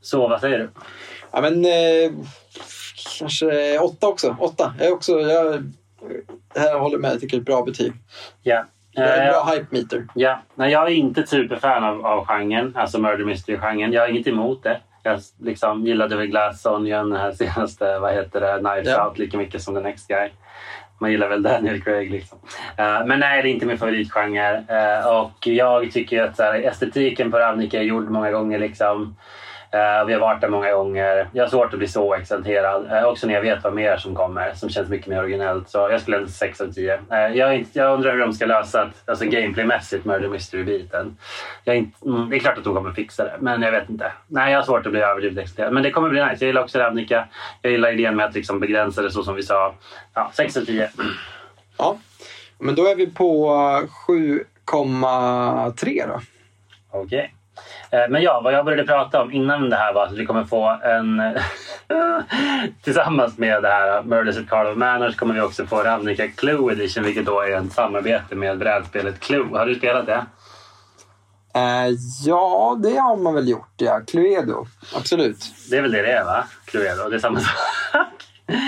[0.00, 0.70] Så vad säger du?
[1.32, 2.12] Ja men eh,
[3.18, 4.36] kanske åtta också.
[4.40, 4.74] Åtta.
[4.78, 5.72] Jag är också, jag,
[6.54, 7.92] här håller med, jag tycker det är ett bra betyg.
[8.42, 8.66] Ja.
[8.94, 10.06] Det är en Eh, bra hype meter.
[10.14, 13.92] Ja, nej, jag är inte superfan av, av genren, alltså murder mystery-genren.
[13.92, 14.80] Jag har inget emot det.
[15.02, 19.08] Jag liksom gillade väl Glass Onion, den här senaste, vad heter det, Knives Ja.
[19.08, 20.28] Out lika mycket som The Next Guy.
[20.98, 22.38] Man gillar väl Daniel Craig liksom.
[22.76, 24.64] Eh, men nej, det är inte min favoritgenre.
[24.70, 29.16] Uh, och jag tycker att här, estetiken på Ravnica är gjord många gånger liksom.
[29.72, 31.28] Eh, vi har varit där många gånger.
[31.32, 32.84] Jag har svårt att bli så exalterad.
[32.92, 35.68] Uh, också när jag vet vad mer som kommer som känns mycket mer originellt.
[35.68, 36.94] Så jag skulle ändå 6 av 10.
[36.96, 41.16] Uh, jag, jag undrar hur de ska lösa att- alltså gameplaymässigt Murder Mystery-biten.
[41.66, 44.12] Mm, det är klart att de kommer fixa det, men jag vet inte.
[44.26, 45.72] Nej, jag har svårt att bli överdrivet exalterad.
[45.72, 46.36] Men det kommer bli nice.
[46.40, 47.28] Jag gillar också Ravnica.
[47.62, 49.74] Jag gillar idén med att liksom begränsa det så som vi sa.
[50.14, 50.90] Ja, 6 av 10.
[51.78, 51.96] Ja.
[52.58, 53.48] Men då är vi på
[54.08, 56.20] 7,3 då.
[56.90, 57.34] Okej.
[57.34, 57.39] Eh,
[57.90, 60.78] Men ja, vad jag började prata om innan det här var att vi kommer få
[60.82, 61.22] en...
[62.82, 66.72] tillsammans med det här Murders at Carl of Manors kommer vi också få Ravnica Clue
[66.72, 69.58] Edition vilket då är ett samarbete med brädspelet Clue.
[69.58, 70.26] Har du spelat det?
[71.54, 73.74] Eh, ja, det har man väl gjort.
[73.76, 74.00] Ja.
[74.06, 74.66] Cluedo.
[74.94, 75.36] Absolut.
[75.70, 76.44] Det är väl det det är va?
[76.64, 77.50] Cluedo, det är samma sak.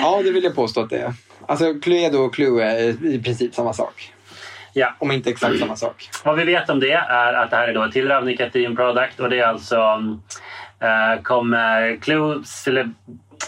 [0.03, 1.15] Ja, det vill jag påstå att det är.
[1.47, 4.13] Alltså Cluedo och Clue är i princip samma sak
[4.73, 4.95] ja.
[4.99, 6.09] Om inte exakt samma sak.
[6.25, 8.77] Vad vi vet om det är att det här är då ett till Ravnica Team
[8.77, 9.77] Product och det är alltså
[10.81, 12.45] eh, kommer Clue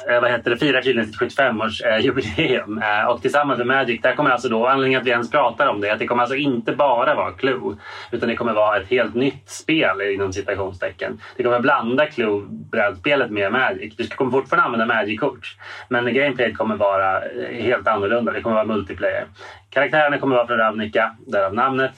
[0.09, 3.01] eh, vad heter det, firar tydligen sitt 75-årsjubileum.
[3.01, 5.81] Eh, och tillsammans med Magic, där kommer alltså då, anledningen att vi ens pratar om
[5.81, 7.77] det, att det kommer alltså inte bara vara Clue.
[8.11, 11.21] Utan det kommer vara ett helt nytt spel inom citationstecken.
[11.37, 13.97] Det kommer blanda Clue-brädspelet med Magic.
[13.97, 15.57] Du kommer fortfarande använda Magic-kort.
[15.89, 18.33] Men gameplayet kommer vara eh, helt annorlunda.
[18.33, 19.25] Det kommer vara multiplayer.
[19.71, 21.93] Karaktärerna kommer vara från Ravnica, därav namnet.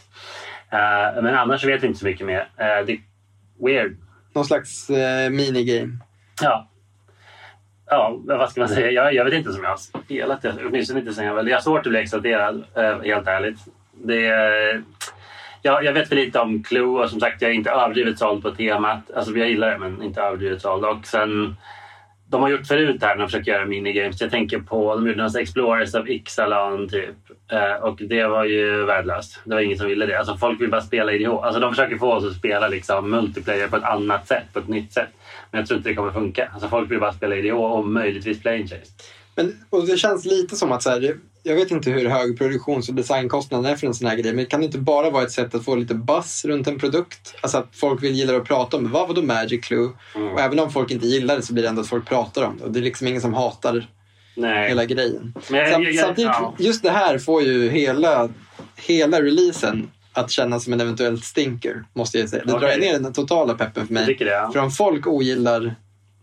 [0.73, 2.41] Eh, men annars vet vi inte så mycket mer.
[2.41, 2.99] Eh, det är
[3.65, 3.97] weird.
[4.35, 5.99] Någon slags eh, minigame.
[6.43, 6.69] Ja.
[7.91, 8.91] Ja, vad ska man säga?
[8.91, 10.55] Jag, jag vet inte som jag har spelat det.
[10.67, 11.49] Åtminstone inte sen jag väl.
[11.49, 13.59] Jag har svårt att bli exalterad, eh, helt ärligt.
[13.93, 14.83] Det är,
[15.63, 18.43] jag, jag vet för lite om Clue och som sagt jag är inte överdrivet såld
[18.43, 19.11] på temat.
[19.11, 20.85] Alltså jag gillar det men inte överdrivet såld.
[20.85, 21.57] Och sen,
[22.29, 24.21] de har gjort förut här när de försöker göra minigames.
[24.21, 27.15] Jag tänker på, de gjorde några Explorers of Ixalan typ.
[27.53, 29.41] Eh, och det var ju värdelöst.
[29.45, 30.19] Det var ingen som ville det.
[30.19, 31.31] Alltså folk vill bara spela IDH.
[31.31, 34.69] Alltså de försöker få oss att spela liksom multiplayer på ett annat sätt, på ett
[34.69, 35.09] nytt sätt.
[35.51, 36.49] Men jag tror inte det kommer funka.
[36.53, 38.93] Alltså folk vill bara spela IDH och möjligtvis play chase.
[39.35, 41.17] Men, och det känns lite som att så här,
[41.47, 44.47] jag vet inte hur hög produktions och designkostnaden är för en sån här grej, men
[44.47, 47.35] kan det inte bara vara ett sätt att få lite buzz runt en produkt?
[47.41, 48.91] Alltså att folk vill gilla att prata om det.
[48.91, 49.91] Vad var då Magic Clue?
[50.15, 50.29] Mm.
[50.33, 52.59] Och även om folk inte gillar det så blir det ändå att folk pratar om
[52.59, 52.65] det.
[52.65, 53.87] Och det är liksom ingen som hatar
[54.37, 54.69] Nej.
[54.69, 55.33] hela grejen.
[55.35, 55.43] Men
[55.73, 56.55] Sam, jag- jag- samtidigt, ja.
[56.59, 58.29] just det här får ju hela,
[58.77, 62.45] hela releasen att kännas som en eventuell stinker, måste jag säga.
[62.47, 62.69] Det Okej.
[62.71, 64.17] drar ner den totala peppen för mig.
[64.19, 64.25] det.
[64.25, 64.51] Ja.
[64.53, 65.75] För om folk ogillar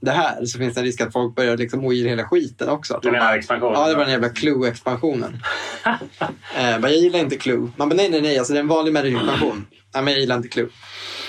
[0.03, 2.93] det här så finns det en risk att folk börjar liksom ogilla hela skiten också.
[2.93, 3.73] Att menar bara, expansionen?
[3.73, 5.39] Ja, det var den jävla Clue-expansionen.
[6.57, 7.71] eh, jag gillar inte Clue.
[7.75, 9.65] Man bara, nej, nej, nej, alltså det är en vanlig Magic-expansion.
[9.93, 10.69] Nej, men jag gillar inte Clue.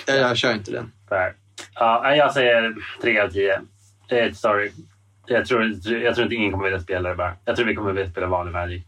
[0.06, 0.92] Jag, jag kör inte den.
[1.74, 3.60] Ja, jag säger 3 av 10.
[4.08, 4.70] Eh, sorry.
[5.26, 5.62] Jag tror,
[6.02, 7.36] jag tror inte ingen kommer vilja spela det bara.
[7.44, 8.82] Jag tror vi kommer vilja spela vanlig Magic.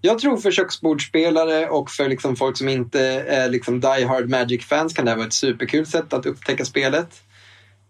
[0.00, 4.92] Jag tror för köksbordsspelare och för liksom folk som inte är liksom die hard Magic-fans
[4.92, 7.22] kan det här vara ett superkul sätt att upptäcka spelet.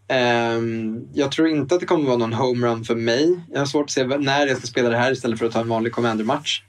[0.08, 3.40] Ehm, jag tror inte att det kommer vara någon homerun för mig.
[3.52, 5.60] Jag har svårt att se när jag ska spela det här istället för att ta
[5.60, 6.62] en vanlig Commander-match.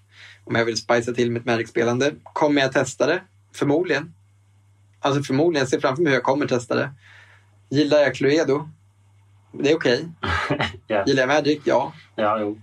[0.45, 2.11] Om jag vill spicea till mitt Magic-spelande.
[2.23, 3.21] Kommer jag testa det?
[3.55, 4.13] Förmodligen.
[4.99, 5.61] Alltså förmodligen.
[5.61, 6.89] Jag ser framför mig hur jag kommer testa det.
[7.69, 8.69] Gillar jag Cluedo?
[9.51, 10.07] Det är okej.
[10.87, 11.03] Ja.
[11.07, 11.59] Gillar jag Magic?
[11.63, 11.93] Ja.
[12.15, 12.61] Ja, jo.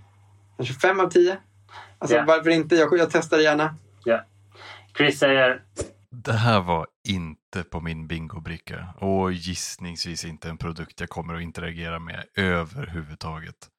[0.57, 1.37] Kanske fem av tio.
[1.99, 2.23] Alltså Ja.
[2.27, 2.75] varför inte?
[2.75, 3.75] Jag, jag testar det gärna.
[4.05, 4.25] Ja.
[4.97, 5.61] Chris säger
[6.13, 11.41] det här var inte på min bingobricka och gissningsvis inte en produkt jag kommer att
[11.41, 13.69] interagera med överhuvudtaget.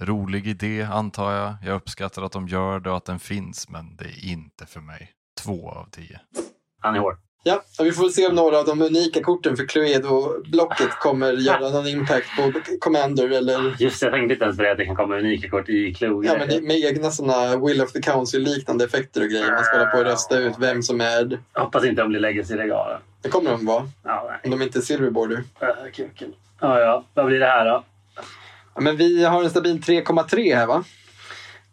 [0.00, 1.54] Rolig idé antar jag.
[1.62, 4.80] Jag uppskattar att de gör det och att den finns men det är inte för
[4.80, 5.12] mig.
[5.40, 6.20] Två av tio.
[6.80, 7.18] han är hård.
[7.44, 11.86] Ja, vi får se om några av de unika korten för Cluedo-blocket kommer göra någon
[11.86, 14.96] impact på Commander eller Just det, jag tänkte inte ens på det att det kan
[14.96, 16.26] komma unika kort i Clue.
[16.26, 19.50] ja, men med egna såna Will of the Council-liknande effekter och grejer.
[19.52, 21.40] Man ska hålla på och rösta ut vem som är...
[21.52, 23.00] Hoppas inte de blir legacy-legala.
[23.22, 24.40] Det kommer de vara, Ja, nej.
[24.44, 25.44] om de inte är Silver Border.
[25.60, 26.32] Äh, kuken.
[26.60, 27.04] Ja, ja.
[27.14, 27.84] Vad blir det här då?
[28.74, 30.84] Ja, men vi har en stabil 3,3 här va?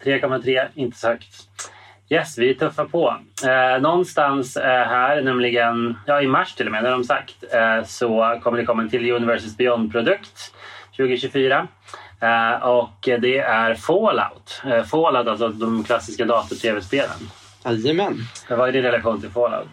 [0.03, 1.47] 3,3, inte så högt.
[2.11, 3.15] Yes, vi tuffar på.
[3.45, 7.83] Eh, någonstans eh, här, nämligen ja, i mars till och med, har de sagt, eh,
[7.85, 10.53] så kommer det komma en till Universes Beyond-produkt
[10.97, 11.67] 2024.
[12.21, 14.61] Eh, och det är Fallout.
[14.65, 17.29] Eh, Fallout, alltså de klassiska dator-tv-spelen.
[17.65, 18.17] Jajamän.
[18.49, 19.67] Vad är din relation till Fallout?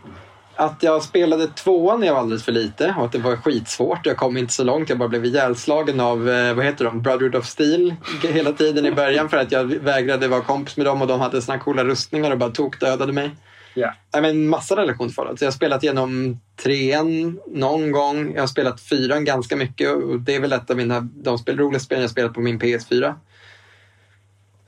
[0.56, 4.06] Att jag spelade tvåan när jag var alldeles för lite och att det var skitsvårt.
[4.06, 4.88] Jag kom inte så långt.
[4.88, 8.92] Jag bara blev ihjälslagen av, eh, vad heter de, Brotherhood of Steel hela tiden i
[8.92, 12.30] början för att jag vägrade vara kompis med dem och de hade såna coola rustningar
[12.30, 13.30] och bara tokdödade mig.
[13.74, 13.94] Ja.
[14.12, 15.38] Nej, men massa relation till Fallout.
[15.38, 18.34] Så jag har spelat igenom trean någon gång.
[18.34, 21.58] Jag har spelat fyran ganska mycket och det är väl ett av mina, de spel,
[21.58, 23.14] roligaste spelen jag spelat på min PS4.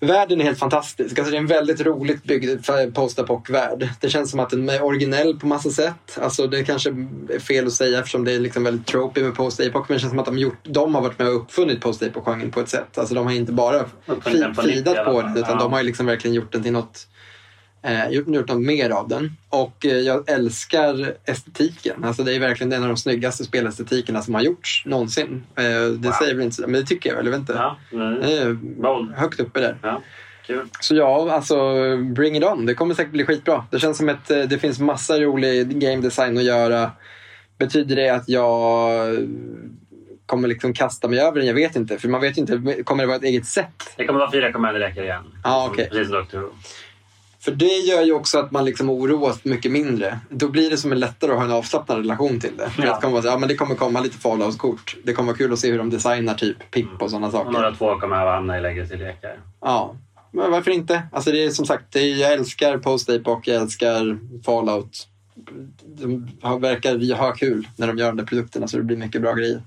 [0.00, 1.18] Världen är helt fantastisk.
[1.18, 3.88] Alltså det är en väldigt roligt byggd post-apoc-värld.
[4.00, 6.18] Det känns som att den är originell på massa sätt.
[6.22, 6.90] Alltså det kanske
[7.28, 9.84] är fel att säga eftersom det är liksom väldigt tropy med post-apoc.
[9.88, 12.60] Men det känns som att de, gjort, de har varit med och uppfunnit post-apoc-genren på
[12.60, 12.98] ett sätt.
[12.98, 14.30] Alltså de har inte bara på
[14.62, 15.34] fridat på fall.
[15.34, 15.58] det utan Ja.
[15.58, 17.06] de har liksom verkligen gjort den till något
[17.82, 19.36] eh, gjort, gjort något mer av den.
[19.48, 22.04] Och eh, jag älskar estetiken.
[22.04, 25.42] Alltså det är verkligen en av de snyggaste spelestetikerna som har gjorts någonsin.
[25.56, 26.12] Eh, det Wow.
[26.12, 27.24] säger väl inte så, men det tycker jag väl.
[27.26, 27.52] Jag vet inte.
[27.52, 27.76] Ja.
[28.28, 29.76] Eh, högt uppe där.
[29.82, 30.02] ja.
[30.80, 31.56] Så ja, alltså
[31.96, 32.66] bring it on.
[32.66, 33.64] Det kommer säkert bli skitbra.
[33.70, 36.90] Det känns som att eh, det finns massa rolig game design att göra.
[37.58, 39.16] Betyder det att jag
[40.26, 41.46] kommer liksom kasta mig över den?
[41.46, 41.98] Jag vet inte.
[41.98, 42.82] För man vet ju inte.
[42.84, 43.94] Kommer det vara ett eget sätt?
[43.96, 44.48] Det kommer vara fyra
[44.78, 45.24] räcker igen.
[45.44, 45.88] Ja, okej.
[45.90, 46.48] Precis som Doctor Who.
[47.40, 50.18] För det gör ju också att man liksom oroas mycket mindre.
[50.30, 52.70] Då blir det som en lättare att ha en avslappnad relation till det.
[52.70, 52.94] För Ja.
[52.94, 54.96] att kommer ja, men det kommer komma lite Fallout-kort.
[55.04, 57.50] Det kommer vara kul att se hur de designar typ PIP och sådana Och saker.
[57.50, 59.38] några två kommer att hamna i legacy-lekar.
[59.60, 59.94] Ja,
[60.32, 61.02] men varför inte?
[61.12, 65.08] Alltså det är som sagt, är, jag älskar Post-Apoc, jag älskar Fallout.
[65.86, 66.30] De
[66.60, 69.62] verkar ha kul när de gör de där produkterna så det blir mycket bra grejer.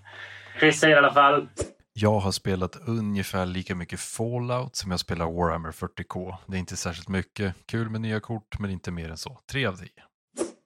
[0.59, 1.47] Chris säger i alla fall
[1.93, 6.35] jag har spelat ungefär lika mycket Fallout som jag spelar Warhammer 40K.
[6.47, 7.55] Det är inte särskilt mycket.
[7.65, 9.39] Kul med nya kort, men inte mer än så.
[9.51, 9.89] Tre av tio.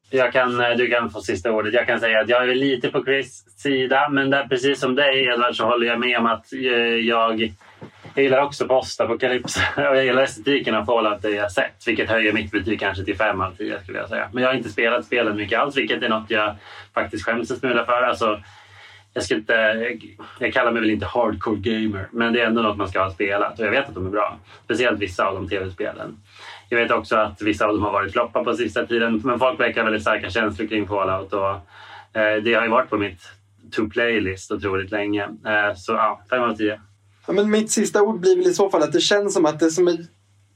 [0.10, 1.74] Jag kan, eh, du kan få sista ordet.
[1.74, 5.26] Jag kan säga att jag är lite på Chris sida, men där, precis som dig
[5.26, 9.24] Edvard så håller jag med om att jag, jag gillar också Posta på och
[9.76, 13.42] jag gillar estetiken av Fallout det jag sett, vilket höjer mitt betyg kanske till fem
[13.42, 14.30] av tio skulle jag säga.
[14.34, 16.56] Men jag har inte spelat spelen mycket alls, vilket är något jag
[16.94, 18.02] faktiskt skäms en smula för.
[18.02, 18.42] Alltså,
[19.16, 22.62] jag, ska inte, jag, jag kallar mig väl inte hardcore gamer, men det är ändå
[22.62, 24.40] något man ska ha spelat och jag vet att de är bra.
[24.64, 26.18] Speciellt vissa av de tv-spelen.
[26.70, 29.60] Jag vet också att vissa av dem har varit floppar på sista tiden, men folk
[29.60, 31.50] verkar ha väldigt starka känslor kring Fallout och
[32.20, 33.22] eh, det har ju varit på mitt
[33.72, 35.24] to-play-list otroligt länge.
[35.24, 36.82] Eh, så ja, fem av tio.
[37.28, 39.60] Ja, men mitt sista ord blir väl i så fall att det känns som att
[39.60, 39.98] det som är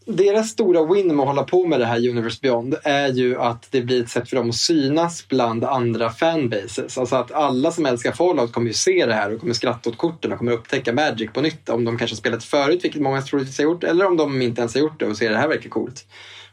[0.10, 3.68] deras stora win med att hålla på med det här Universe Beyond är ju att
[3.72, 6.98] det blir ett sätt för dem att synas bland andra fanbases.
[6.98, 9.98] Alltså att alla som älskar Fallout kommer ju se det här och kommer skratta åt
[9.98, 11.70] korten och kommer upptäcka Magic på nytt.
[11.70, 14.62] Om de kanske har spelat förut, vilket många troligtvis har gjort, eller om de inte
[14.62, 16.06] ens har gjort det och ser det här verkar coolt.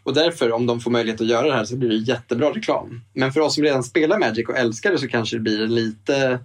[0.02, 3.00] Och därför, om de får möjlighet att göra det här så blir det jättebra reklam.
[3.12, 6.38] Men för oss som redan spelar Magic och älskar det så kanske det blir lite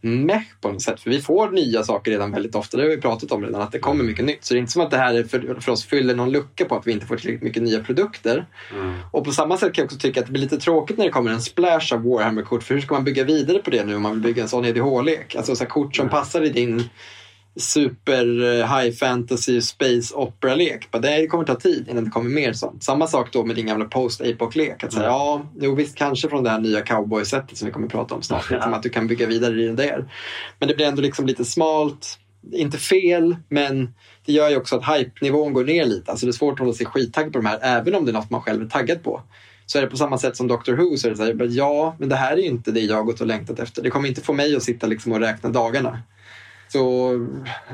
[0.00, 1.00] meh på något sätt.
[1.00, 2.76] För vi får nya saker redan väldigt ofta.
[2.76, 4.44] Det har vi pratat om redan, att det kommer mycket nytt.
[4.44, 6.64] Så det är inte som att det här är för, för oss fyller någon lucka
[6.64, 8.46] på att vi inte får tillräckligt mycket nya produkter.
[8.74, 8.94] Mm.
[9.10, 11.10] Och på samma sätt kan jag också tycka att det blir lite tråkigt när det
[11.10, 12.62] kommer en splash av Warhammer-kort.
[12.62, 14.64] För hur ska man bygga vidare på det nu om man vill bygga en sån
[14.64, 15.36] EDH-lek?
[15.36, 16.88] Alltså så kort som passar i din
[17.56, 20.88] super eh, high fantasy space opera-lek.
[21.02, 22.84] Det kommer ta tid innan det kommer mer sånt.
[22.84, 24.84] Samma sak då med din gamla post-apoc-lek.
[24.84, 25.14] Att säga, Mm.
[25.14, 28.22] ja, jo visst kanske från det här nya cowboy-sättet som vi kommer att prata om
[28.22, 28.50] snart.
[28.50, 30.12] Liksom att du kan bygga vidare i det där.
[30.58, 32.18] Men det blir ändå liksom lite smalt.
[32.52, 33.94] Inte fel, men
[34.26, 36.10] det gör ju också att hype-nivån går ner lite.
[36.10, 38.12] Alltså det är svårt att hålla sig skittaggad på de här, även om det är
[38.12, 39.22] något man själv är taggad på.
[39.66, 41.96] Så är det på samma sätt som Doctor Who, så är det så här, ja,
[41.98, 43.82] men det här är ju inte det jag gått och längtat efter.
[43.82, 45.98] Det kommer inte få mig att sitta liksom och räkna dagarna.
[46.72, 47.12] Så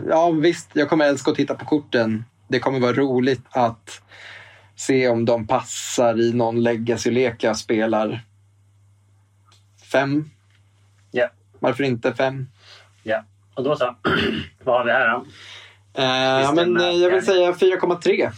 [0.08, 2.24] ja, visst, jag kommer älska att titta på korten.
[2.48, 4.02] Det kommer vara roligt att
[4.76, 8.24] se om de passar i någon legacy-lek jag spelar.
[9.92, 10.30] Fem?
[11.10, 11.28] Ja.
[11.58, 12.46] Varför inte fem?
[13.02, 13.24] ja.
[13.54, 13.96] Och då så.
[14.64, 15.16] Vad har vi här då?
[16.02, 18.30] Eh, men eh, jag vill säga 4,3.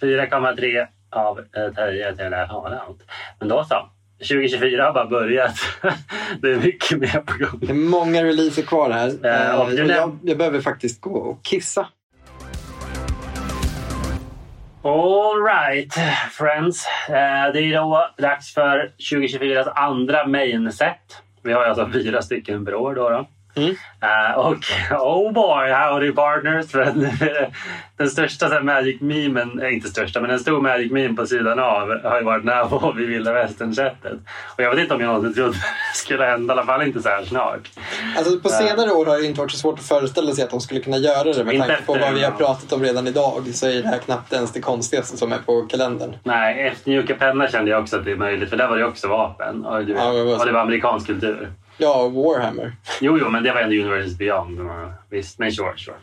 [0.00, 3.02] 4,3 av eh, 10 till Fallout.
[3.38, 3.90] Men då så.
[4.18, 5.58] 2024 har bara börjat.
[6.42, 7.60] det är mycket mer på gång.
[7.60, 9.08] Det är många releaser kvar här.
[9.08, 11.86] Eh, och jag, jag behöver faktiskt gå och kissa.
[14.82, 15.94] All right,
[16.30, 16.86] friends.
[17.08, 21.22] Eh, det är då dags för 2024s andra main set.
[21.42, 22.94] Vi har alltså fyra stycken per år.
[22.94, 23.28] Då, då.
[23.56, 23.76] Mm.
[24.00, 24.56] Eh, och
[24.90, 26.70] oh boy, howdy partners!
[26.70, 26.84] För
[27.96, 32.24] den, största Magic-memen, eh, inte största, men en stor Magic-meme på sidan av har ju
[32.24, 34.18] varit Navo vid vilda västern-sättet.
[34.56, 35.50] Och jag vet inte om jag någonsin trodde
[35.92, 37.70] det skulle hända, i alla fall inte så här snart.
[38.16, 40.60] Alltså på senare år har det inte varit så svårt att föreställa sig att de
[40.60, 43.42] skulle kunna göra det med Inte tanke på vad vi har pratat om redan idag
[43.54, 46.16] så är det här knappt ens det konstigaste som är på kalendern.
[46.22, 48.84] Nej, efter Mjuka penna kände jag också att det är möjligt, för där var det
[48.84, 49.64] också vapen.
[49.64, 50.08] Och, du Ja,
[50.38, 51.50] och det var amerikansk kultur.
[51.78, 52.72] Ja, Warhammer.
[53.00, 54.60] Jo, jo, men det var ändå Universes Beyond.
[55.10, 55.96] Visst, men sure, sure.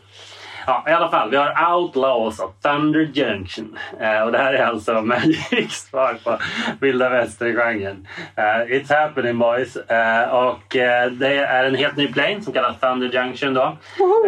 [0.66, 1.30] Ja, i alla fall.
[1.30, 3.78] Vi har Outlaws of Thunder Junction.
[4.00, 6.38] Eh, och det här är alltså Magics svar på
[6.80, 8.06] vilda västern-genren.
[8.36, 8.44] Eh,
[8.76, 9.76] it's happening boys.
[9.76, 13.62] Eh, och eh, det är en helt ny plane som kallas Thunder Junction då.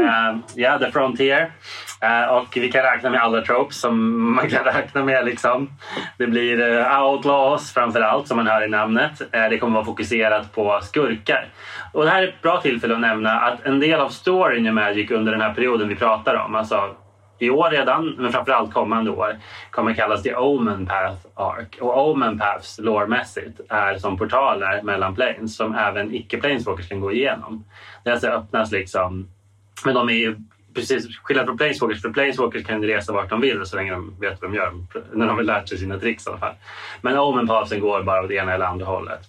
[0.00, 1.52] Eh, Ja, The Frontier.
[2.00, 5.24] Eh, och vi kan räkna med alla tropes som man kan räkna med.
[5.24, 5.70] Liksom.
[6.18, 9.20] Det blir eh, outlaws framför allt som man hör i namnet.
[9.32, 11.48] Eh, det kommer vara fokuserat på skurkar.
[11.92, 14.72] Och det här är ett bra tillfälle att nämna att en del av storyn i
[14.72, 16.94] Magic under den här perioden vi pratar om, alltså
[17.38, 19.36] i år redan, men framförallt kommande år,
[19.70, 21.78] kommer kallas The Omen Path Arc.
[21.80, 27.64] Och Omen Paths lårmässigt är som portaler mellan planes som även icke-planeswalkers kan gå igenom.
[28.04, 29.28] Det alltså öppnas liksom,
[29.84, 30.36] men de är ju
[30.76, 34.14] precis skillnad från planeswalkers, för planeswalkers kan ju resa vart de vill så länge de
[34.20, 34.72] vet vad de gör,
[35.12, 36.54] när de har lärt sig sina tricks i alla fall.
[37.02, 39.20] Men omen-pausen går bara åt ena eller andra hållet.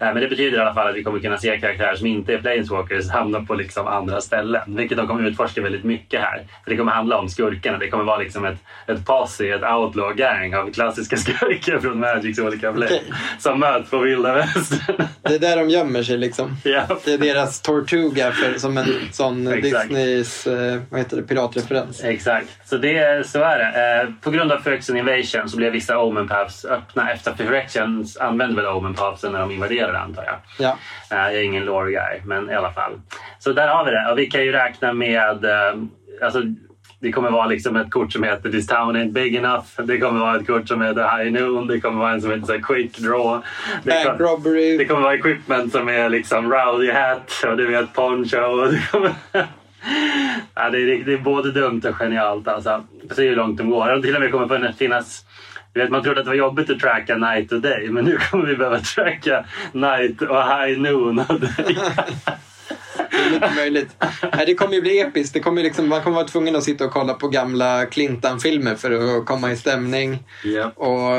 [0.00, 2.34] Eh, Men det betyder i alla fall att vi kommer kunna se karaktärer som inte
[2.34, 4.62] är planeswalkers hamna på liksom andra ställen.
[4.76, 6.42] Vilket de kommer utforska väldigt mycket här.
[6.64, 7.78] För det kommer handla om skurkarna.
[7.78, 12.72] Det kommer vara liksom ett, ett posse, ett outlaw-gang av klassiska skurkar från Magics olika
[12.72, 12.88] play.
[12.88, 13.12] Okej.
[13.38, 14.96] Som möts på vilda västern.
[15.22, 16.56] Det är där de gömmer sig liksom.
[16.64, 16.86] ja.
[17.04, 19.44] Det är deras Tortuga för, som en sån.
[19.44, 22.04] Disneys eh, vad heter det, piratreferens.
[22.04, 24.02] Exakt, så, det, så är det.
[24.02, 27.12] Eh, på grund av Phyrexian Invasion så blev vissa Omen Paths öppna.
[27.12, 30.36] Efter Phyrexians använde väl Omen Pathsen när de invaderade antar jag.
[30.58, 30.76] Ja.
[31.16, 33.00] Eh, jag är ingen lore guy, men i alla fall.
[33.38, 34.10] Så där har vi det.
[34.12, 35.44] Och vi kan ju räkna med...
[35.44, 35.74] Eh,
[36.22, 36.42] alltså,
[37.04, 39.66] det kommer vara liksom ett kort som heter This town ain't big enough.
[39.84, 41.66] Det kommer vara ett kort som heter High Noon.
[41.66, 43.42] Det kommer vara en som heter så Quick Draw.
[43.82, 44.78] Det, Bank kom, robbery.
[44.78, 48.66] det kommer vara equipment som är liksom Rowdy Hat och du vet Poncho.
[48.70, 49.12] Det, kommer...
[50.54, 52.48] ja, det, är, det är både dumt och genialt.
[52.48, 52.84] Alltså.
[53.10, 53.94] Se hur långt de går.
[53.96, 55.23] Och till och med kommer finnas
[55.80, 58.46] vet, man trodde att det var jobbigt att tracka night och day men nu kommer
[58.46, 61.76] vi behöva tracka night och high noon och day.
[63.10, 63.96] Det är möjligt.
[64.36, 65.34] Nej, det kommer ju bli episkt.
[65.34, 69.18] Det kommer liksom, man kommer vara tvungen att sitta och kolla på gamla Clintan-filmer för
[69.18, 70.18] att komma i stämning.
[70.44, 70.68] ja.
[70.68, 71.16] Och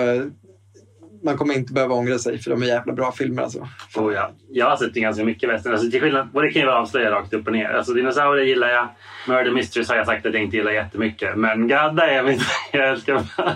[1.25, 3.67] man kommer inte behöva ångra sig för de är jävla bra filmer alltså.
[3.95, 4.31] Oh, ja.
[4.49, 5.73] Jag har sett ganska mycket västern.
[5.73, 7.69] Alltså, till skillnad, och det kan jag vara avslöja rakt upp och ner.
[7.69, 8.87] Alltså, dinosaurier gillar jag.
[9.27, 11.37] Murder Mysteries har jag sagt att jag inte gillar jättemycket.
[11.37, 12.37] Men gadda är.
[12.71, 13.55] Jag älskar fan,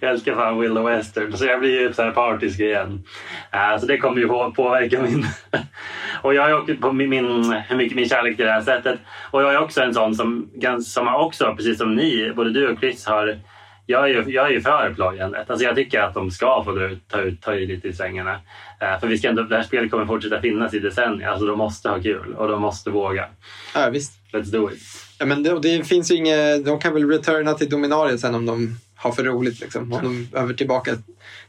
[0.00, 1.32] jag älskar fan Willow Western.
[1.32, 3.02] Så jag blir ju så här partisk igen.
[3.54, 5.26] Uh, så det kommer ju på, påverka min...
[6.22, 8.98] och jag har också på min, min, hur mycket min kärlek till det här sättet.
[9.30, 10.50] Och jag är också en sån som,
[10.84, 13.40] som också, precis som ni, både du och Chris har
[13.86, 15.50] jag är, ju, jag är ju för plojandet.
[15.50, 18.40] Alltså jag tycker att de ska få ta, ut, ta i lite i svängarna.
[18.80, 21.28] Eh, för vi ska ändå, det här spelet kommer fortsätta finnas i decennier.
[21.28, 23.28] Alltså de måste ha kul och de måste våga.
[23.74, 24.12] Ja, visst.
[24.32, 24.78] Let's do it.
[25.18, 28.76] Ja, men det, det finns inget, de kan väl returna till Dominaria sen om de
[28.96, 29.60] har för roligt.
[29.60, 29.92] Liksom.
[29.92, 30.96] Om de behöver tillbaka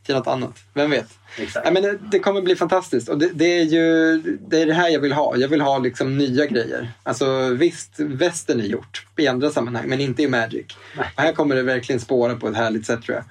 [0.07, 0.63] till något annat.
[0.73, 1.07] Vem vet?
[1.37, 1.65] Exakt.
[1.65, 3.09] Ja, men det, det kommer bli fantastiskt.
[3.09, 4.17] Och det, det är ju
[4.49, 5.37] det, är det här jag vill ha.
[5.37, 6.91] Jag vill ha liksom nya grejer.
[7.03, 10.65] Alltså visst, västern är gjort i andra sammanhang, men inte i Magic.
[10.97, 13.25] Och här kommer det verkligen spåra på ett härligt sätt tror jag.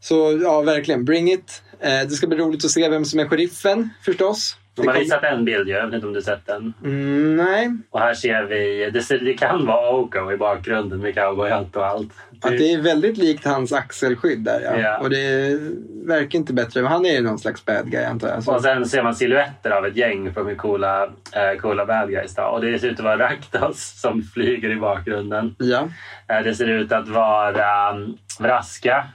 [0.00, 1.04] Så ja, verkligen.
[1.04, 1.62] Bring it.
[1.80, 4.56] Eh, det ska bli roligt att se vem som är sheriffen förstås.
[4.74, 6.74] De har visat en bild, jag vet inte om du sett den.
[6.84, 11.14] Mm, nej, Och här ser vi, det, ser, det kan vara Oko i bakgrunden med
[11.14, 12.12] cowboyhatt och allt.
[12.42, 14.78] Att det är väldigt likt hans axelskydd där ja.
[14.78, 14.98] Ja.
[14.98, 15.58] Och det
[16.06, 16.82] verkar inte bättre.
[16.82, 18.42] Men han är ju någon slags bad guy antar jag.
[18.42, 18.54] Så.
[18.54, 22.34] Och sen ser man silhuetter av ett gäng från de coola, eh, coola bad guys.
[22.34, 22.42] Då.
[22.42, 25.54] Och det ser ut att vara Raktos som flyger i bakgrunden.
[25.58, 25.88] Ja,
[26.28, 29.06] Eh, det ser ut att vara um, Vraska.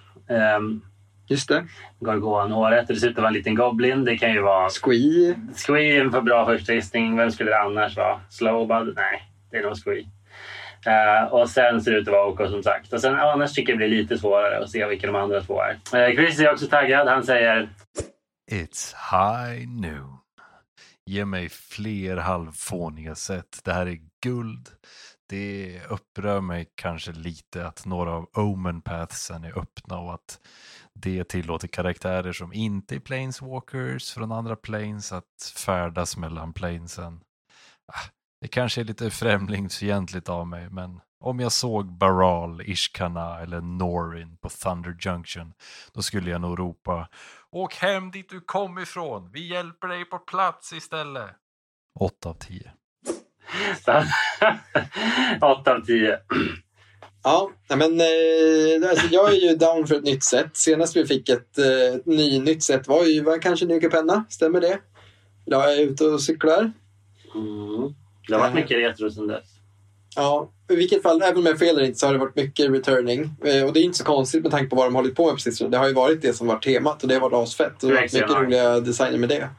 [0.58, 0.82] Um,
[1.30, 1.68] just det.
[2.00, 2.88] Gorgonhåret.
[2.88, 4.06] Det ser ut att vara en liten goblin.
[4.06, 5.36] Det kan ju vara Squee.
[5.68, 7.18] Squee för bra första gissning.
[7.18, 8.22] Vem skulle det annars vara?
[8.30, 8.94] Slowbud?
[8.96, 10.06] Nej, det är nog Squee.
[10.86, 12.94] Eh, och sen ser det ut att vara OK som sagt.
[12.94, 15.62] Och sen annars tycker jag det blir lite svårare att se vilka de andra två
[15.62, 15.72] är.
[16.10, 17.08] Eh, Chris är också taggad.
[17.08, 17.70] Han säger
[18.52, 20.18] It's high noon.
[21.06, 23.60] Ge mig fler halvfåniga sätt.
[23.64, 24.70] Det här är guld.
[25.30, 30.40] Det upprör mig kanske lite att några av Omen Pathsen är öppna och att
[30.96, 37.22] det tillåter karaktärer som inte är planeswalkers från andra planes att färdas mellan planesen.
[37.88, 38.10] Ah,
[38.42, 44.38] det kanske är lite främlingsfientligt av mig, men Om jag såg Baral, Ishkana eller Norin
[44.38, 45.54] på Thunder Junction,
[45.94, 47.10] då skulle jag nog ropa
[47.52, 51.30] Åk hem dit du kom ifrån, vi hjälper dig på plats istället.
[52.00, 52.72] 8 av 10.
[53.86, 54.04] Så,
[55.42, 56.20] Åtta av tio.
[57.24, 60.58] Ja, men eh, alltså, jag är ju down för ett nytt set.
[60.58, 64.62] Senast vi fick ett eh, ny, nytt set var ju var kanske Nyke Penna, stämmer
[64.62, 64.80] det?
[65.46, 66.72] Idag är jag ute och cyklar.
[67.36, 67.94] Mm.
[68.28, 69.46] Det har varit mycket retro sedan dess.
[70.16, 73.30] Ja, i vilket fall, även om jag fel inte så har det varit mycket returning.
[73.44, 75.26] Eh, och det är inte så konstigt med tanke på vad de har hållit på
[75.26, 75.60] med precis.
[75.60, 77.84] Det har ju varit det som var temat och det har varit asfett.
[77.84, 79.50] Och det har varit mycket roliga designer med det.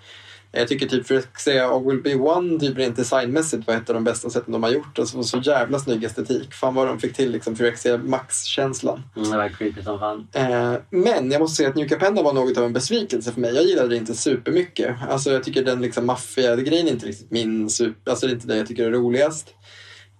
[0.53, 4.05] Jag tycker typ Phyrexia och Will Be One typ rent designmässigt var ett av de
[4.05, 4.99] bästa sätten de har gjort.
[4.99, 6.55] Alltså så jävla snygg estetik.
[6.55, 9.03] Fan vad de fick till liksom Phyrexia Max-känslan.
[9.17, 10.29] Mm, det var creepy som fan.
[10.33, 13.55] Eh, men jag måste säga att New Capenna var något av en besvikelse för mig.
[13.55, 14.97] Jag gillade det inte supermycket.
[15.09, 18.11] Alltså jag tycker den liksom maffia-grejen är inte riktigt min super...
[18.11, 19.55] Alltså det är inte det jag tycker är roligast.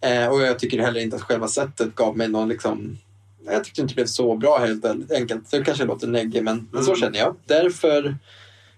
[0.05, 2.99] Eh, och jag tycker heller inte att själva sättet gav mig någon liksom...
[3.47, 5.51] Jag tyckte inte det blev så bra helt enkelt.
[5.51, 7.01] Det kanske låter neggig men, men så Mm.
[7.01, 7.37] känner jag.
[7.47, 8.17] Därför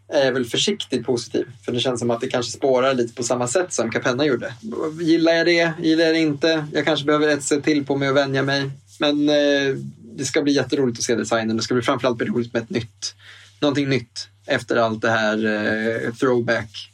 [0.09, 1.47] är jag väl försiktigt positiv.
[1.65, 4.55] För det känns som att det kanske spårar lite på samma sätt som Capenna gjorde.
[5.01, 5.73] Gillar jag det?
[5.83, 6.67] Gillar jag det inte?
[6.73, 8.71] Jag kanske behöver ett sätt till på mig att vänja mig.
[9.01, 9.77] Men eh,
[10.17, 11.57] det ska bli jätteroligt att se designen.
[11.57, 13.15] Det ska bli framförallt bli roligt med ett nytt.
[13.61, 16.91] Någonting nytt efter allt det här eh, throwback.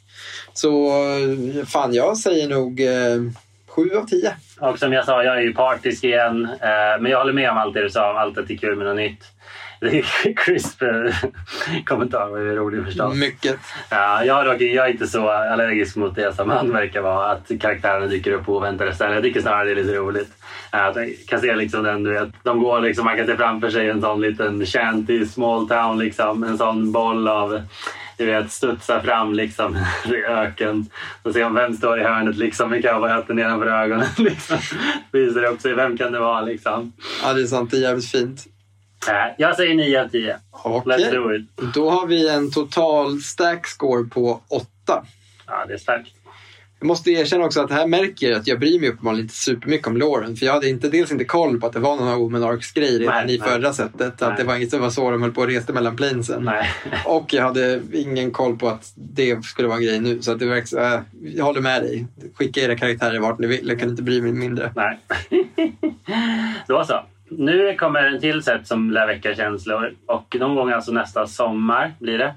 [0.53, 3.31] Så eh, fan, jag säger nog eh,
[3.67, 4.33] sju av tio.
[4.59, 6.45] Och som jag sa, jag är ju partisk igen.
[6.45, 8.57] Eh, men jag håller med om allt det du sa om allt att det är
[8.57, 9.23] kul med något nytt.
[9.79, 11.15] Det är crisp eh,
[11.85, 13.15] kommentar var ju rolig förstås.
[13.15, 13.59] Mycket.
[13.89, 17.31] Ja, jag, dock, jag är inte så allergisk mot det som han verkar vara.
[17.31, 19.13] Att karaktärerna dyker upp på oväntade ställen.
[19.13, 20.29] Jag tycker snarare det är lite roligt.
[20.69, 23.69] Att jag kan se liksom den, du vet, de går liksom, man kan se framför
[23.69, 26.43] sig en sån liten shanty, small town liksom.
[26.43, 27.61] En sån boll av
[28.17, 30.85] du vet, studsar fram liksom i öken.
[31.23, 34.07] Så ser man vem står i hörnet liksom med cowboyhatten nedanför ögonen.
[34.17, 34.57] Liksom.
[35.11, 36.93] Visar upp sig, vem kan det vara liksom?
[37.23, 37.71] Ja, det är sant.
[37.71, 38.45] Det är jävligt fint.
[39.07, 40.37] Äh, Jag säger 9 av 10.
[40.51, 40.93] Okej.
[40.97, 41.73] Let's do it.
[41.73, 45.05] Då har vi en total stack score på åtta.
[45.47, 46.09] Ja, det är starkt.
[46.81, 49.87] Jag måste erkänna också att här märker jag att jag bryr mig uppenbarligen inte supermycket
[49.87, 50.35] om Lauren.
[50.35, 52.71] För jag hade inte, dels inte koll på att det var någon av Woman Arcs
[52.71, 54.21] grej redan i förra sättet.
[54.21, 56.43] Att det var inget som var så de höll på och reste mellan planesen.
[56.43, 56.69] Nej.
[57.05, 60.21] Och jag hade ingen koll på att det skulle vara en grej nu.
[60.21, 62.07] Så att det verkar, äh, jag håller med dig.
[62.35, 63.67] Skicka era karaktärer vart ni vill.
[63.69, 64.73] Jag kan inte bry mig mindre.
[64.75, 64.99] Nej.
[66.67, 67.05] Då så.
[67.31, 69.93] Nu kommer en till set som lär väcka känslor.
[70.05, 72.33] Och någon gång alltså nästa sommar blir det.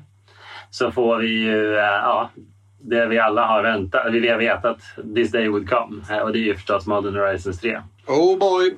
[0.71, 2.31] Så får vi ju, eh, ja,
[2.81, 4.07] det vi alla har väntat.
[4.13, 4.79] Vi har vetat
[5.15, 6.03] this day would come.
[6.11, 7.81] Eh, Och det är ju förstås Modern Horizons 3.
[8.07, 8.75] Oh boy!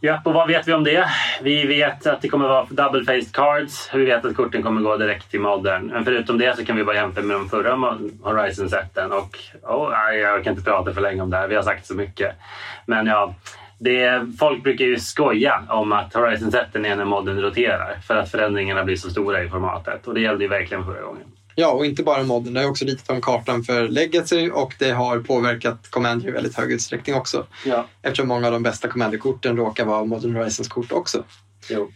[0.00, 1.04] Ja, och vad vet vi om det?
[1.42, 3.90] Vi vet att det kommer vara double-faced cards.
[3.94, 5.86] Vi vet att korten kommer gå direkt till modern.
[5.86, 7.74] Men förutom det så kan vi bara jämföra med de förra
[8.22, 9.12] Horizon-sätten.
[9.12, 11.48] Och oh, jag kan inte prata för länge om det här.
[11.48, 12.36] Vi har sagt så mycket.
[12.86, 13.34] Men ja,
[13.78, 17.98] det, folk brukar ju skoja om att Horizon-sätten är när modern roterar.
[18.06, 20.06] För att förändringarna blir så stora i formatet.
[20.06, 21.26] Och det gällde ju verkligen förra gången.
[21.54, 22.54] Ja, och inte bara modden.
[22.54, 26.56] Det har också ritat om kartan för Legacy och det har påverkat Commander i väldigt
[26.56, 27.46] hög utsträckning också.
[27.66, 31.24] Ja, Eftersom många av de bästa Commander-korten råkar vara Modern Horizons-kort också.
[31.70, 31.90] jo.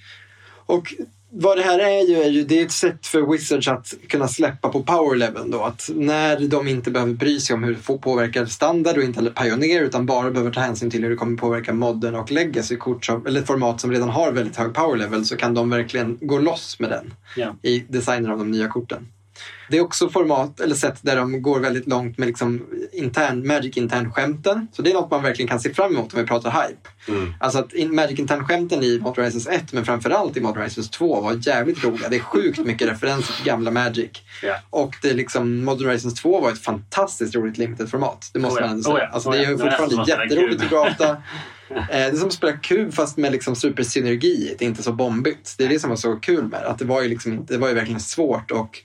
[0.66, 0.94] Och
[1.34, 4.28] vad det här är ju, är ju det är ett sätt för Wizards att kunna
[4.28, 5.62] släppa på power level då.
[5.62, 9.18] Att när de inte behöver bry sig om hur det får påverka standard och inte
[9.18, 13.04] heller Pioneer utan bara behöver ta hänsyn till hur det kommer påverka modern och legacy-kort
[13.04, 16.38] som, eller format som redan har väldigt hög power level så kan de verkligen gå
[16.38, 17.56] loss med den Ja.
[17.62, 19.06] i designen av de nya korten.
[19.70, 23.76] Det är också format eller sätt där de går väldigt långt med liksom intern, Magic
[23.76, 24.66] intern-skämten.
[24.72, 26.88] Så det är något man verkligen kan se fram emot om vi pratar hype.
[27.08, 27.34] Mm.
[27.40, 31.20] Alltså att in, Magic intern-skämten i Modern Horizons 1 men framförallt i Modern Horizons 2
[31.20, 32.08] var jävligt roliga.
[32.08, 34.10] Det är sjukt mycket referenser till gamla Magic.
[34.42, 34.56] Ja.
[34.70, 38.30] Och det liksom, Modern Horizons 2 var ett fantastiskt roligt limited-format.
[38.32, 38.94] Det måste Oh man ändå säga.
[38.94, 39.50] oh ja, alltså, oh det är ja.
[39.50, 41.16] ju Det är fortfarande spela jätteroligt att drafta.
[41.72, 44.54] Eh, Det är som att spela kub fast med liksom supersynergi.
[44.58, 45.54] Det är inte så bombigt.
[45.58, 46.68] Det är det som var så kul med det.
[46.68, 48.78] Att det var ju, liksom, det var ju verkligen svårt och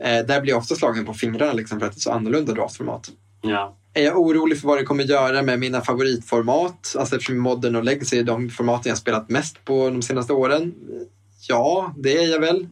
[0.00, 2.52] eh, där blir jag ofta slagen på fingrarna liksom, för att det är så annorlunda
[2.52, 3.10] draftformat.
[3.42, 3.76] Ja.
[3.94, 6.94] Är jag orolig för vad det kommer göra med mina favoritformat?
[6.98, 10.74] Alltså eftersom Modern och Legacy är de formaten jag spelat mest på de senaste åren.
[11.48, 12.68] Ja, det är jag väl.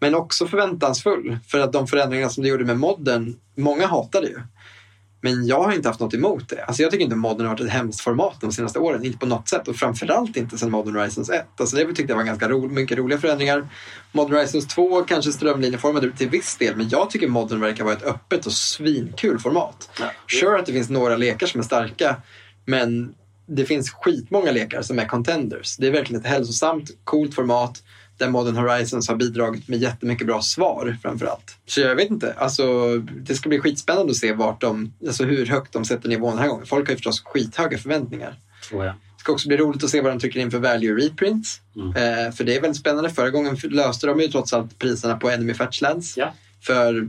[0.00, 1.38] Men också förväntansfull.
[1.46, 4.40] För att de förändringar som det gjorde med Modern, många hatar det ju.
[5.24, 6.64] Men jag har inte haft något emot det.
[6.64, 9.04] Alltså jag tycker inte Modern har varit ett hemskt format de senaste åren.
[9.04, 9.68] Inte på något sätt.
[9.68, 11.46] Och framförallt inte sedan Modern Horizons 1.
[11.60, 13.68] Alltså det tyckte jag var ganska ro mycket roliga förändringar.
[14.12, 16.76] Modern Horizons 2 kanske strömlinjeformade till viss del.
[16.76, 19.90] Men jag tycker Modern verkar vara ett öppet och svinkul format.
[20.00, 20.10] Ja.
[20.40, 22.16] Sure att det finns några lekar som är starka.
[22.64, 23.14] Men
[23.46, 25.76] det finns skitmånga lekar som är contenders.
[25.76, 27.82] Det är verkligen ett hälsosamt, coolt format
[28.18, 31.56] där Modern Horizons har bidragit med jättemycket bra svar framför allt.
[31.66, 35.46] Så jag vet inte, alltså det ska bli skitspännande att se vart de, alltså hur
[35.46, 36.66] högt de sätter nivån den här gången.
[36.66, 38.36] Folk har ju förstås skithöga förväntningar.
[38.72, 38.92] Oh, ja.
[38.92, 41.60] Det ska också bli roligt att se vad de trycker in för value reprints.
[41.76, 41.88] Mm.
[41.88, 43.10] Eh, för det är väldigt spännande.
[43.10, 46.16] Förra gången löste de ju trots allt priserna på Enemy Fetchlands.
[46.16, 46.34] Ja.
[46.60, 47.08] För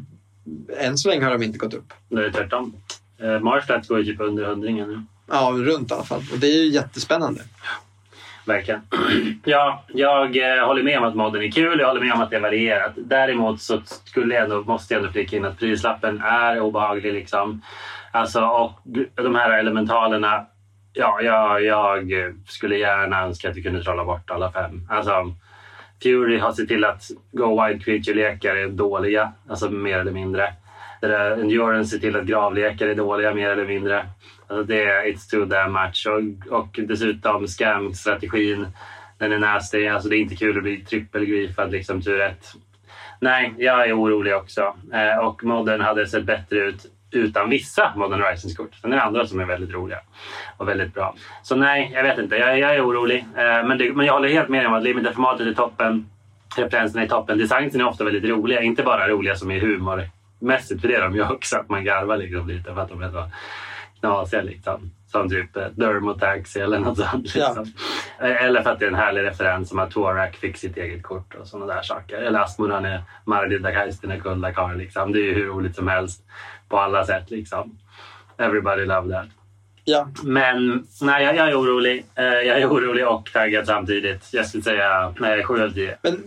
[0.78, 1.94] än så länge har de inte gått upp.
[2.10, 2.76] Det tvärtom.
[3.24, 5.04] Uh, Marshlands går ju typ under hundringen nu.
[5.28, 6.24] Ja, runt i alla fall.
[6.34, 7.42] Och det är ju jättespännande.
[8.46, 8.82] Verkligen.
[9.46, 11.80] Ja, jag eh, håller med om att modden är kul.
[11.80, 12.92] Jag håller med om att det är varierat.
[12.96, 17.14] Däremot så skulle jag ändå, måste jag ändå flika in att prislappen är obehaglig.
[17.14, 17.62] Liksom.
[18.12, 18.82] Alltså, och
[19.16, 20.46] de här elementalerna.
[20.94, 22.14] Ja, jag, jag
[22.48, 24.88] skulle gärna önska att vi kunde trolla bort alla fem.
[24.90, 25.12] Alltså,
[26.04, 30.54] Fury har sett till att Go Wide Creature-lekar är dåliga, alltså mer eller mindre.
[31.40, 34.06] Endurance ser till att gravlekar är dåliga mer eller mindre.
[34.48, 36.08] Alltså det är it's too damn much.
[36.08, 38.68] Och, och dessutom scam-strategin,
[39.18, 39.88] den är nasty.
[39.88, 42.46] Alltså det är inte kul att bli trippelgripad liksom tur ett.
[43.20, 44.76] Nej, jag är orolig också.
[44.94, 48.76] Eh, och modden hade sett bättre ut utan vissa Modern Horizons-kort.
[48.82, 50.00] Sen är det andra som är väldigt roliga
[50.58, 51.16] och väldigt bra.
[51.44, 52.36] Så nej, jag vet inte.
[52.36, 53.26] Jag, jag är orolig.
[53.38, 56.10] Eh, men, det, men jag håller helt med om att limiterformatet är toppen.
[56.58, 57.38] Referenserna är toppen.
[57.38, 58.62] Designen är ofta väldigt roliga.
[58.62, 61.58] Inte bara roliga som är humormässigt, för det är de ju också.
[61.58, 63.26] Att man garvar liksom lite för att de är så
[64.04, 64.42] knasiga.
[64.42, 64.92] Liksom.
[65.12, 67.36] Som typ eh, Dermotaxi eller något sånt.
[67.36, 67.66] Liksom.
[68.22, 71.04] Eh, Eller för att det är en härlig referens som att Torak fick sitt eget
[71.04, 72.18] kort och sådana där saker.
[72.18, 74.76] Eller Asmodan är Mardida Kaistinen Kullakar.
[74.76, 75.12] Liksom.
[75.12, 76.24] Det är ju hur roligt som helst
[76.70, 77.32] på alla sätt.
[77.32, 77.78] Liksom.
[78.38, 79.28] Everybody love that.
[79.86, 82.06] Ja, Men nej, jag, jag är orolig.
[82.16, 84.30] Eh, Jag är orolig och taggad samtidigt.
[84.34, 85.98] Jag skulle säga nej, 7 av 10.
[86.02, 86.24] men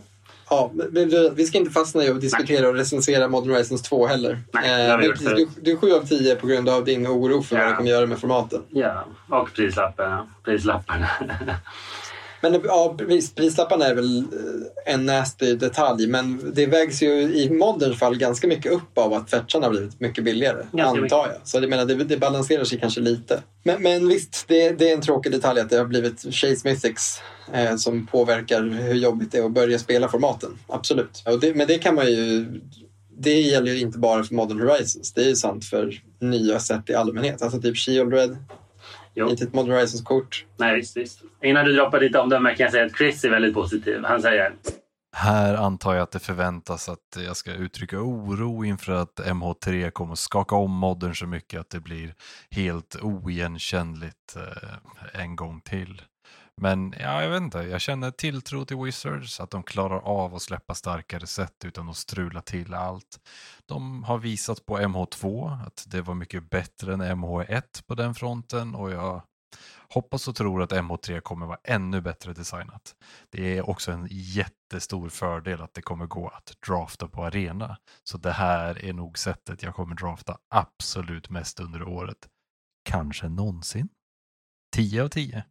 [0.51, 4.43] ja, men vi- ska inte fastna i att diskutera och recensera Modern Horizons 2 heller.
[4.53, 7.57] Nej, Eh, precis, du, du är 7 av 10 på grund av din oro för
[7.57, 7.71] vad Ja.
[7.71, 8.63] det kommer göra med formaten.
[8.71, 10.27] Ja, och prislapparna.
[10.45, 11.09] prislapparna.
[12.41, 12.97] Men ja,
[13.37, 18.47] prislapparna är väl eh, en nasty detalj men det vägs ju i moderns fall ganska
[18.47, 21.37] mycket upp av att fetcharna har blivit mycket billigare, Ganska antar jag.
[21.45, 23.43] Så jag menar, det, det balanserar sig kanske lite.
[23.63, 27.21] Men, men visst, det, det är en tråkig detalj att det har blivit Chase Mythics
[27.53, 30.59] eh, som påverkar hur jobbigt det är att börja spela formaten.
[30.67, 31.23] Absolut.
[31.27, 32.47] Och det, men det kan man ju...
[33.19, 35.13] Det gäller ju inte bara för Modern Horizons.
[35.13, 37.43] Det är ju sant för nya sätt i allmänhet.
[37.43, 38.37] Alltså typ Shieldred,
[39.15, 39.31] Jo.
[39.31, 40.45] inte ett Modern Horizons-kort.
[40.57, 41.23] Nej, visst, visst.
[41.43, 44.05] Innan du droppar ditt omdöme kan jag säga att Chris är väldigt positiv.
[44.05, 44.53] Han säger
[45.17, 50.13] Här antar jag att det förväntas att jag ska uttrycka oro inför att MH3 kommer
[50.13, 52.15] att skaka om modden så mycket att det blir
[52.51, 56.03] helt oigenkännligt eh, en gång till.
[56.61, 60.43] Men ja, jag vet inte, jag känner tilltro till Wizards, att de klarar av att
[60.43, 63.21] släppa starkare sätt utan att strula till allt.
[63.67, 68.75] De har visat på MH2 att det var mycket bättre än MH1 på den fronten
[68.75, 69.23] och jag
[69.89, 72.95] hoppas och tror att MH3 kommer vara ännu bättre designat.
[73.31, 77.77] Det är också en jättestor fördel att det kommer gå att drafta på arena.
[78.03, 82.29] Så det här är nog sättet jag kommer drafta absolut mest under året.
[82.89, 83.89] Kanske någonsin.
[84.77, 85.45] 10 av 10.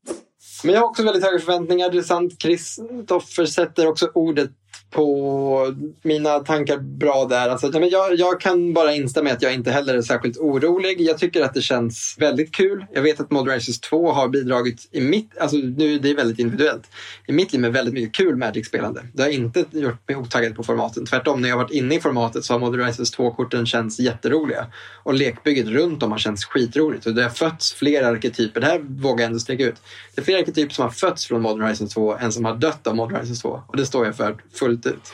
[0.63, 1.89] Men jag har också väldigt höga förväntningar.
[1.89, 4.49] Det är sant, Kristoffer sätter också ordet
[4.91, 7.49] på mina tankar bra där.
[7.49, 10.37] Alltså, nej, men jag, jag kan bara instämma i att jag inte heller är särskilt
[10.37, 11.01] orolig.
[11.01, 12.85] Jag tycker att det känns väldigt kul.
[12.93, 16.39] Jag vet att Modern Races 2 har bidragit i mitt, alltså nu det är väldigt
[16.39, 16.89] individuellt,
[17.27, 19.07] i mitt liv med väldigt mycket kul Magic-spelande.
[19.13, 21.05] Det har inte gjort mig otaggad på formaten.
[21.05, 24.65] Tvärtom, när jag har varit inne i formatet så har Modern Races 2-korten känts jätteroliga.
[25.03, 27.05] Och lekbygget runt om har känts skitroligt.
[27.05, 28.61] Och det har fötts fler arketyper.
[28.61, 29.75] Det här vågar jag ändå sträcka ut.
[30.15, 32.87] Det är fler arketyper som har fötts från Modern Horizons 2 än som har dött
[32.87, 33.61] av Modern Horizons 2.
[33.67, 34.35] Och det står jag för
[34.65, 35.13] fullt ut.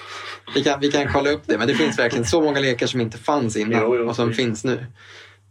[0.56, 3.02] Vi kan, vi kan kolla upp det, men det finns verkligen så många lekar som
[3.02, 4.46] inte fanns innan Jo, jo, och som precis.
[4.46, 4.86] finns nu.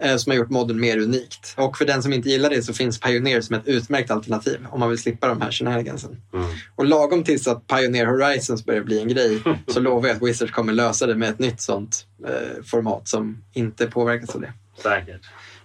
[0.02, 1.54] Eh, som har gjort modden mer unikt.
[1.56, 4.80] Och för den som inte gillar det så finns Pioneer som ett utmärkt alternativ om
[4.80, 6.22] man vill slippa de här shenanigansen.
[6.34, 6.46] Mm.
[6.76, 10.52] Och lagom tills att Pioneer Horizons börjar bli en grej så lovar jag att Wizards
[10.52, 14.52] kommer lösa det med ett nytt sånt eh, format som inte påverkas av det.
[14.82, 15.20] säkert.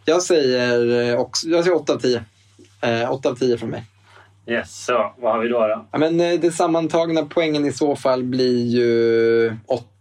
[0.05, 2.23] Jag säger, eh, också, jag säger 8 av 10.
[2.81, 3.83] Eh, 8 av 10 från mig.
[4.47, 5.59] Yes, så vad har vi då?
[5.59, 5.85] då?
[5.91, 9.49] Ja, men eh, det sammantagna poängen i så fall blir ju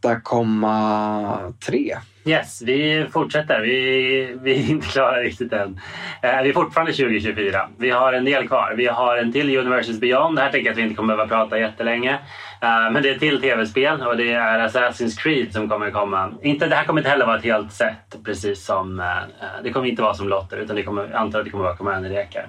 [0.03, 1.97] 8,3.
[2.27, 3.61] Yes, vi fortsätter.
[3.61, 5.81] Vi, vi är inte klara riktigt än.
[6.23, 7.69] Eh, vi är fortfarande 2024.
[7.79, 8.75] Vi har en del kvar.
[8.77, 10.37] Vi har en till Universes Beyond.
[10.37, 12.13] Det här tänker jag att vi inte kommer behöva prata jättelänge.
[12.61, 16.33] Eh, men det är ett till tv-spel och det är Assassin's Creed som kommer komma.
[16.43, 19.01] Inte, det här kommer inte heller vara ett helt set, precis som...
[19.01, 21.51] eh, eh, det kommer inte vara som lotter, utan det kommer, jag antar att det
[21.51, 22.49] kommer vara Commander-lekar.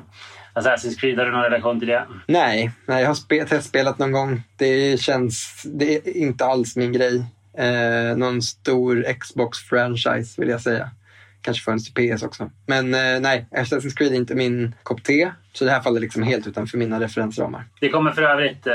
[0.56, 2.06] Assassin's Creed, har du någon relation till det?
[2.27, 4.44] Nej, nej, jag har spe- testspelat någon gång.
[4.57, 5.64] Det känns...
[5.65, 7.23] Det är inte alls min grej.
[7.57, 10.90] Eh, någon stor Xbox-franchise vill jag säga.
[11.41, 12.52] Kanske funnits till PS också.
[12.65, 15.32] Men eh, nej, Assassin's Creed är inte min kopp te.
[15.53, 17.64] Så det här faller liksom helt utanför mina referensramar.
[17.80, 18.73] Det kommer för övrigt, äh,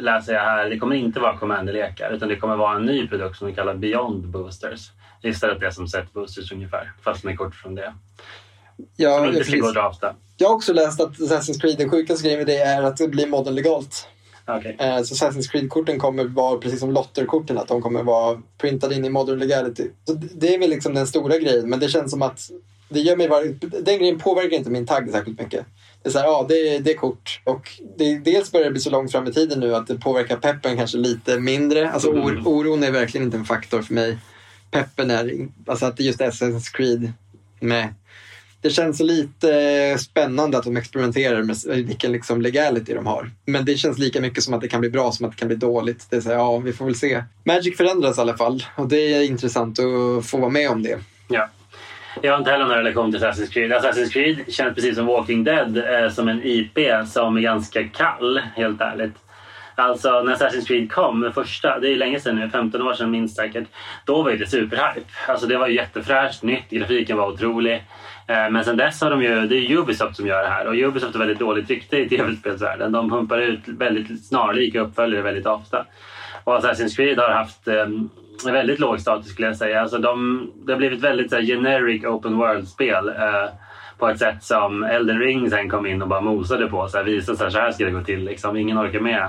[0.00, 3.36] läser jag här, det kommer inte vara Commander-lekar utan det kommer vara en ny produkt
[3.38, 4.90] som de kallar Beyond Boosters.
[5.22, 7.94] Istället det som Set Boosters ungefär, fast med kort från det.
[8.96, 10.14] Ja, som inte ska gå att drafta.
[10.40, 13.08] Jag har också läst att Assassin's Creed, den sjukaste grejen med det är att det
[13.08, 14.06] blir modern legalt.
[14.46, 14.76] Okej.
[14.78, 19.04] Eh, Så Assassin's Creed-korten kommer vara precis som Lotter-korten, att de kommer vara printade in
[19.04, 19.90] i modern legality.
[20.04, 22.50] Så det är väl liksom den stora grejen, men det känns som att
[22.88, 23.44] det gör mig bara,
[23.80, 25.66] den grejen påverkar inte min tagg särskilt mycket.
[26.02, 27.40] Det är så här, ja, det är, det är kort.
[27.44, 30.36] Och det, dels börjar det bli så långt fram i tiden nu att det påverkar
[30.36, 31.90] peppen kanske lite mindre.
[31.90, 32.46] Alltså or, Mm.
[32.46, 34.18] oron är verkligen inte en faktor för mig.
[34.70, 37.12] Peppen är, alltså att det just är Assassin's Creed
[37.60, 37.94] med
[38.60, 43.30] det känns lite eh, spännande att de experimenterar med vilken liksom legality de har.
[43.44, 45.48] Men det känns lika mycket som att det kan bli bra som att det kan
[45.48, 46.06] bli dåligt.
[46.10, 47.24] Det är så här, ja, vi får väl se.
[47.44, 50.98] Magic förändras i alla fall och det är intressant att få vara med om det.
[51.28, 51.48] Ja.
[52.22, 53.72] Jag har inte heller någon relation till Assassin's Creed.
[53.72, 58.40] Assassin's Creed känns precis som Walking Dead eh, som en IP som är ganska kall,
[58.54, 59.14] helt ärligt.
[59.74, 63.10] Alltså när Assassin's Creed kom, den första, det är länge sedan nu, 15 år sedan
[63.10, 63.68] minst säkert.
[64.04, 65.10] Då var det superhype.
[65.28, 67.84] Alltså det var ju jättefräscht, nytt, grafiken var otrolig.
[68.28, 70.74] Eh, men sen dess har de ju, det är Ubisoft som gör det här och
[70.74, 72.92] Ubisoft har väldigt dåligt rykte i tv-spelsvärlden.
[72.92, 75.86] De pumpar ut väldigt snarlika uppföljare väldigt ofta.
[76.44, 77.86] Och Assassin's Creed har haft eh,
[78.46, 79.80] väldigt låg status skulle jag säga.
[79.80, 83.08] Alltså de, det har blivit väldigt så här, generic open world-spel.
[83.08, 83.48] Eh,
[83.98, 86.88] på ett sätt som Elden Ring sen kom in och bara mosade på.
[86.88, 88.24] Så här, visade så här, så här ska det gå till.
[88.24, 88.56] Liksom.
[88.56, 89.28] Ingen orkar med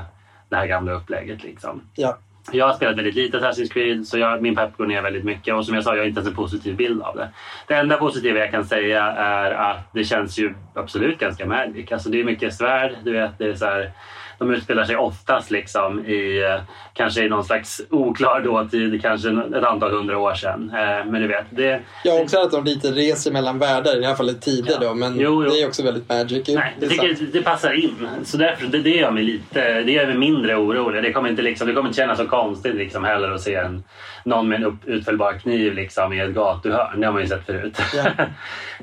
[0.50, 1.44] det här gamla upplägget.
[1.44, 1.82] Liksom.
[1.96, 2.18] Ja.
[2.52, 5.56] Jag har spelat väldigt lite Assassin's Creed så jag, min pepp går ner väldigt mycket
[5.56, 7.30] och som jag sa, jag har inte ens en positiv bild av det.
[7.68, 11.92] Det enda positiva jag kan säga är att det känns ju absolut ganska magic.
[11.92, 13.92] Alltså det är mycket svärd, du vet, det är så här,
[14.40, 16.62] de utspelar sig oftast liksom i eh,
[16.94, 20.72] kanske i någon slags oklar dåtid, kanske ett antal hundra år sedan.
[20.76, 24.06] Eh, Men du vet, det, Jag har också att de lite reser mellan världar, i
[24.06, 24.88] alla fall i tider Ja.
[24.88, 25.50] då, men Jo, jo.
[25.52, 26.48] det är också väldigt magic.
[26.48, 28.08] Nej, Det tycker det passar in.
[28.24, 31.04] Så därför, det, det gör mig lite, det gör mig mindre orolig.
[31.04, 33.84] Det kommer inte, liksom, det kommer inte kännas så konstigt liksom heller att se en,
[34.26, 37.00] någon med en upp, utfällbar kniv liksom, i ett gatuhörn.
[37.00, 37.78] Det har man ju sett förut.
[37.96, 38.04] Ja.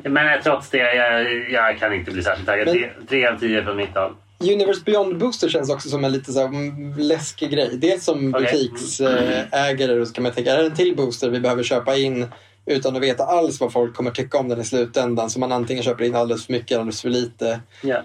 [0.10, 2.66] Men eh, trots det, jag, jag kan inte bli särskilt taggad.
[2.66, 4.12] Men- tre av tio från mitt håll.
[4.38, 6.50] Universe Beyond Booster känns också som en lite så
[6.98, 7.70] läskig grej.
[7.76, 8.42] Dels som Okej.
[8.52, 12.26] butiksägare så kan man tänka, är det en till booster vi behöver köpa in
[12.66, 15.30] utan att veta alls vad folk kommer tycka om den i slutändan.
[15.30, 17.60] Så man antingen köper in alldeles för mycket eller alldeles för lite.
[17.82, 18.02] Ja.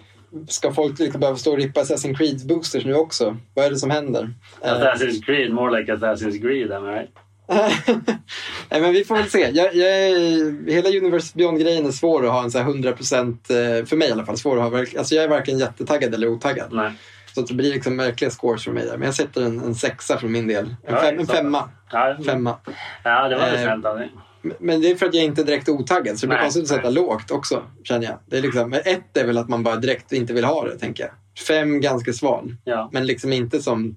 [0.48, 3.38] Ska folk liksom behöva stå och rippa Assassin's Creed boosters nu också?
[3.54, 4.34] Vad är det som händer?
[4.62, 7.10] Assassin's Creed, more like Assassin's Creed, am I right?
[8.70, 9.50] Nej, men vi får väl se.
[9.54, 13.86] Jag, jag, är- hela Universe Beyond-grejen är svår att ha en så här 100% eh,
[13.86, 14.38] för mig i alla fall.
[14.38, 16.74] Svår att ha, alltså jag är varken jättetaggad eller otaggad.
[16.74, 16.92] Nej.
[17.36, 18.98] Så det blir liksom märkliga scores för mig där.
[18.98, 20.76] Men jag sätter en, en sexa från min del.
[20.88, 21.70] En, fem, en femma.
[21.92, 22.58] Ja, femma.
[23.04, 24.12] ja, det var väl Eh, snällt av dig.
[24.60, 26.20] Men det är för att jag inte är direkt otaggad.
[26.20, 28.20] Så det blir konstigt att sätta lågt också, känner jag.
[28.26, 31.04] Det är liksom, ett är väl att man bara direkt inte vill ha det, tänker
[31.04, 31.12] jag.
[31.48, 32.56] Fem ganska sval.
[32.64, 32.90] Ja.
[32.94, 33.96] Men liksom inte som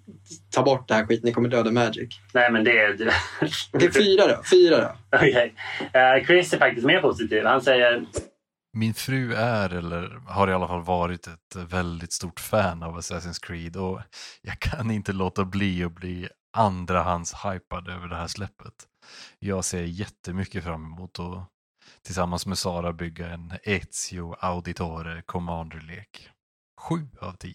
[0.50, 2.20] ta bort det här skiten, ni kommer döda Magic.
[2.32, 2.92] Nej, men det är...
[3.72, 4.42] Okej, fyra då.
[4.50, 5.18] Fyra då.
[5.18, 5.54] Okej.
[5.92, 7.44] Eh, Chris är faktiskt mer positiv.
[7.44, 8.06] Han säger
[8.72, 13.46] Min fru är, eller har i alla fall varit, ett väldigt stort fan av Assassin's
[13.46, 14.00] Creed och
[14.42, 18.74] jag kan inte låta bli att bli andrahands-hypad över det här släppet.
[19.38, 21.48] Jag ser jättemycket fram emot att
[22.02, 26.28] tillsammans med Sara bygga en Ezio Auditore Commander-lek.
[26.88, 27.54] Sju av tio.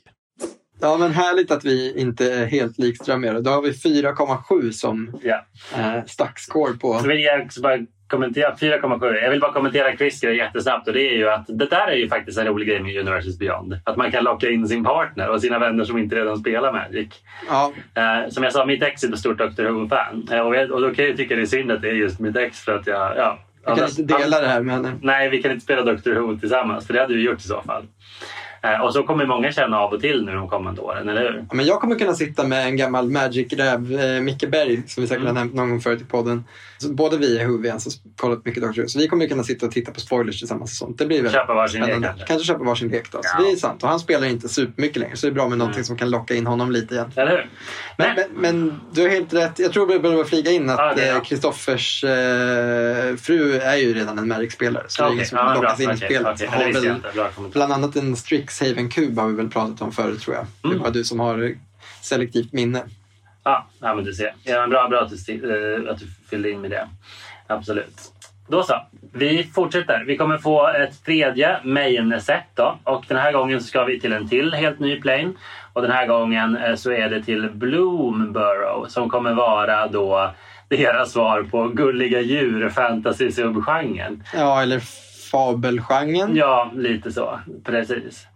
[0.82, 3.40] Ja, men härligt att vi inte är helt likströmmiga.
[3.40, 5.46] Då har vi 4,7 som Ja.
[5.78, 7.00] eh, stackscore på.
[7.00, 7.78] Så vill jag också bara
[8.08, 9.16] kommentera 4,7.
[9.24, 11.96] Jag vill bara kommentera Chris grej jättesnabbt och det är ju att det där är
[11.96, 13.80] ju faktiskt en rolig grej med Universes Beyond.
[13.86, 17.10] Att man kan locka in sin partner och sina vänner som inte redan spelar Magic.
[17.50, 20.28] Ja, Eh, som jag sa, mitt ex är ett stort Dr Who-fan.
[20.32, 22.20] Eh, och, jag- och då kan jag tycka det är synd att det är just
[22.20, 23.18] mitt ex för att jag...
[23.18, 24.92] Ja, vi kan annars- inte dela det här med henne.
[25.02, 27.62] Nej, vi kan inte spela Dr Who tillsammans för det hade vi gjort i så
[27.62, 27.84] fall.
[28.62, 31.46] Eh, och så kommer många känna av och till nu de kommande åren, eller hur?
[31.50, 35.08] Ja, men jag kommer kunna sitta med en gammal Magic-räv, eh, Micke Berg, som vi
[35.08, 36.44] säkert har nämnt någon gång förut i podden.
[36.82, 38.88] Så både vi är Whovians och kollat mycket Doctor Who.
[38.88, 40.98] Så vi kommer kunna sitta och titta på spoilers tillsammans och sånt.
[40.98, 42.26] Det blir väldigt Köpa varsin lek kanske.
[42.26, 43.18] Kanske köpa varsin lek då.
[43.24, 43.44] Så Ja.
[43.46, 43.84] det är sant.
[43.84, 45.16] Och han spelar inte supermycket längre.
[45.16, 45.86] Så det är bra med någonting Mm.
[45.86, 47.12] som kan locka in honom lite igen.
[47.16, 47.50] Eller hur?
[47.98, 49.60] Men, men, men du har helt rätt.
[49.60, 51.24] Jag tror vi behöver flyga in att är eh, bra.
[51.24, 54.86] Kristoffers eh, fru är ju redan en Magic-spelare.
[54.88, 55.54] Så det är ingen som bra.
[55.54, 56.50] lockas in i spelet.
[56.50, 56.96] Har jag väl.
[57.14, 60.46] Bra bland annat en Strixhaven Cube har vi väl pratat om förut tror jag.
[60.62, 60.80] Det är Mm.
[60.84, 61.56] bara du som har
[62.02, 62.84] selektivt minne.
[63.80, 64.34] Ja, men du ser.
[64.44, 66.88] Ja, bra bra att, du, eh, att du fyllde in med det.
[67.48, 68.12] Absolut.
[68.48, 68.82] Då så.
[69.14, 70.04] Vi fortsätter.
[70.08, 72.80] Vi kommer få ett tredje main-set då.
[72.84, 75.34] Och den här gången ska vi till en till helt ny plane.
[75.74, 80.32] Och den här gången eh, så är det till Bloomborough som kommer vara då
[80.70, 84.24] deras svar på gulliga djur, fantasy-subgenren.
[84.34, 84.82] Ja, eller
[85.32, 86.36] fabelgenren.
[86.36, 87.40] Ja, lite så.
[87.66, 88.28] Precis.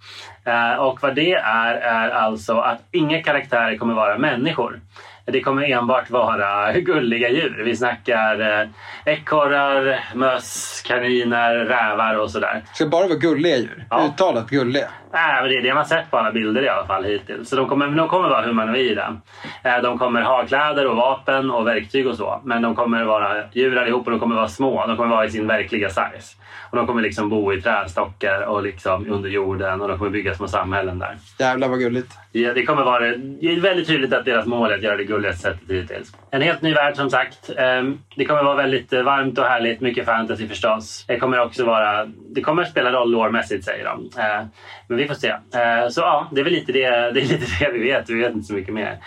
[0.45, 4.81] Eh, och vad det är, är alltså att inga karaktärer kommer vara människor.
[5.25, 7.61] Det kommer enbart vara gulliga djur.
[7.65, 8.67] Vi snackar eh,
[9.05, 12.63] ekorrar, möss, kaniner, rävar och sådär.
[12.69, 13.85] Det ska bara vara gulliga djur.
[13.89, 14.07] Ja.
[14.07, 14.89] Uttalat gulliga.
[15.13, 17.49] Men det är det man sett på alla bilder i alla fall hittills.
[17.49, 19.17] Så de kommer, de kommer vara humanoida.
[19.63, 22.41] Eh, De kommer ha kläder och vapen och verktyg och så.
[22.43, 24.87] Men de kommer vara djur allihop och de kommer vara små.
[24.87, 26.37] De kommer vara i sin verkliga size.
[26.69, 30.33] Och de kommer liksom bo i trädstockar och liksom under jorden och de kommer bygga
[30.35, 31.17] små samhällen där.
[31.39, 32.11] Jävlar vad gulligt.
[32.31, 35.03] Ja, det kommer vara det är väldigt tydligt att deras mål är att göra det
[35.03, 36.11] gulligaste sättet hittills.
[36.31, 37.49] En helt ny värld som sagt.
[37.57, 39.81] Ehm, Det kommer vara väldigt eh, varmt och härligt.
[39.81, 41.05] Mycket fantasy förstås.
[41.07, 42.05] Det kommer också vara...
[42.35, 44.09] Det kommer spela roll lårmässigt säger de.
[44.21, 44.45] Eh,
[44.87, 45.27] Men vi får se.
[45.27, 48.09] Eh, Så ja, det är väl lite det, det, är lite det vi vet.
[48.09, 48.97] Vi vet inte så mycket mer.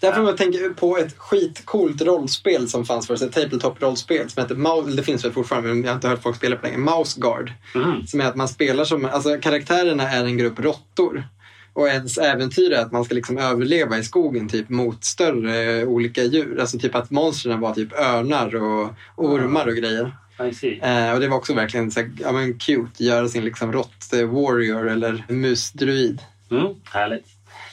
[0.00, 3.22] Därför jag tänker på ett skitcoolt rollspel som fanns förut.
[3.22, 6.36] Ett tabletop-rollspel som heter Mouse, det finns väl fortfarande men jag har inte hört folk
[6.36, 6.78] spela på länge.
[6.78, 7.52] Mouse Guard.
[7.74, 8.06] Mhm.
[8.06, 11.24] Som är att man spelar som, alltså karaktärerna är en grupp råttor.
[11.72, 15.88] Och ens äventyr är att man ska liksom överleva i skogen typ mot större eh,
[15.88, 16.60] olika djur.
[16.60, 20.16] Alltså typ att monstren var typ örnar och ormar och grejer.
[20.38, 24.90] Eh, och det var också verkligen så här, ja, men cute, göra sin liksom rått-warrior
[24.90, 26.20] eller musdruid.
[26.50, 27.26] Mm, härligt.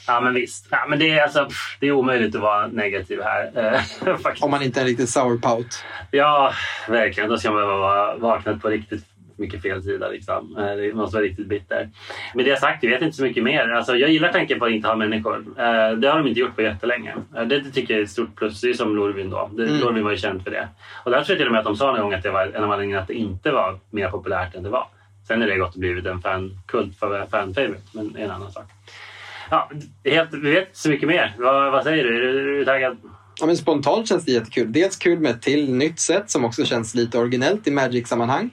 [0.07, 0.67] Ja men visst.
[0.69, 3.73] Ja, men det, är alltså, pff, det är omöjligt att vara negativ här.
[3.73, 4.15] Eh.
[4.43, 5.83] Om man inte är en riktig sourpout.
[6.11, 6.53] Ja,
[6.87, 7.29] verkligen.
[7.29, 9.05] Då ska man vara vaknat på riktigt
[9.37, 10.07] mycket fel sida.
[10.09, 10.57] Liksom.
[10.57, 11.89] Eh, Det måste vara riktigt bitter.
[12.35, 13.69] Med det sagt, jag vet inte så mycket mer.
[13.69, 15.35] Alltså, jag gillar tanken på att inte ha människor.
[15.57, 17.13] Eh, Det har de inte gjort på jättelänge.
[17.37, 18.61] Eh, Det, tycker jag är ett stort plus.
[18.61, 19.49] Det är som Lorvin då.
[19.53, 19.79] Det, Mm.
[19.79, 20.67] Lorvin var ju känd för det.
[21.05, 22.45] Och där tror jag till och med att de sa någon gång att det var
[22.55, 24.87] en av anledningarna att det inte var mer populärt än det var.
[25.27, 28.51] Sen är det gått och blivit en fan-kult, fan favorite, men det är en annan
[28.51, 28.65] sak.
[29.49, 29.69] Ja,
[30.05, 31.33] helt, vi vet så mycket mer.
[31.37, 32.17] Vad, vad säger du?
[32.17, 32.97] Är du, är du taggad?
[33.39, 34.71] Ja, men spontant känns det jättekul.
[34.71, 38.49] Dels kul med ett till nytt sätt som också känns lite originellt i Magic-sammanhang.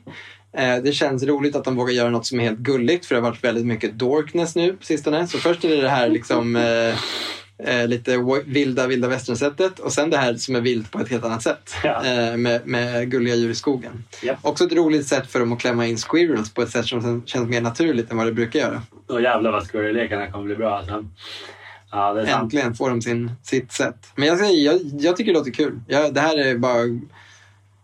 [0.52, 3.20] Eh, det känns roligt att de vågar göra något som är helt gulligt för det
[3.20, 5.26] har varit väldigt mycket dorkness nu på sistone.
[5.26, 6.94] Så först är det det här liksom eh,
[7.64, 11.24] eh, lite vilda vilda västern-sättet och sen det här som är vilt på ett helt
[11.24, 11.74] annat sätt.
[11.84, 12.06] Ja.
[12.06, 14.04] Eh, med, med gulliga djur i skogen.
[14.22, 14.36] Ja.
[14.42, 17.48] Också ett roligt sätt för dem att klämma in squirrels på ett sätt som känns
[17.48, 18.82] mer naturligt än vad det brukar göra.
[19.06, 20.78] Och jävlar vad squirrel-lekarna kommer bli bra.
[20.78, 21.04] Alltså.
[21.90, 22.42] Ja, det är sant.
[22.42, 24.12] Äntligen får de sin, sitt sätt.
[24.14, 25.80] Men jag, jag, jag tycker det låter kul.
[25.86, 27.00] Jag, det här är bara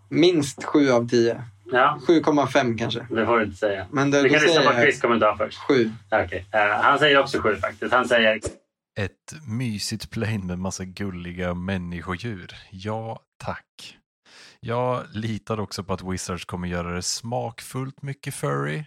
[0.08, 1.40] minst 7 av 10.
[1.72, 3.06] Ja, 7,5 kanske.
[3.10, 3.86] det får du inte säga.
[3.90, 5.58] Men det, Vi då kan lyssna på Chris kommentar först.
[5.58, 5.90] 7.
[6.10, 6.46] Okej.
[6.52, 7.92] Eh, han säger också sju faktiskt.
[7.92, 8.40] Han säger
[8.98, 12.54] Ett mysigt plane med massa gulliga människodjur.
[12.70, 13.98] Ja, tack.
[14.60, 18.84] Jag litar också på att Wizards kommer göra det smakfullt mycket furry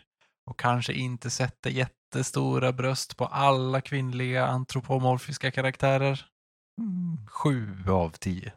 [0.49, 6.26] och kanske inte sätta jättestora bröst på alla kvinnliga antropomorfiska karaktärer.
[6.81, 8.53] Mm, sju av tio.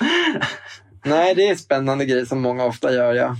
[1.04, 3.36] Nej, det är spännande grejer som många ofta gör, ja.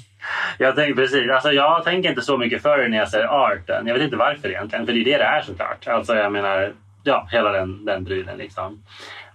[0.58, 1.30] Jag tänker precis.
[1.30, 3.86] Alltså, jag tänker inte så mycket för när jag ser arten.
[3.86, 4.86] Jag vet inte varför egentligen.
[4.86, 5.86] För det är det det är såklart.
[5.86, 6.72] Alltså jag menar,
[7.02, 8.82] ja, hela den, den prylen liksom.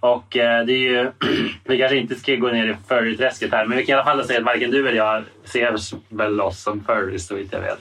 [0.00, 1.10] Och eh, det är ju,
[1.64, 4.26] vi kanske inte ska gå ner i furry-träsket här, men vi kan i alla fall
[4.26, 5.78] säga att varken du eller jag ser
[6.16, 7.78] väl oss som furries så vitt jag vet.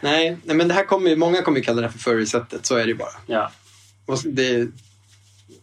[0.00, 2.66] Nej, nej men det här kommer ju, många kommer ju kalla det här för furry-sättet.
[2.66, 3.08] Så är det ju bara.
[3.26, 3.50] Ja,
[4.06, 4.68] Och det,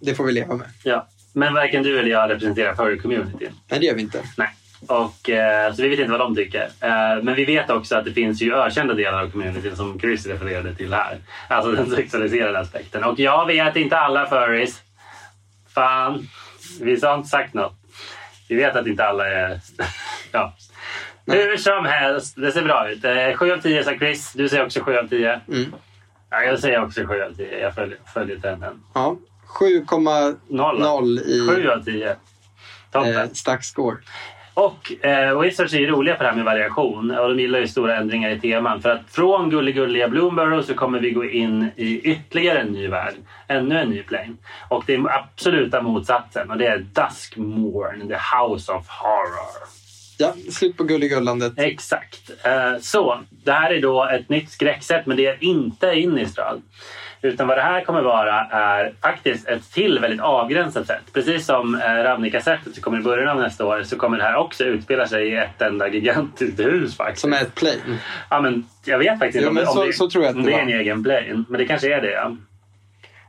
[0.01, 0.67] det får vi leva med.
[0.83, 1.07] ja.
[1.35, 3.51] Men varken du eller jag representerar furry-communityn.
[3.67, 4.23] Nej, det gör vi inte.
[4.37, 4.49] Nej.
[4.87, 6.63] Och, eh, så vi vet inte vad de tycker.
[6.81, 10.25] Eh, men vi vet också att det finns ju ökända delar av communityn som Chris
[10.25, 11.17] refererade till här.
[11.47, 13.03] Alltså den sexualiserade aspekten.
[13.03, 14.81] Och jag vet inte alla furries.
[15.73, 16.27] Fan,
[16.81, 17.73] vi har inte sagt något.
[18.49, 19.59] Vi vet att inte alla är...
[20.31, 20.53] ja.
[21.25, 23.05] Hur som helst, det ser bra ut.
[23.05, 24.33] Eh, 7 av 10 sa Chris.
[24.33, 25.41] Du säger också 7 av 10.
[25.47, 25.73] Mm.
[26.29, 27.59] Ja, jag säger också 7 av 10.
[27.59, 28.83] Jag följer, följer trenden.
[28.93, 29.17] Ja,
[29.59, 31.19] 7,0 Noll.
[31.19, 32.15] i 7 av 10.
[32.91, 33.15] Toppen.
[33.15, 33.97] eh, stack score.
[34.53, 37.67] Och eh, Wizards är ju roliga på det här med variation och de gillar ju
[37.67, 38.81] stora ändringar i teman.
[38.81, 43.13] För att från gulligulliga Bloomborough så kommer vi gå in i ytterligare en ny värld.
[43.47, 44.33] Ännu en ny plane.
[44.69, 49.67] Och det är absoluta motsatsen och det är Duskmorn, the house of horror.
[50.17, 51.53] Ja, slut på gulligullandet.
[51.57, 52.31] Exakt.
[52.43, 56.61] Eh, Så, det här är då ett nytt skräcksätt men det är inte Innistrad.
[57.25, 61.01] Utan vad det här kommer vara är faktiskt ett till väldigt avgränsat sätt.
[61.13, 64.35] Precis som eh, Ravnica-sättet som kommer i början av nästa år så kommer det här
[64.35, 67.21] också utspela sig i ett enda gigantiskt hus faktiskt.
[67.21, 67.99] Som är ett plane.
[68.29, 70.43] Ja, men jag vet faktiskt inte om, det- så- det, så tror jag att om
[70.43, 71.43] det det är en egen plane.
[71.49, 72.29] Men det kanske är det ja.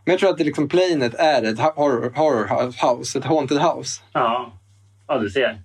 [0.04, 4.02] Men jag tror att det liksom planet är ett horror, horror house, ett haunted house.
[4.12, 4.52] Ja,
[5.08, 5.56] ja du ser.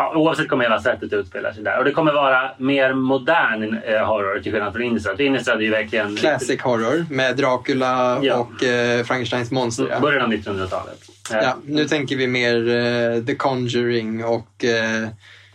[0.00, 1.78] Ja, oavsett kommer hela sättet utspela sig där.
[1.78, 5.20] Och det kommer vara mer modern eh, horror till skillnad från Innistrad.
[5.20, 6.16] Innistrad är ju verkligen...
[6.16, 8.34] Classic horror med Dracula Ja.
[8.36, 9.86] och eh, Frankensteins monster.
[9.90, 10.00] Ja.
[10.00, 10.98] Början av 1900-talet.
[11.32, 15.08] Eh, Ja, nu tänker vi mer eh, The Conjuring och eh,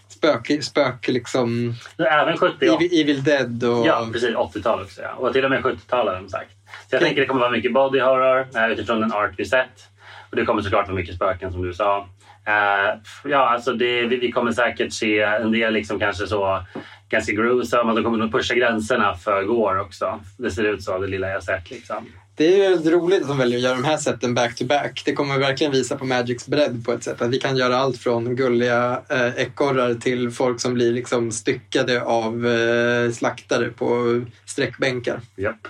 [0.07, 3.87] spök, spök liksom Även 70 Evil, Evil Dead och...
[3.87, 4.29] Ja, precis.
[4.35, 5.01] 80-tal också.
[5.01, 5.09] Ja.
[5.17, 6.49] Och till och med 70-tal har de sagt.
[6.89, 7.07] Så jag Okej.
[7.07, 9.89] tänker det kommer vara mycket body horror eh, utifrån den art vi sett.
[10.29, 12.07] Och det kommer såklart vara mycket spöken som du sa.
[12.47, 16.63] Eh, ja, alltså det, vi, vi kommer säkert se en del liksom kanske så
[17.09, 20.19] ganska gruesome de kommer nog pusha gränserna för gore också.
[20.37, 21.71] Det ser ut så, det lilla jag sett.
[21.71, 22.05] Liksom.
[22.35, 25.01] Det är ju roligt att de väljer att göra de här sätten back-to-back.
[25.05, 27.21] Det kommer verkligen visa på Magics bredd på ett sätt.
[27.21, 32.01] Att vi kan göra allt från gulliga eh, ekorrar till folk som blir liksom styckade
[32.01, 35.21] av eh, slaktare på sträckbänkar.
[35.35, 35.67] Japp.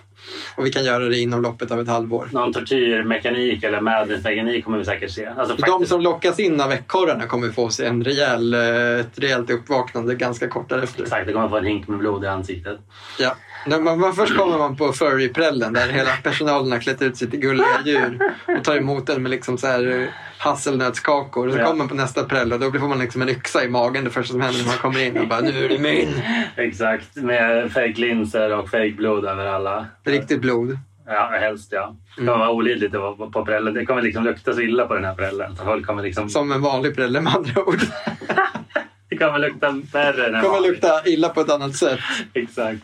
[0.56, 2.30] Och vi kan göra det inom loppet av ett halvår.
[2.32, 5.26] Någon tortyrmekanik eller madness-mekanik kommer vi säkert se.
[5.26, 9.20] Alltså, De faktiskt- som lockas in av ekorrarna kommer få sig en rejäl, eh, ett
[9.20, 11.04] rejält uppvaknande ganska kort därefter.
[11.04, 12.80] Exakt, det kommer få en hink med blod i ansiktet.
[13.20, 13.36] Ja.
[13.66, 17.30] När man, man, först kommer man på furry-prällen där hela personalen har klätt ut sig
[17.30, 18.20] till gulliga djur
[18.58, 20.08] och tar emot den med liksom så här eh,
[20.38, 21.48] hasselnötskakor.
[21.48, 21.66] Och så Ja.
[21.66, 24.10] kommer man på nästa präll och då får man liksom en yxa i magen det
[24.10, 26.10] första som händer när man kommer in och bara nu är det min.
[26.56, 29.86] Exakt, med fejklinser och fejkblod över alla.
[30.06, 30.78] Riktigt blod.
[31.08, 31.96] Ja, helst ja.
[32.16, 32.34] Det Mm.
[32.34, 33.74] kommer vara olidligt att vara på, på prällen.
[33.74, 35.56] Det kommer liksom lukta så illa på den här prällen.
[35.56, 36.30] Så folk kommer liksom...
[36.30, 37.80] Som en vanlig prälle med andra ord.
[39.14, 42.00] Det kommer lukta värre Det kommer lukta illa på ett annat sätt.
[42.34, 42.84] Exakt.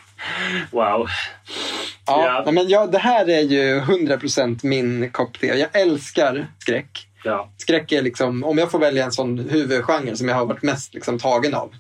[0.72, 1.08] Wow.
[2.06, 2.52] Ja, Ja.
[2.52, 5.48] Men ja, det här är ju 100% min kopp te.
[5.48, 7.08] Jag älskar skräck.
[7.24, 7.52] Ja.
[7.58, 10.94] Skräck är liksom, om jag får välja en sån huvudgenre som jag har varit mest
[10.94, 11.72] liksom tagen av.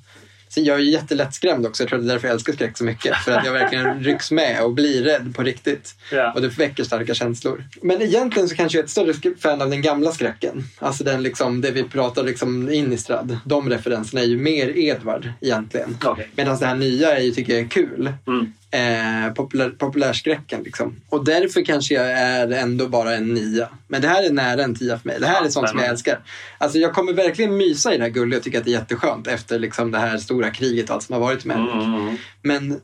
[0.50, 1.84] Sen jag är ju jättelättskrämd också.
[1.84, 3.18] Jag tror det är därför jag älskar skräck så mycket.
[3.18, 5.96] För att jag verkligen rycks med och blir rädd på riktigt.
[6.12, 6.34] Ja.
[6.34, 7.64] Och det väcker starka känslor.
[7.82, 10.64] Men egentligen så kanske jag är ett större fan av den gamla skräcken.
[10.80, 13.40] Alltså den liksom, det vi pratar liksom Innistrad.
[13.46, 15.98] De referenserna är ju mer Edvard egentligen.
[16.04, 16.30] Okej.
[16.36, 18.14] Medan det här nya är ju, tycker jag är kul.
[18.28, 18.54] Mm.
[18.72, 20.96] Eh, populär, populärskräcken liksom.
[21.10, 23.70] Och därför kanske jag är ändå bara en nia.
[23.88, 25.20] Men det här är nära en tia för mig.
[25.20, 26.20] Det här Ja, är sånt som jag älskar.
[26.58, 29.28] Alltså jag kommer verkligen mysa i det här gulliga och tycka att det är jätteskönt
[29.28, 31.58] efter liksom det här stora kriget och allt som har varit med.
[31.58, 32.18] Mm, mm, mm.
[32.42, 32.82] Men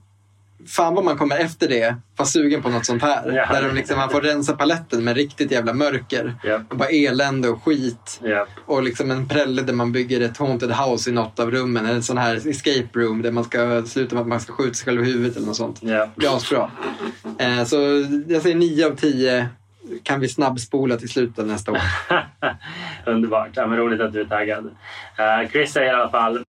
[0.67, 3.31] fan vad man kommer efter det vara sugen på något sånt här.
[3.31, 3.53] Ja.
[3.53, 6.35] Där de liksom, man får rensa paletten med riktigt jävla mörker.
[6.43, 6.61] Ja.
[6.69, 8.19] Och bara elände och skit.
[8.23, 8.47] Ja.
[8.65, 11.85] Och liksom en prälle där man bygger ett haunted house i något av rummen.
[11.85, 14.73] Eller en sån här escape room där man ska sluta med att man ska skjuta
[14.73, 15.79] sig själv i huvudet eller något sånt.
[15.81, 16.09] Ja.
[16.15, 16.71] Det är asbra.
[17.39, 17.75] Eh, så
[18.27, 19.49] jag säger 9 av 10
[20.03, 21.81] kan vi snabbspola till slutet nästa år.
[23.05, 23.49] Underbart.
[23.53, 24.65] Ja, men roligt att du är taggad.
[25.17, 26.43] Eh, Chris säger i alla fall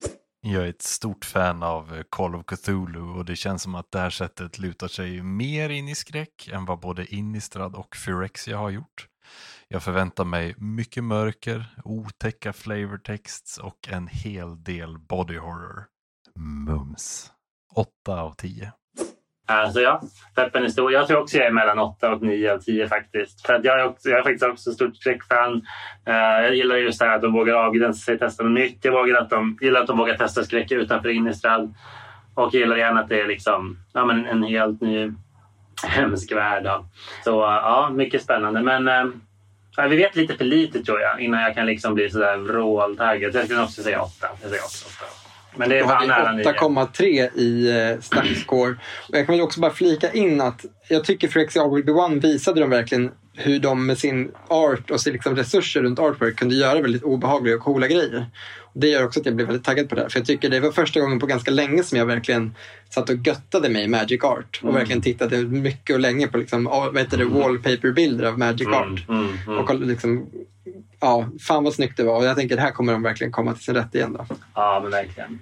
[0.46, 3.92] jag är ett stort fan av eh, Call of Cthulhu och det känns som att
[3.92, 8.58] det här sättet lutar sig mer in i skräck än vad både Innistrad och Phyrexia
[8.58, 9.08] har gjort.
[9.68, 15.86] Jag förväntar mig mycket mörker, otäcka flavortexts och en hel del body horror.
[16.36, 17.32] Mums.
[17.76, 18.72] 8 av 10.
[19.46, 20.02] Alltså ja,
[20.36, 20.92] peppen är stor.
[20.92, 23.46] Jag tror också jag är mellan 8 och 9 av 10 faktiskt.
[23.46, 25.54] För att jag, är också, jag är faktiskt också stort skräckfan.
[26.08, 28.86] Uh, eh, jag gillar just det här att de vågar avgränsa sig, testa något nytt.
[28.86, 31.74] Jag vågar att de, gillar att de vågar testa skräck utanför innerstad.
[32.36, 35.12] Och jag gillar gärna att det är liksom, ja, men en helt ny
[35.88, 36.64] hemsk värld.
[36.64, 36.86] Då.
[37.24, 38.62] Så uh, ja, mycket spännande.
[38.62, 39.14] Men uh,
[39.78, 43.32] ja, vi vet lite för lite tror jag innan jag kan liksom bli sådär vråltaggad.
[43.32, 44.28] Så Jag skulle också säga 8.
[44.42, 45.23] Jag säger också 8.
[45.56, 46.52] Men det fan nära vi 9.
[46.52, 48.76] 8,3 i eh, stackscore.
[49.10, 52.20] Och jag kan väl också bara flika in att jag tycker All Will Be One
[52.20, 56.56] visade de verkligen hur de med sin art och sin liksom resurser runt artwork kunde
[56.56, 58.26] göra väldigt obehagliga och coola grejer.
[58.74, 60.10] Det gör också att jag blev väldigt taggad på det här.
[60.10, 62.56] För jag tycker det var första gången på ganska länge som jag verkligen
[62.90, 64.60] satt och göttade mig i Magic Art.
[64.62, 64.76] Och Mm.
[64.76, 69.10] verkligen tittade mycket och länge på liksom, vad heter det, wallpaper-bilder av Magic Art.
[69.10, 69.60] Mm, mm, mm.
[69.60, 70.30] Och liksom,
[71.00, 72.18] ja, fan vad snyggt det var.
[72.18, 74.26] Och jag tänker här kommer de verkligen komma till sin rätt igen då.
[74.56, 75.40] Ja, men verkligen.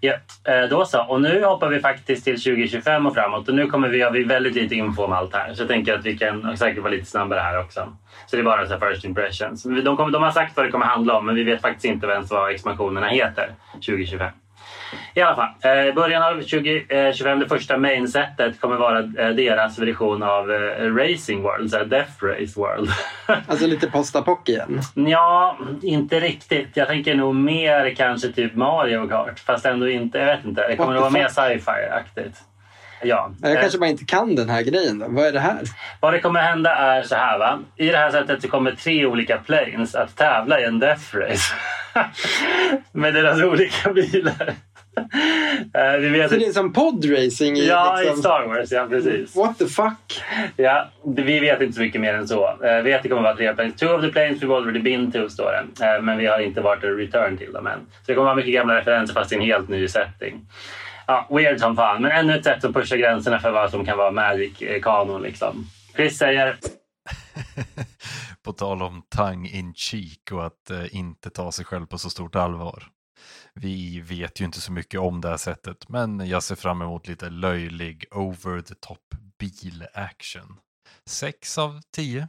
[0.00, 0.12] Ja,
[0.44, 1.02] eh, då så.
[1.02, 3.48] Och nu hoppar vi faktiskt till 2025 och framåt.
[3.48, 5.54] Och nu kommer vi ha väldigt lite info om allt här.
[5.54, 7.96] Så jag tänker att vi kan säkert vara lite snabbare här också.
[8.30, 9.62] Så det är bara så first impressions.
[9.62, 12.06] De, kommer, de har sagt vad det kommer handla om, men vi vet faktiskt inte
[12.06, 14.30] ens vad expansionerna heter 2025.
[15.14, 15.48] I alla fall,
[15.88, 21.42] eh, början av 2025, det första main-setet kommer vara eh, deras version av eh, Racing
[21.42, 22.90] World, så här Death Race World.
[23.48, 24.80] Alltså lite postapock igen.
[24.94, 26.76] Ja, inte riktigt.
[26.76, 29.38] Jag tänker nog mer kanske typ Mario Kart.
[29.38, 30.18] Fast ändå inte.
[30.18, 30.68] Jag vet inte.
[30.68, 32.49] Det kommer nog vara mer sci-fi-aktigt.
[33.02, 33.30] Ja.
[33.42, 35.06] Jag kanske bara inte kan den här grejen då.
[35.08, 35.58] Vad är det här?
[36.00, 37.38] Vad det kommer hända är så här.
[37.38, 37.58] Va?
[37.76, 41.54] I det här sättet så kommer tre olika planes att tävla i en Death Race.
[42.92, 44.52] Med deras olika bilar.
[45.74, 48.18] Eh, vi vet Så det är som podracing i Ja, liksom...
[48.18, 48.72] i Star Wars.
[48.72, 49.36] Ja, precis.
[49.36, 50.22] What the fuck?
[50.56, 52.48] Ja, vi vet inte så mycket mer än så.
[52.64, 53.76] Eh, Vi vet att det kommer vara tre planes.
[53.76, 55.86] Two of the planes we've already been to, står det.
[55.86, 57.78] Eh, Men vi har inte varit en return till dem än.
[57.78, 60.46] Så det kommer vara mycket gamla referenser fast i en helt ny setting.
[61.10, 63.98] Ja, weird som fan, men ännu ett sätt att pusha gränserna för vad som kan
[63.98, 65.16] vara Magic-kanon.
[65.16, 65.66] Eh, liksom.
[65.96, 66.58] Chris säger
[68.42, 72.10] På tal om tongue in cheek och att eh, inte ta sig själv på så
[72.10, 72.84] stort allvar.
[73.54, 77.08] Vi vet ju inte så mycket om det här sättet, men jag ser fram emot
[77.08, 80.56] lite löjlig over the top bil action.
[81.06, 82.28] 6 av 10.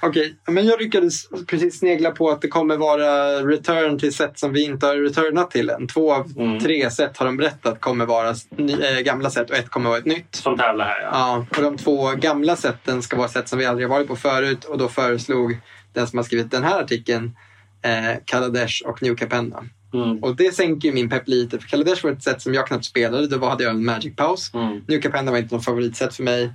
[0.00, 4.52] Okej, men jag lyckades precis snegla på att det kommer vara return till sätt som
[4.52, 5.88] vi inte har returnat till än.
[5.88, 6.60] Två av Mm.
[6.60, 10.04] tre sätt har de berättat kommer vara äh, gamla sätt och ett kommer vara ett
[10.06, 10.34] nytt.
[10.34, 11.10] Som tävlar här ja.
[11.12, 14.16] Ja, och de två gamla sätten ska vara sätt som vi aldrig har varit på
[14.16, 15.58] förut och då föreslog
[15.92, 17.36] den som har skrivit den här artikeln
[17.82, 19.64] eh, Kaladesh och New Capenna.
[19.94, 20.18] Mm.
[20.24, 23.26] Och det sänker min pepp lite för Kaladesh var ett sätt som jag knappt spelade.
[23.26, 24.54] Då hade jag en Magic-paus.
[24.54, 24.80] Mm.
[24.88, 26.52] New Capenna var inte någon favoritsätt för mig.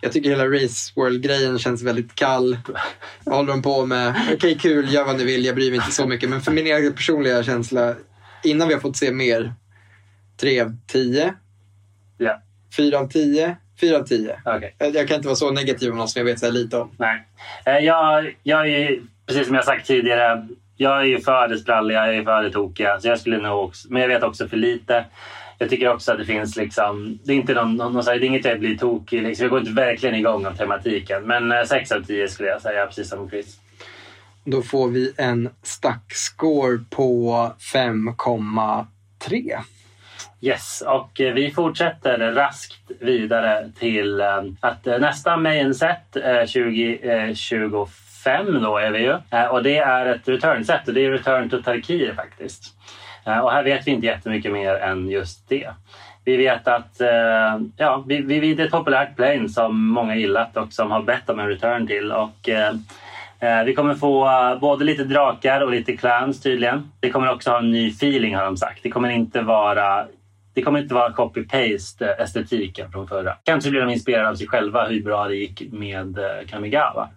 [0.00, 2.58] Jag tycker hela Race World-grejen känns väldigt kall.
[3.24, 4.14] Vad håller de på med?
[4.34, 5.44] Okej, kul, gör vad ni vill.
[5.44, 6.30] Jag bryr mig inte så mycket.
[6.30, 7.94] Men för min egen personliga känsla,
[8.44, 9.54] innan vi har fått se mer,
[10.40, 11.34] 3 av 10,
[12.18, 12.42] Ja,
[12.76, 14.36] 4 av 10, 4 av 10.
[14.44, 14.74] okej.
[14.78, 16.90] Jag kan inte vara så negativ om något som jag vet så lite om.
[16.98, 17.26] Nej.
[17.64, 22.06] Eh, Jag, jag är precis som jag sagt tidigare, jag är ju för det spralliga,
[22.06, 23.00] jag är för det tokiga.
[23.00, 25.04] Så jag skulle nog också, men jag vet också för lite.
[25.58, 28.24] Jag tycker också att det finns liksom, det är inte någon, någon, någon det är
[28.24, 29.44] inget jag blir tokig liksom.
[29.44, 31.22] Jag går inte verkligen igång av tematiken.
[31.22, 33.56] Men eh, 6 av 10 skulle jag säga, precis som Chris.
[34.44, 39.58] Då får vi en stack-score på 5,3.
[40.40, 48.62] Yes, och eh, vi fortsätter raskt vidare till eh, att eh, nästa main-set eh, 2025
[48.62, 49.14] då är vi ju.
[49.30, 52.75] Eh, Och det är ett return-set och det är Return to Tarkir faktiskt.
[53.26, 55.68] Eh, och här vet vi inte jättemycket mer än just det.
[56.24, 60.56] Vi vet att eh, ja, vi, vi, det är ett populärt plane som många gillat
[60.56, 62.12] och som har bett om en return till.
[62.12, 62.74] Och, eh,
[63.40, 64.28] eh vi kommer få
[64.60, 66.90] både lite drakar och lite clans tydligen.
[67.00, 68.82] Det kommer också ha en ny feeling har de sagt.
[68.82, 70.06] Det kommer inte vara
[70.54, 73.36] det kommer inte vara copy-paste estetiken från förra.
[73.44, 77.08] Kanske blir de inspirerade av sig själva hur bra det gick med Kamigawa.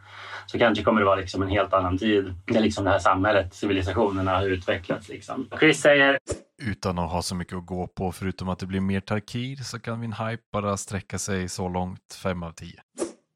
[0.51, 3.53] Så kanske kommer det vara liksom en helt annan tid där liksom det här samhället,
[3.53, 5.09] civilisationerna har utvecklats.
[5.09, 5.49] Liksom.
[5.59, 6.17] Chris säger
[6.61, 9.79] Utan att ha så mycket att gå på förutom att det blir mer Tarkir så
[9.79, 12.71] kan min hype bara sträcka sig så långt 5 av 10.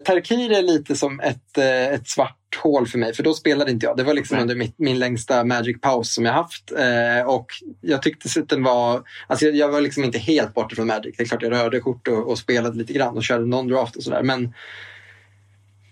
[0.06, 3.86] Tarkir är lite som ett, eh, ett svart hål för mig, för då spelade inte
[3.86, 3.98] jag.
[3.98, 6.72] Det var liksom under mitt, min längsta Magic-paus som jag haft.
[6.72, 9.04] Eh, och jag tyckte att den var...
[9.28, 11.16] Alltså jag, jag var liksom inte helt borta från Magic.
[11.18, 14.04] Det är klart jag rörde kort och, och spelade lite grann och körde non-draft och
[14.04, 14.24] sådär.
[14.24, 14.54] Men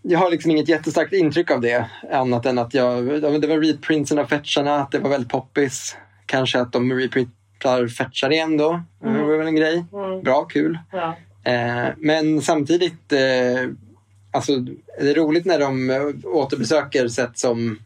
[0.01, 1.89] jag har liksom inget jättestarkt intryck av det.
[2.11, 5.95] Annat än att jag, det var reprinsen av fetcharna, att det var väldigt poppis.
[6.25, 8.81] Kanske att de reprintar fetchar igen då.
[9.03, 9.85] Det var väl en grej.
[10.23, 10.79] Bra, kul.
[10.91, 11.15] ja.
[11.43, 13.69] Eh, men samtidigt, eh,
[14.31, 14.55] alltså,
[14.99, 17.79] det är roligt när de eh, återbesöker sätt som...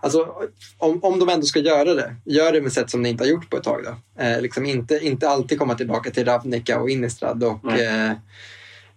[0.00, 0.34] Alltså,
[0.78, 3.28] om, om de ändå ska göra det, gör det med sätt som ni inte har
[3.28, 3.84] gjort på ett tag.
[3.84, 4.22] Då.
[4.22, 8.12] Eh, liksom inte, inte alltid komma tillbaka till Ravnica och Innistrad och eh,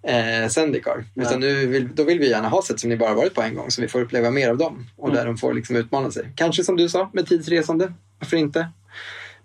[0.04, 1.04] eh, Zendikar.
[1.16, 3.56] Utan nu vill, då vill vi gärna ha sätt som ni bara varit på en
[3.56, 5.18] gång så vi får uppleva mer av dem och Mm.
[5.18, 6.32] där de får liksom utmana sig.
[6.36, 7.94] Kanske som du sa, med tidsresande.
[8.20, 8.68] Varför inte?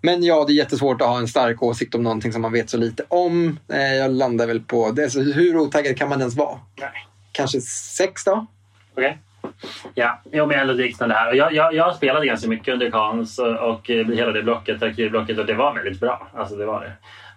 [0.01, 2.69] Men ja, det är jättesvårt att ha en stark åsikt om någonting som man vet
[2.69, 3.59] så lite om.
[3.73, 5.09] Eh, jag landar väl på det.
[5.09, 6.59] Så hur otaggad kan man ens vara?
[6.79, 7.07] Nej.
[7.31, 8.45] Kanske sex då?
[8.93, 9.17] Okej.
[9.93, 11.33] Ja, jo, men jag är det här.
[11.33, 15.39] Jag, jag, jag spelade ganska mycket under Kans och, och eh, hela det blocket, arkivblocket,
[15.39, 16.27] och det var väldigt bra.
[16.33, 16.91] Alltså det var det.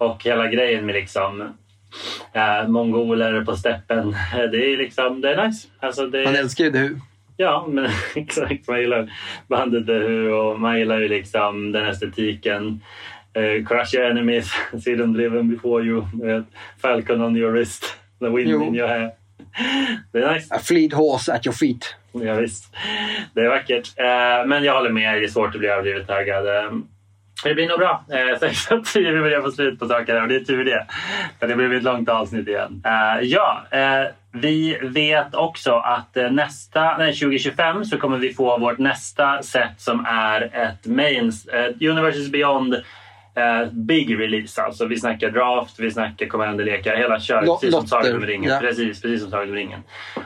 [0.04, 1.54] Och hela grejen med liksom
[2.32, 5.68] eh, mongoler på steppen, det är liksom, det är nice.
[5.80, 7.00] Alltså det, Man älskar ju hur.
[7.36, 8.68] Ja, men exakt.
[8.68, 9.12] Man gillar
[9.48, 12.80] bandet The Who och man gillar ju liksom den estetiken.
[13.38, 14.52] Uh, crush your enemies,
[14.84, 16.04] see them driven before you.
[16.82, 17.84] Falcon on your wrist,
[18.18, 18.62] the wind Jo.
[18.62, 19.10] in your hair.
[20.12, 20.54] Det är nice.
[20.54, 21.94] A fleet horse at your feet.
[22.12, 22.74] Ja, visst.
[23.34, 23.98] Det är vackert.
[23.98, 26.46] Eh, men jag håller med, det är svårt att bli överdrivet taggad.
[27.44, 28.04] Det blir nog bra.
[28.12, 30.86] Eh, 6 av 10 vi börjar få slut på saker och det är tur det.
[31.40, 32.82] För det blev ett långt avsnitt igen.
[32.86, 38.58] Eh, ja, eh, vi vet också att eh, nästa, nej, 2025 så kommer vi få
[38.58, 42.74] vårt nästa set som är ett mains, eh, Universes Beyond
[43.34, 44.62] eh, Big Release.
[44.62, 47.46] Alltså vi snackar draft, vi snackar commanderlekar, hela köret.
[47.46, 48.50] Precis som Sagan om ringen.
[48.50, 48.58] ja.
[48.60, 49.82] Precis, precis som Sagan om ringen.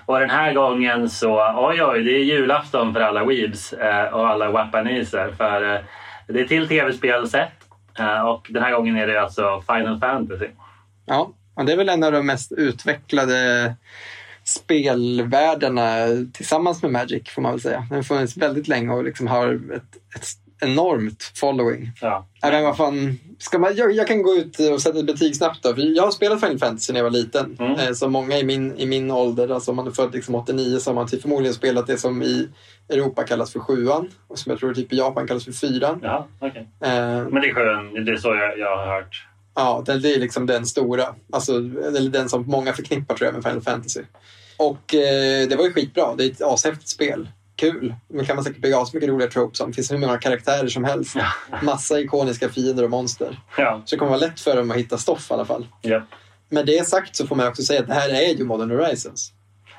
[0.07, 4.29] Och den här gången så, oj oj, det är julafton för alla weebs eh, och
[4.29, 5.31] alla wappaniser.
[5.37, 5.81] För eh,
[6.27, 7.53] det är till tv-spel sett
[7.99, 10.49] eh, och den här gången är det alltså Final Fantasy.
[11.07, 13.75] Ja, och det är väl en av de mest utvecklade
[14.45, 17.87] spelvärldarna tillsammans med Magic får man väl säga.
[17.89, 20.27] Den har funnits väldigt länge och liksom har ett, ett
[20.65, 21.93] enormt following.
[22.01, 22.27] Ja.
[22.43, 25.63] Men vad fan, ska man, jag, jag kan gå ut och sätta ett betyg snabbt
[25.63, 25.75] då.
[25.75, 27.57] För jag har spelat Final Fantasy när jag var liten.
[27.61, 27.73] Mm.
[27.73, 30.79] Eh, så många i min, i min ålder, alltså om man är född liksom 89
[30.79, 32.49] så har man typ förmodligen spelat det som i
[32.89, 34.11] Europa kallas för sjuan.
[34.29, 36.01] Och som jag tror typ i Japan kallas för fyran.
[36.03, 36.69] Jaha, okej.
[36.81, 36.89] Eh,
[37.29, 39.27] Men det är skön, det är så jag, jag har hört.
[39.55, 41.05] Ja, det, det är liksom den stora.
[41.33, 41.53] Alltså,
[41.97, 44.03] eller den som många förknippar tror jag med Final Fantasy.
[44.57, 46.15] Och eh, det var ju skitbra.
[46.15, 47.29] Det är ett ashäftigt spel.
[47.57, 47.95] Kul.
[48.09, 49.71] Men kan man säkert bygga asmycket roliga tropes om.
[49.71, 51.17] Det finns hur många karaktärer som helst.
[51.63, 53.41] Massa ikoniska fiender och monster.
[53.59, 55.67] Ja, Så det kommer vara lätt för dem att hitta stoff i alla fall.
[55.81, 56.03] ja.
[56.49, 59.33] Med det sagt så får man också säga att det här är ju Modern Horizons.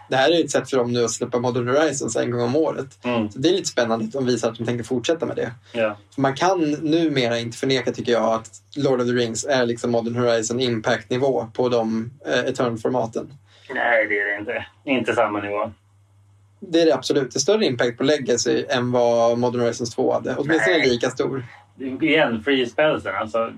[0.10, 2.56] det här är ett sätt för dem nu att släppa Modern Horizons en gång om
[2.56, 3.06] året.
[3.06, 3.30] Mm.
[3.31, 5.52] Så det är lite spännande att de visar att de tänker fortsätta med det.
[5.72, 5.97] Ja.
[6.15, 9.91] För man kan numera inte förneka, tycker jag, att Lord of the Rings är liksom
[9.91, 13.34] Modern Horizon Impact-nivå på de eh, Eternal-formaten.
[13.73, 14.65] Nej, det är det inte.
[14.85, 15.72] Inte samma nivå.
[16.69, 17.31] Det är det absolut.
[17.33, 20.35] Det är större impact på Legacy än vad Modern Horizons 2 hade.
[20.37, 20.89] Åtminstone Nej.
[20.89, 21.45] lika stor.
[22.01, 23.15] Igen, free spelsen.
[23.15, 23.51] Alltså,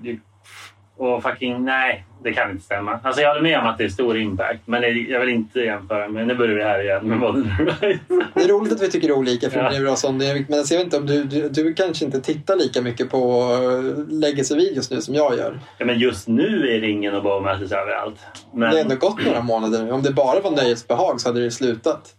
[0.96, 3.00] och fucking, nej, det kan inte stämma.
[3.02, 5.60] Alltså, jag håller med om att det är stor impact, men det- jag vill inte
[5.60, 6.26] jämföra med...
[6.26, 8.24] Nu börjar vi här igen med Modern Horizon.
[8.34, 9.70] Det är roligt att vi tycker olika för Ja.
[9.70, 10.48] det är bra sån dynamik.
[10.48, 14.12] Men jag vet inte om du, du, du kanske inte tittar lika mycket på eh,
[14.14, 15.60] Legacy-videos nu som jag gör.
[15.78, 18.18] Ja, men just nu är ringen och Bowmasters överallt.
[18.52, 19.90] Men Det har ändå gått några månader nu.
[19.92, 22.14] Om det bara var nöjesbehag så hade det slutat.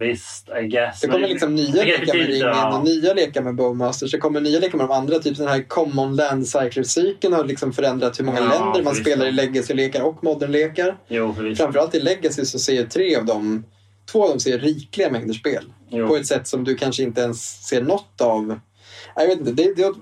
[0.00, 1.00] Visst, I guess.
[1.00, 2.78] Det kommer liksom nya lekar med ringen ja.
[2.78, 4.10] och nya lekar med Bowmasters.
[4.12, 5.18] Det kommer nya lekar med de andra.
[5.18, 9.26] Typ den här Common Land Cycler-cykeln har liksom förändrat hur många Ja, länder man spelar
[9.26, 10.96] i Legacy-lekar och Modern-lekar.
[11.54, 13.64] Framförallt i Legacy så ser tre av dem,
[14.12, 15.64] två av dem ser rikliga mängder spel.
[15.90, 16.08] Jo.
[16.08, 18.60] På ett sätt som du kanske inte ens ser något av.
[19.16, 19.92] Jag vet inte, det, det,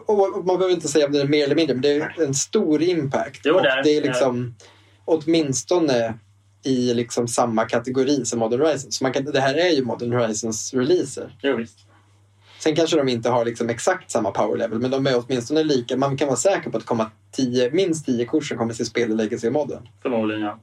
[0.44, 2.82] man behöver inte säga om det är mer eller mindre, men det är en stor
[2.82, 3.40] impact.
[3.44, 4.55] Jo, och det är- det är liksom
[5.05, 6.14] åtminstone
[6.67, 8.97] i liksom samma kategori som Modern Horizons.
[8.97, 11.37] Så man kan, det här är ju Modern Horizons releaser.
[11.43, 11.79] Jo, visst.
[12.59, 15.97] Sen kanske de inte har liksom exakt samma power level, men de är åtminstone lika.
[15.97, 19.11] Man kan vara säker på att komma tio, minst tio kort som kommer till spel
[19.11, 19.89] i Legacy-modden.
[20.03, 20.59] Förmodligen, ja.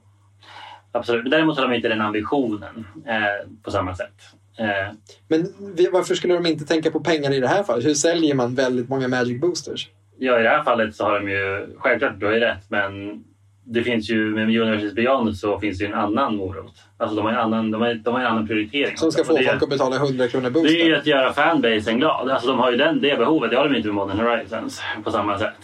[0.92, 1.30] Absolut.
[1.30, 4.14] Däremot har de inte den ambitionen eh, på samma sätt.
[4.58, 4.94] Eh,
[5.28, 5.52] Men
[5.92, 7.84] varför skulle de inte tänka på pengar i det här fallet?
[7.84, 9.88] Hur säljer man väldigt många Magic Boosters?
[10.18, 11.66] ja, i det här fallet så har de ju...
[11.78, 13.24] Självklart, du har ju rätt, men
[13.66, 16.74] det finns ju med University Beyond så finns det ju en annan morot.
[16.96, 18.96] Alltså de har en annan, de har, de har en annan prioritering.
[18.96, 21.98] Som ska få är- folk att betala 100 kronor Det är ju att göra fanbasen
[21.98, 22.30] glad.
[22.30, 23.50] Alltså de har ju den, det behovet.
[23.50, 25.54] Det har de inte med Modern Horizons på samma sätt.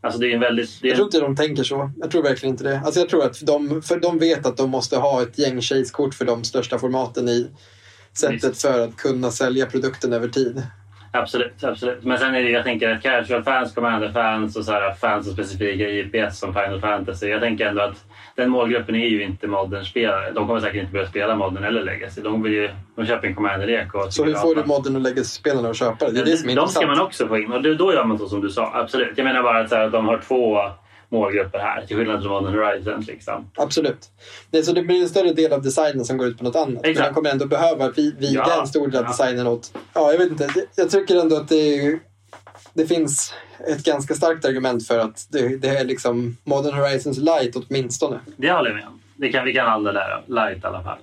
[0.00, 0.78] Alltså det är en väldigt...
[0.82, 1.90] Det är Jag tror inte de tänker så.
[1.96, 2.80] Jag tror verkligen inte det.
[2.84, 6.14] Alltså jag tror att de, för de vet att de måste ha ett gäng chase-kort
[6.14, 7.50] för de största formaten i
[8.18, 8.62] sättet Visst.
[8.62, 10.62] för att kunna sälja produkten över tid.
[11.18, 12.04] Absolut, absolut.
[12.04, 15.26] Men sen är det jag tänker att casual fans, commander fans och så här fans
[15.26, 17.26] och specifika IPS som Final Fantasy.
[17.28, 18.04] Jag tänker ändå att
[18.36, 20.32] den målgruppen är ju inte modern-spelare.
[20.32, 22.20] De kommer säkert inte börja spela modern eller legacy.
[22.20, 23.88] De, vill ju, de köper en commander-lek.
[24.10, 26.12] Så hur får du modden och Legacy-spelarna att köpa det?
[26.12, 26.98] Det är det som är de ska intressant.
[26.98, 28.70] man också få in och då gör man så som du sa.
[28.74, 29.12] Absolut.
[29.16, 30.58] Jag menar bara att, så här, att de har två
[31.08, 33.06] målgrupper här till skillnad från Modern Horizons.
[33.06, 33.50] Liksom.
[33.56, 33.98] Absolut.
[34.50, 36.68] Nej, så det blir en större del av designen som går ut på något annat.
[36.82, 37.08] Men Exakt.
[37.08, 38.60] de kommer ändå behöva vi- viga Ja.
[38.60, 39.08] en stor del av Ja.
[39.08, 39.72] designen åt...
[39.92, 40.46] Ja, jag vet inte.
[40.54, 41.98] Det- Jag tycker ändå att det, är-
[42.74, 43.34] det finns
[43.68, 48.18] ett ganska starkt argument för att det, det är liksom Modern Horizons light åtminstone.
[48.36, 49.00] Det håller jag med om.
[49.16, 50.22] Det kan, vi kan handla där.
[50.26, 50.98] Light i alla fall.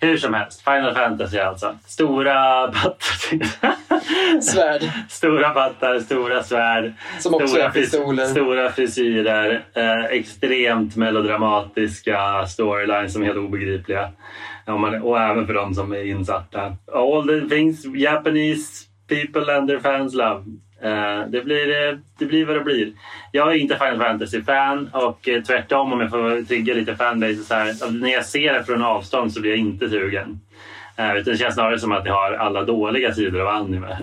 [0.00, 0.60] Hur som helst.
[0.60, 1.78] Final Fantasy alltså.
[1.86, 2.66] Stora.
[4.42, 4.82] Svärd.
[5.08, 6.92] Stora pattar, stora svärd.
[7.18, 8.26] Som också stora är pistoler.
[8.26, 9.64] Stora frisyrer.
[9.74, 14.12] Eh, extremt melodramatiska storylines som är helt obegripliga.
[14.66, 16.76] Ja, man, och även för de som är insatta.
[16.94, 20.44] All the things Japanese people and their fans love.
[20.82, 22.92] Eh, det, blir, eh, det blir vad det blir.
[23.32, 27.54] Jag är inte Final Fantasy-fan och eh, tvärtom om jag får trigga lite fanbase så
[27.54, 27.90] här.
[28.00, 30.40] När jag ser det från avstånd så blir jag inte sugen.
[30.96, 33.98] Eh, Utan det känns snarare som att det har alla dåliga sidor av anime.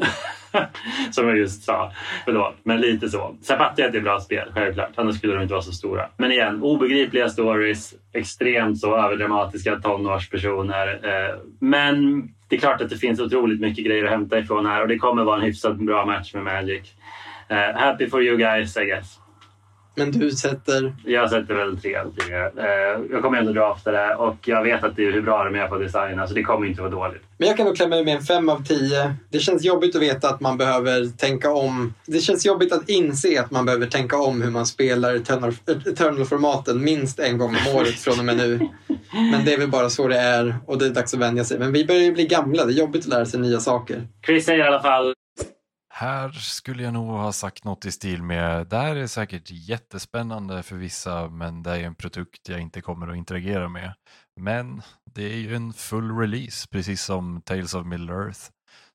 [1.12, 1.92] som jag just sa.
[2.26, 3.36] Förlåt, men lite så.
[3.42, 4.90] Sen fattar jag att det är bra spel, självklart.
[4.96, 6.06] Annars skulle de inte vara så stora.
[6.18, 7.94] Men igen, obegripliga stories.
[8.14, 11.00] Extremt så överdramatiska tonårspersoner.
[11.04, 14.82] Eh, men det är klart att det finns otroligt mycket grejer att hämta ifrån här
[14.82, 16.94] och det kommer vara en hyfsat bra match med Magic.
[17.48, 19.20] Eh, happy for you guys, I guess.
[19.96, 20.94] Men du sätter...
[21.06, 22.46] Jag sätter väl tre av tio.
[22.46, 25.56] Eh, jag kommer ändå drafta det och jag vet att det är hur bra de
[25.60, 27.22] är på att designa så det kommer inte vara dåligt.
[27.38, 29.14] Men jag kan nog klämma ur med en fem av tio.
[29.30, 31.94] Det känns jobbigt att veta att man behöver tänka om.
[32.06, 36.84] Det känns jobbigt att inse att man behöver tänka om hur man spelar Eternal- Eternal-formaten
[36.84, 38.70] minst en gång om året från och med nu.
[39.32, 41.60] Men det är väl bara så det är och det är dags att vänja sig.
[41.60, 42.66] Men vi börjar ju bli gamla.
[42.66, 44.08] Det är jobbigt att lära sig nya saker.
[44.26, 45.13] Chris säger i alla fall
[45.96, 50.64] Här skulle jag nog ha sagt något i stil med, det här är säkert jättespännande
[50.64, 53.94] för vissa men det är en produkt jag inte kommer att interagera med.
[54.40, 54.82] Men
[55.14, 58.40] det är ju en full release, precis som Tales of Middle Earth.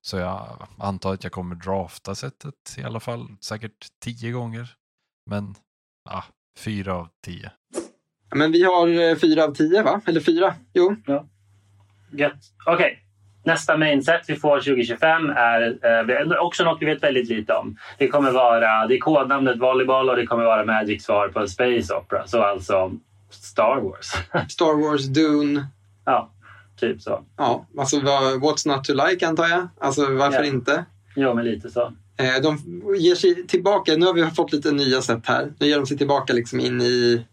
[0.01, 4.73] Så jag antar att jag kommer drafta sättet i alla fall, säkert tio gånger.
[5.29, 5.55] Men
[6.09, 6.23] ja,
[6.57, 7.51] fyra av tio.
[8.35, 10.01] Men vi har eh, fyra av tio va?
[10.05, 10.55] Eller fyra?
[10.73, 10.95] Jo.
[12.11, 12.43] Gött.
[12.65, 13.08] Okej.
[13.43, 15.77] Nästa mainset vi får 2025 är
[16.31, 17.77] eh, också något vi vet väldigt lite om.
[17.97, 21.93] Det kommer vara, det är kodnamnet Volleyball och det kommer vara Magic svar på Space
[21.93, 22.27] Opera.
[22.27, 22.91] Så alltså
[23.29, 24.11] Star Wars.
[24.51, 25.67] Star Wars, Dune.
[26.05, 26.31] ja,
[26.79, 27.23] typ så.
[27.37, 29.67] Ja, alltså What's Not To Like antar jag.
[29.79, 30.45] Alltså varför Ja.
[30.45, 30.85] inte?
[31.15, 31.81] Jo, men lite så.
[32.17, 32.57] Eh, De
[32.97, 35.51] ger sig tillbaka, nu har vi fått lite nya sätt här.
[35.59, 37.25] Nu ger de sig tillbaka liksom in i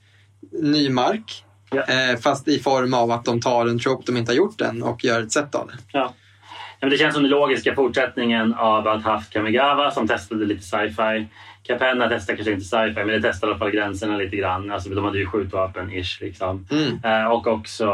[0.53, 1.45] ny mark.
[1.73, 4.83] Eh, fast i form av att de tar en trope de inte har gjort än
[4.83, 5.75] och gör ett sätt av det.
[5.93, 6.13] Ja.
[6.81, 11.27] Men det känns som den logiska fortsättningen av att haft Kamigawa som testade lite sci-fi.
[11.63, 14.71] Capenna testade kanske inte sci-fi men det testade i alla fall gränserna lite grann.
[14.71, 16.21] Alltså, de hade ju skjutvapen-ish.
[16.21, 16.67] Liksom.
[16.71, 16.99] Mm.
[17.05, 17.85] Eh, och också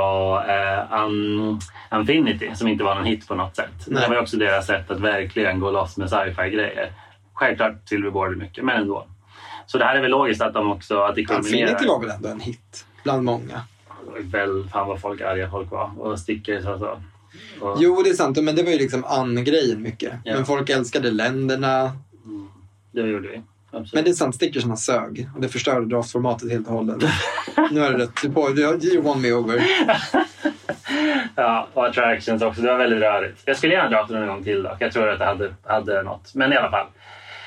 [0.48, 1.60] eh, Un-
[1.94, 3.86] Infinity som inte var någon hit på något sätt.
[3.86, 4.02] Nej.
[4.02, 6.92] Det var också deras sätt att verkligen gå loss med sci-fi-grejer.
[7.34, 9.06] Självklart Silverboard mycket, men ändå.
[9.66, 11.70] Så det här är väl logiskt att de också att det kulminerar.
[11.70, 13.62] Infinity var väl ändå en hit bland många.
[14.20, 15.90] Väl, fan vad folk arga folk var.
[15.98, 17.02] Och stickers alltså.
[17.60, 18.42] Och, Jo, det är sant.
[18.42, 20.12] Men det var ju liksom an-grejen mycket.
[20.24, 20.34] Ja.
[20.34, 21.92] Men folk älskade länderna.
[22.92, 23.42] Det gjorde vi.
[23.70, 23.92] Absolut.
[23.92, 25.28] Men det är sant, stickersarna sög.
[25.34, 26.96] Och det förstörde draftformatet helt och hållet.
[27.70, 28.34] nu har du rätt.
[28.34, 29.62] Har- you won me over.
[31.36, 32.62] Ja, och attractions också.
[32.62, 33.42] Det var väldigt rörigt.
[33.44, 34.76] Jag skulle gärna dra den en gång till dock.
[34.80, 36.34] Jag tror att det hade, hade något.
[36.34, 36.86] Men i alla fall.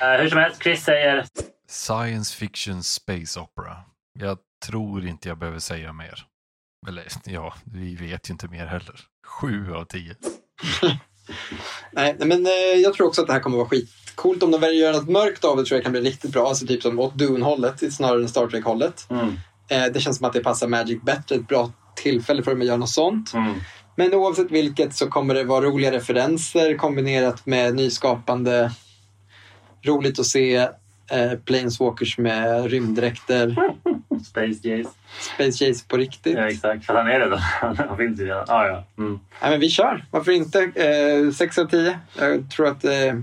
[0.00, 1.24] Eh, hur som helst, Chris säger
[1.68, 3.76] Science fiction space opera.
[4.18, 6.26] Jag tror inte jag behöver säga mer.
[6.88, 9.00] Eller ja, vi vet ju inte mer heller.
[9.26, 10.14] Sju av tio.
[11.92, 12.52] Nej, men eh,
[12.82, 14.42] jag tror också att det här kommer vara skitcoolt.
[14.42, 16.48] Om de väljer att göra något mörkt av det tror jag kan bli riktigt bra.
[16.48, 19.06] Alltså typ som åt Dune-hållet snarare än Star Trek-hållet.
[19.10, 19.36] mm,
[19.68, 21.36] Eh, det känns som att det passar Magic bättre.
[21.36, 23.34] Ett bra tillfälle för dem att göra något sånt.
[23.34, 23.54] mm,
[23.96, 28.70] Men oavsett vilket så kommer det vara roliga referenser kombinerat med nyskapande.
[29.82, 30.56] Roligt att se
[31.10, 33.56] eh, Planeswalkers med rymddräkter.
[34.36, 34.86] Space Jays.
[35.34, 36.36] Space Jace på riktigt.
[36.36, 36.84] Ja, exakt.
[36.86, 37.38] För han är redan.
[37.88, 38.32] Han finns ju.
[38.32, 38.84] Ah, ja.
[38.98, 39.20] Mm.
[39.42, 40.04] Nej, men vi kör.
[40.10, 40.60] Varför inte?
[40.60, 41.98] Eh, 6 av 10.
[42.18, 43.16] Jag tror att eh, jag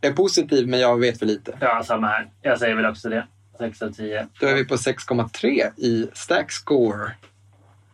[0.00, 1.58] är positiv men jag vet för lite.
[1.60, 2.28] ja, samma här.
[2.42, 3.26] Jag säger väl också det.
[3.58, 4.26] 6 av 10.
[4.40, 7.10] Då är vi på 6,3 i stack score.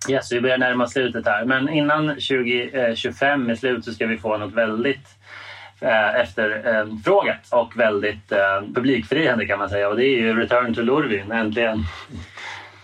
[0.08, 1.44] Yes, vi börjar närma slutet här.
[1.44, 5.15] Men innan 2025 är slut så ska vi få något väldigt
[5.80, 9.88] eh, efterfrågat och väldigt eh, publikfriande kan man säga.
[9.88, 11.84] Och det är ju Return to Lorvin, äntligen.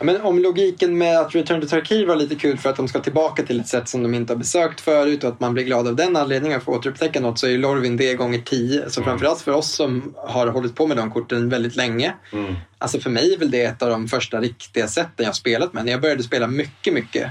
[0.05, 3.01] Men om logiken med att Return to Tarkir var lite kul för att de ska
[3.01, 5.89] tillbaka till ett sätt som de inte har besökt förut och att man blir glad
[5.89, 8.91] av den anledningen att få återupptäcka något så är ju Lorvin det gånger 10.
[8.91, 12.15] Så framförallt för oss som har hållit på med de korten väldigt länge.
[12.33, 12.55] Mm.
[12.79, 15.85] Alltså för mig är väl det ett av de första riktiga sätten jag spelat med.
[15.85, 17.31] När jag började spela mycket, mycket.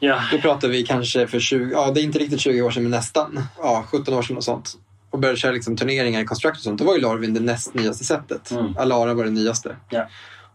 [0.00, 2.82] Ja, Då pratar vi kanske för 20, ja det är inte riktigt 20 år sedan
[2.82, 3.40] men nästan.
[3.58, 4.72] Ja, 17 år sedan och sånt.
[5.10, 6.78] Och började köra liksom turneringar i Construct och sånt.
[6.78, 8.50] Då var ju Lorvin det näst nyaste sättet.
[8.50, 8.76] Mm.
[8.78, 9.76] Alara var det nyaste.
[9.90, 10.08] ja.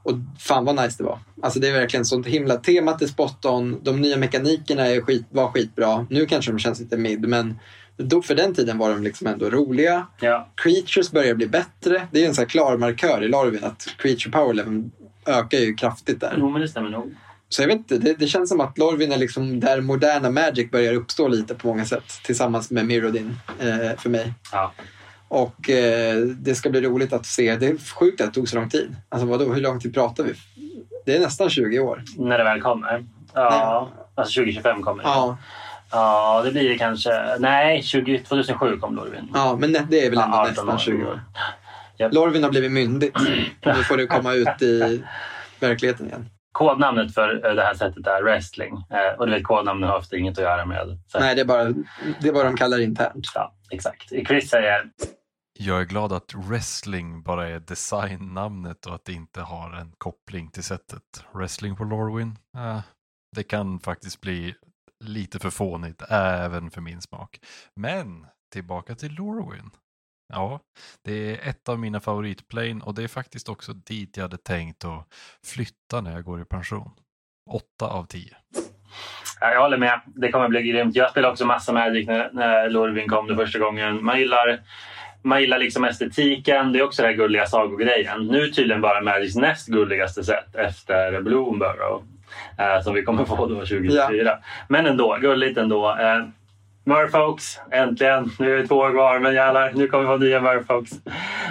[0.06, 1.20] Och fan vad nice det var.
[1.42, 2.56] Alltså det är verkligen sånt himla...
[2.56, 3.80] Temat är spot on.
[3.84, 6.08] De nya mekanikerna är skit, var skitbra.
[6.10, 7.60] Nu kanske de känns lite mid men
[7.98, 10.08] då, för den tiden var de liksom ändå roliga.
[10.20, 10.50] ja.
[10.56, 12.08] Creatures börjar bli bättre.
[12.12, 14.90] Det är en sån här klar markör i Larvin att creature power level
[15.26, 16.36] ökar ju kraftigt där.
[16.38, 17.16] Jo, men det stämmer nog.
[17.54, 20.72] Så jag vet inte, det, det känns som att Lorvin är liksom där moderna Magic
[20.72, 22.04] börjar uppstå lite på många sätt.
[22.24, 24.34] Tillsammans med Mirrodin eh, för mig.
[24.52, 24.74] Ja.
[25.28, 27.56] Och eh, det ska bli roligt att se.
[27.56, 28.96] Det är sjukt att det tog så lång tid.
[29.10, 30.34] Alltså vadå, hur lång tid pratar vi?
[31.06, 32.04] Det är nästan 20 år.
[32.18, 33.06] När det väl kommer.
[33.34, 35.10] Ja, alltså 2025 kommer det.
[35.10, 35.38] Ja,
[35.92, 37.10] Ja, det blir det kanske.
[37.40, 39.32] Nej, 20, 2007 kom Lorvin.
[39.34, 40.78] ja men nej, det är väl ändå Ja, 18 nästan år.
[40.78, 41.22] 20 år.
[41.98, 42.14] Japp.
[42.14, 43.18] Lorvin har blivit myndigt.
[43.66, 45.04] Nu får det komma ut i
[45.60, 46.30] verkligheten igen.
[46.54, 48.74] Kodnamnet för eh, det här sättet är wrestling.
[48.90, 51.00] Eh, Och du vet, kodnamnen har ofta inget att göra med...
[51.08, 51.64] Så, Nej, det är bara
[52.22, 53.28] det är vad de kallar det internt.
[53.36, 54.10] Ja, exakt.
[54.28, 54.90] Chris säger
[55.60, 60.52] Jag är glad att wrestling bara är designnamnet och att det inte har en koppling
[60.52, 61.26] till sättet.
[61.34, 62.80] Wrestling på Lorwyn, eh,
[63.36, 64.56] det kan faktiskt bli
[65.04, 67.40] lite för fånigt även för min smak.
[67.76, 69.70] Men tillbaka till Lorwyn.
[70.34, 70.60] Ja,
[71.04, 74.86] det är ett av mina favoritplane och det är faktiskt också dit jag hade tänkt
[74.86, 75.08] att
[75.46, 76.92] flytta när jag går i pension.
[77.50, 78.36] Åtta av tio.
[79.42, 80.02] Ja, jag håller med.
[80.06, 80.96] Det kommer bli grymt.
[80.96, 84.06] Jag spelade också massa Magic när, när Lorvin kom det första gången.
[84.06, 84.62] Man gillar,
[85.22, 86.72] man gillar liksom estetiken.
[86.72, 88.28] Det är också den här gulliga sagogrejen.
[88.28, 92.04] Nu tydligen bara Magics näst gulligaste sätt efter Bloomborough.
[92.58, 94.38] Eh, som vi kommer få då 2024.
[94.68, 95.90] Men ändå, gulligt ändå.
[95.90, 96.26] Eh,
[96.86, 98.32] Murfolks, äntligen.
[98.40, 100.92] Nu är det två år kvar, men jävlar, nu kommer vi få nya Murfolks.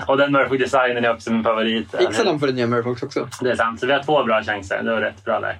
[0.06, 1.94] Och den Murfolk-designen är också min favorit.
[1.98, 3.28] Fixa dem för den nya Murfolks också.
[3.40, 4.82] Det är sant, så vi har två bra chanser.
[4.82, 5.58] Det var rätt bra där.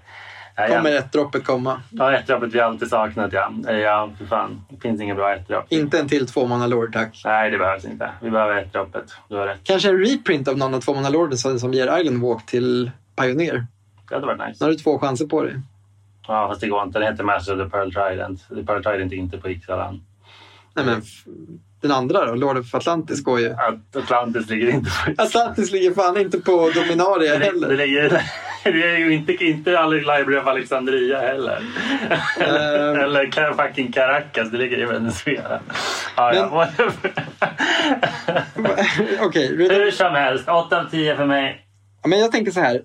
[0.56, 0.66] Ja.
[0.68, 1.82] Kommer ett droppet komma.
[1.90, 3.52] Ja, ettdroppet vi alltid saknat ja.
[3.68, 4.64] Ja, för fan.
[4.70, 5.64] Det finns ingen bra ettdropp.
[5.68, 7.22] Inte en till tvåmanna lord tack.
[7.24, 8.10] Nej, det behövs inte.
[8.22, 9.04] Vi behöver ettdroppet.
[9.28, 9.60] Du har rätt.
[9.64, 12.90] Kanske en reprint av någon av tvåmanna lorden som, ger Island Walk till
[13.20, 13.66] Pioneer.
[14.08, 14.64] Det hade varit Nu nice.
[14.64, 15.54] har du två chanser på dig.
[16.28, 16.98] Ja, fast det går inte.
[16.98, 18.48] Den heter Master of the Pearl Trident.
[18.48, 20.00] The Pearl Trident är inte på Ixalan.
[20.74, 21.02] Nej, men
[21.80, 23.54] den andra då, Lord of Atlantis går ju.
[23.96, 25.26] Atlantis ligger inte på Ixalan.
[25.28, 27.76] Atlantis ligger fan inte på Dominaria Det, det, heller.
[27.76, 28.10] ligger,
[28.64, 31.62] det är ju inte, inte alla Library of Alexandria heller.
[32.40, 33.00] Ehm.
[33.00, 34.50] Eller fucking Caracas.
[34.50, 35.60] Det ligger i Venezuela.
[36.16, 37.12] Ja, ja, Men- whatever.
[39.26, 40.48] Okej, Return- Hur som helst.
[40.48, 41.66] 8 av 10 för mig.
[42.02, 42.80] Ja, men jag tänker så här.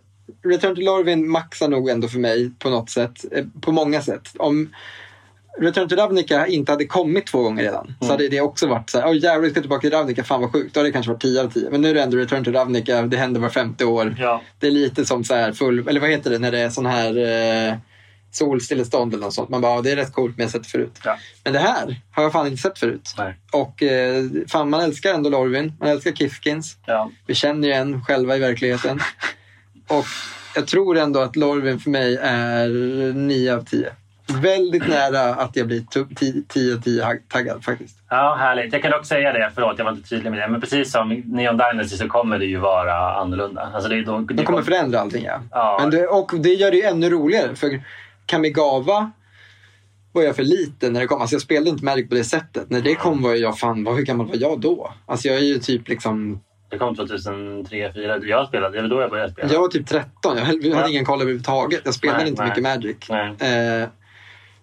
[0.45, 3.25] Return to Lorvin maxar nog ändå för mig på något sätt.
[3.31, 4.29] eh, På många sätt.
[4.39, 4.73] Om
[5.59, 8.99] Return to Ravnica inte hade kommit två gånger redan så hade det också varit så
[8.99, 10.73] här, åh jävlar vi ska tillbaka till Ravnica, fan vad sjukt.
[10.73, 11.69] Då hade det kanske varit 10 av 10.
[11.69, 14.15] Men nu är det ändå Return to Ravnica, det händer var femte år.
[14.19, 14.41] Ja.
[14.59, 16.85] Det är lite som så här full, eller vad heter det när det är sån
[16.85, 17.17] här
[17.69, 17.75] eh,
[18.31, 19.49] solstillestånd eller något sånt.
[19.49, 20.99] Man bara, ja, det är rätt coolt men jag har sett det förut.
[21.03, 21.17] Ja.
[21.43, 23.13] Men det här har jag fan inte sett förut.
[23.17, 23.35] Nej.
[23.51, 26.77] Och eh, fan man älskar ändå Lorvin, man älskar Kifkins.
[26.85, 27.11] Ja.
[27.27, 28.99] Vi känner ju en själva i verkligheten.
[29.87, 30.05] Och
[30.55, 32.67] jag tror ändå att Lorvin för mig är
[33.13, 33.91] 9 av 10.
[34.41, 35.83] Väldigt nära att jag blir
[36.47, 37.95] 10 av 10 taggad faktiskt.
[38.09, 38.73] ja, härligt.
[38.73, 41.09] Jag kan dock säga det, förlåt jag var inte tydlig med det, men precis som
[41.25, 43.69] Neon Dynasty så kommer det ju vara annorlunda.
[43.73, 45.39] Alltså det, då, De kommer förändra allting ja.
[45.51, 45.77] Ja.
[45.81, 47.55] Men det, och det gör det ju ännu roligare.
[47.55, 47.81] För
[48.25, 49.11] Kamigawa
[50.11, 51.21] var jag för liten när det kom.
[51.21, 52.69] Alltså jag spelade inte Magic på det sättet.
[52.69, 54.93] När det kom var jag fan, vad- hur gammal var jag då?
[55.05, 56.39] Alltså jag är ju typ liksom,
[56.69, 58.17] Det kom 2003, 2004.
[58.23, 59.53] Jag spelade, det var då jag började spela.
[59.53, 60.37] jag var typ 13.
[60.37, 60.89] Jag hade Ja.
[60.89, 61.81] ingen koll överhuvudtaget.
[61.85, 62.49] Jag spelade Nej, inte nej.
[62.49, 63.09] mycket Magic.
[63.41, 63.87] Eh,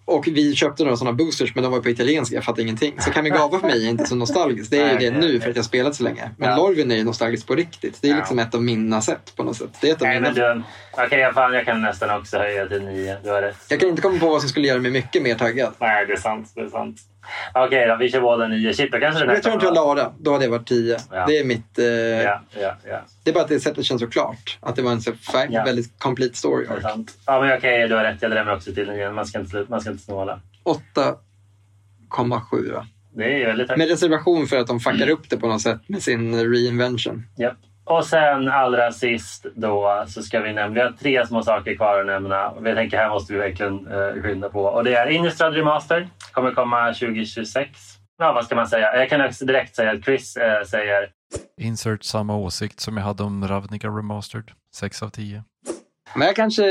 [0.07, 2.93] och vi köpte några sådana boosters men de var på italienska, jag fattade ingenting.
[2.99, 4.71] Så Kamigawa för mig är inte så nostalgiskt.
[4.71, 6.29] Det är ju det nu för att jag spelat så länge.
[6.37, 6.55] Men Ja.
[6.57, 7.97] Lorvin är ju nostalgiskt på riktigt.
[8.01, 9.69] Det är liksom ett av mina sätt på något sätt.
[9.81, 12.65] Det är ett av Nej, mina du, okej, jag, fan, jag kan nästan också höja
[12.67, 13.17] till nio.
[13.23, 13.57] Du har rätt.
[13.69, 15.73] Jag kan inte komma på vad som skulle göra mig mycket mer taggad.
[15.79, 16.51] Nej, det är sant.
[16.55, 16.97] Det är sant.
[17.53, 18.73] Okej då, vi kör båda nio.
[18.73, 20.97] Shit, då kanske den här Return to Alara, då hade jag varit 10.
[21.11, 21.25] Ja.
[21.27, 21.79] Det är mitt...
[21.79, 22.75] Eh, Ja, ja.
[23.23, 24.57] Det är bara att det sättet känns så klart.
[24.61, 25.11] Att det var en så
[25.65, 26.83] väldigt complete story Det arc.
[27.25, 28.21] Ja, men okej, du har rätt.
[28.21, 29.11] Jag drämmer också till nio.
[29.11, 30.39] Man ska inte, slut, man ska inte snåla.
[30.63, 32.87] 8,7 va?
[33.15, 33.77] Det är väldigt högt.
[33.77, 37.23] Med reservation för att de fuckar upp det på något sätt med sin reinvention.
[37.37, 37.57] Japp.
[37.85, 41.99] Och sen allra sist då så ska vi nämna, vi har tre små saker kvar
[41.99, 42.49] att nämna.
[42.49, 44.63] Och Jag tänker här måste vi verkligen eh, skynda på.
[44.63, 46.07] Och det är Innistrad Remastered.
[46.31, 47.69] Kommer komma 2026.
[48.17, 48.95] Ja, vad ska man säga?
[48.95, 51.09] Jag kan också direkt säga att Chris eh, säger
[51.61, 54.51] Insert samma åsikt som jag hade om Ravnica Remastered.
[54.75, 55.43] 6 av 10.
[56.15, 56.63] Men jag kanske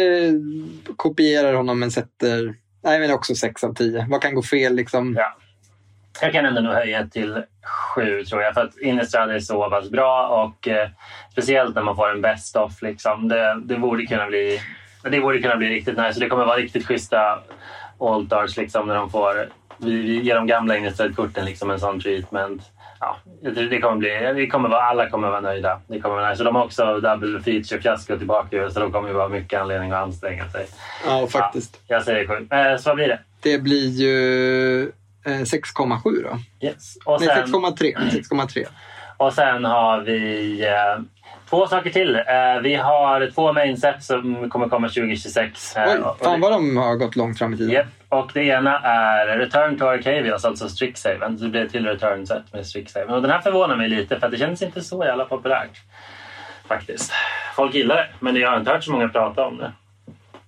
[0.96, 2.54] kopierar honom men sätter...
[2.84, 4.06] Nej, men också 6 av 10.
[4.10, 5.14] Vad kan gå fel liksom?
[5.18, 5.36] Ja.
[6.20, 8.54] Jag kan ändå nog höja till sju tror jag.
[8.54, 10.88] För att Innistrad är så pass bra och eh,
[11.32, 12.82] speciellt när man får en best of.
[12.82, 13.28] Liksom.
[13.28, 14.60] Det, det, borde kunna bli,
[15.02, 16.20] det borde kunna bli riktigt nice.
[16.20, 17.38] Det kommer vara riktigt schyssta
[18.00, 22.62] altars liksom, när de får vi, vi ger de gamla Innistrad-korten liksom, en sån treatment.
[23.00, 25.80] Ja, det kommer bli, det kommer vara, alla kommer vara nöjda.
[25.86, 26.44] Det kommer vara nice.
[26.44, 30.02] De har också double feature fiasko tillbaka så de kommer ju vara mycket anledning att
[30.02, 30.66] anstränga sig.
[31.06, 31.80] Ja, faktiskt.
[31.86, 32.46] Ja, jag säger sju.
[32.50, 33.18] Eh, så vad blir det?
[33.42, 34.92] Det blir ju
[35.24, 36.66] 6,7 då.
[36.66, 36.96] Yes.
[37.04, 37.94] Och Nej, sen- 6,3.
[38.10, 38.64] 6,3.
[39.16, 41.02] Och sen har vi eh,
[41.50, 42.16] två saker till.
[42.16, 45.76] Eh, vi har två mainset som kommer komma 2026.
[45.76, 47.72] Eh, Oj, och- fan vad de har gått långt fram i tiden.
[47.74, 51.38] Japp, och det ena är Return to Arcavios, alltså Strixhaven.
[51.38, 53.10] Så det blir till Return-set med Strixhaven.
[53.14, 55.80] Och den här förvånar mig lite för att det känns inte så jävla populärt.
[56.68, 57.12] Faktiskt.
[57.56, 59.72] Folk gillar det, men jag har inte hört så många prata om det.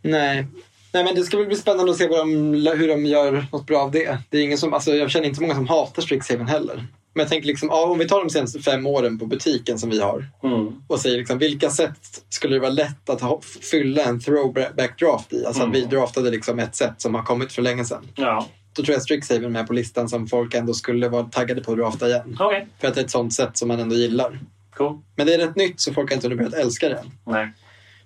[0.03, 0.47] Nej.
[0.93, 3.79] Nej, men det ska bli spännande att se vad de, hur de gör något bra
[3.83, 4.19] av det.
[4.31, 6.87] det är ingen som, alltså, jag känner inte så många som hatar Strixhaven heller.
[7.15, 9.91] Men jag tänker liksom, ja, om vi tar de senaste fem åren på butiken som
[9.91, 10.83] vi har Mm.
[10.89, 13.41] och säger liksom, vilka sätt skulle det vara lätt att ha,
[13.71, 15.47] fylla en throwback draft i?
[15.47, 15.91] Alltså att vi Mm.
[15.91, 18.09] draftade liksom ett sätt som har kommit för länge sedan.
[18.15, 21.61] Ja, Då tror jag Strixhaven är med på listan som folk ändå skulle vara taggade
[21.63, 22.37] på att drafta igen.
[22.41, 22.69] okej.
[22.81, 24.41] För att det är ett sånt sätt som man ändå gillar.
[24.77, 24.99] Cool.
[25.17, 27.11] Men det är rätt nytt så folk har inte hunnit börjat älska det än.
[27.27, 27.45] Nej.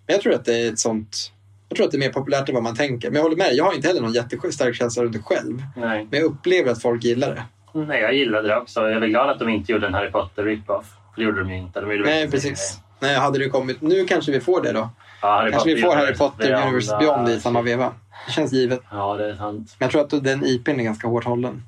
[0.07, 1.33] Men jag tror att det är ett sånt...
[1.71, 3.09] Jag tror att det är mer populärt än vad man tänker.
[3.09, 5.63] Men jag håller med, jag har inte heller någon jättestark känsla runt det själv.
[5.77, 6.07] Nej.
[6.11, 7.43] Men jag upplever att folk gillar det.
[7.79, 8.81] Nej, jag gillade det också.
[8.81, 10.87] Jag är glad att de inte gjorde en Harry Potter rip-off.
[11.17, 11.81] Det gjorde de ju inte.
[11.81, 12.79] De Nej, precis.
[13.01, 13.81] Nej, hade det kommit...
[13.81, 14.89] Nu kanske vi får det då.
[15.23, 17.93] Ja, Kanske vi får Harry Potter Universe Beyond i samma veva.
[18.27, 18.81] Det känns givet.
[18.91, 19.77] Ja, det är sant.
[19.79, 21.63] Men jag tror att den IPn är ganska hårt hållen.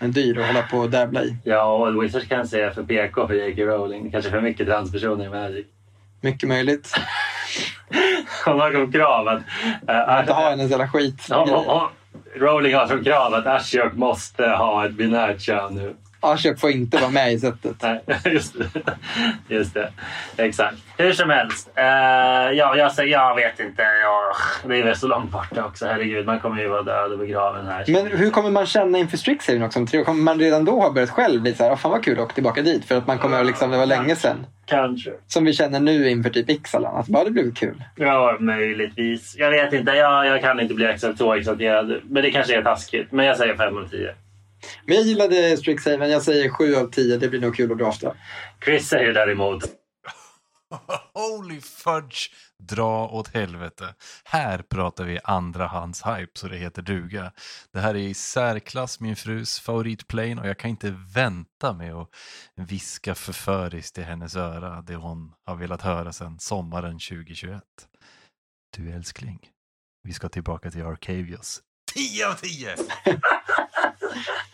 [0.00, 1.36] Den är dyr att hålla på och dabbla i.
[1.44, 3.62] Ja, och Wizards kan säga för PK för J.K.
[3.62, 4.10] Rowling.
[4.10, 5.66] Kanske för mycket transpersoner i Magic.
[6.22, 6.94] Mycket möjligt.
[8.44, 9.42] Hon har som krav att...
[9.88, 11.26] Äh, Inte ha hennes jävla skit.
[11.30, 11.90] Ja, och- och
[12.40, 15.96] Rowling har som krav att Ashiok måste ha ett binärt kön nu.
[16.22, 17.76] Ashok får inte vara med i sättet.
[17.82, 18.64] Nej, just det.
[19.48, 19.92] Just det.
[20.36, 20.76] Exakt.
[20.96, 21.70] Hur som helst.
[21.78, 21.84] Uh,
[22.58, 23.82] ja, jag, säger, jag vet inte.
[23.82, 24.34] Jag,
[24.70, 25.86] det är väl så långt borta också.
[25.86, 27.84] Herregud, man kommer ju vara död och begraven här.
[27.88, 29.86] Men hur kommer man känna inför Strixhaven också?
[30.04, 32.24] Kommer man redan då ha börjat själv bli så här, "Åh, fan vad kul att
[32.24, 32.84] åka tillbaka dit?
[32.84, 34.46] För att man kommer liksom, det var länge sedan.
[34.66, 35.10] Kanske.
[35.26, 36.96] Som vi känner nu inför typ Ixalan.
[36.96, 37.84] Att bara det blev kul.
[37.96, 39.34] Ja, möjligtvis.
[39.38, 39.92] Jag vet inte.
[39.92, 42.00] Jag, jag kan inte bli exakt så exalterad.
[42.04, 43.12] Men det kanske är taskigt.
[43.12, 44.14] Men jag säger 5 av 10.
[44.86, 46.10] Men jag gillade Strixhaven.
[46.10, 47.16] Jag säger 7 av 10.
[47.16, 48.16] Det blir nog kul att drafta.
[48.64, 49.64] Chris säger däremot
[51.14, 52.30] holy fudge!
[52.58, 53.94] Dra åt helvete.
[54.24, 57.32] Här pratar vi andrahands-hype så det heter duga.
[57.72, 62.08] Det här är i särklass min frus favoritplane och jag kan inte vänta med att
[62.54, 67.62] viska förföriskt i hennes öra det hon har velat höra sedan sommaren 2021.
[68.76, 69.38] Du älskling,
[70.02, 71.60] vi ska tillbaka till Arcavius.
[71.94, 72.76] 10 av 10!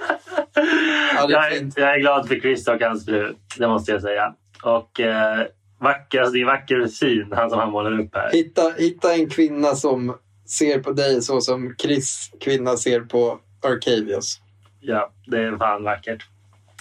[1.15, 4.35] Ja, jag, är, jag är glad för Chris och hans fru, det måste jag säga.
[4.63, 5.47] Och eh,
[5.81, 8.31] vacker, alltså det är vacker syn han som han målar upp här.
[8.33, 10.17] Hitta, hitta en kvinna som
[10.47, 14.41] ser på dig så som Chris kvinna ser på Arcavius.
[14.81, 16.27] Ja, det är fan vackert.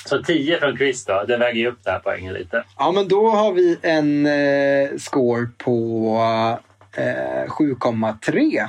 [0.05, 2.63] Så 10 från Chris då, det väger ju upp det här poängen lite.
[2.77, 6.17] Ja, men då har vi en eh, score på
[6.97, 8.67] eh, 7,3.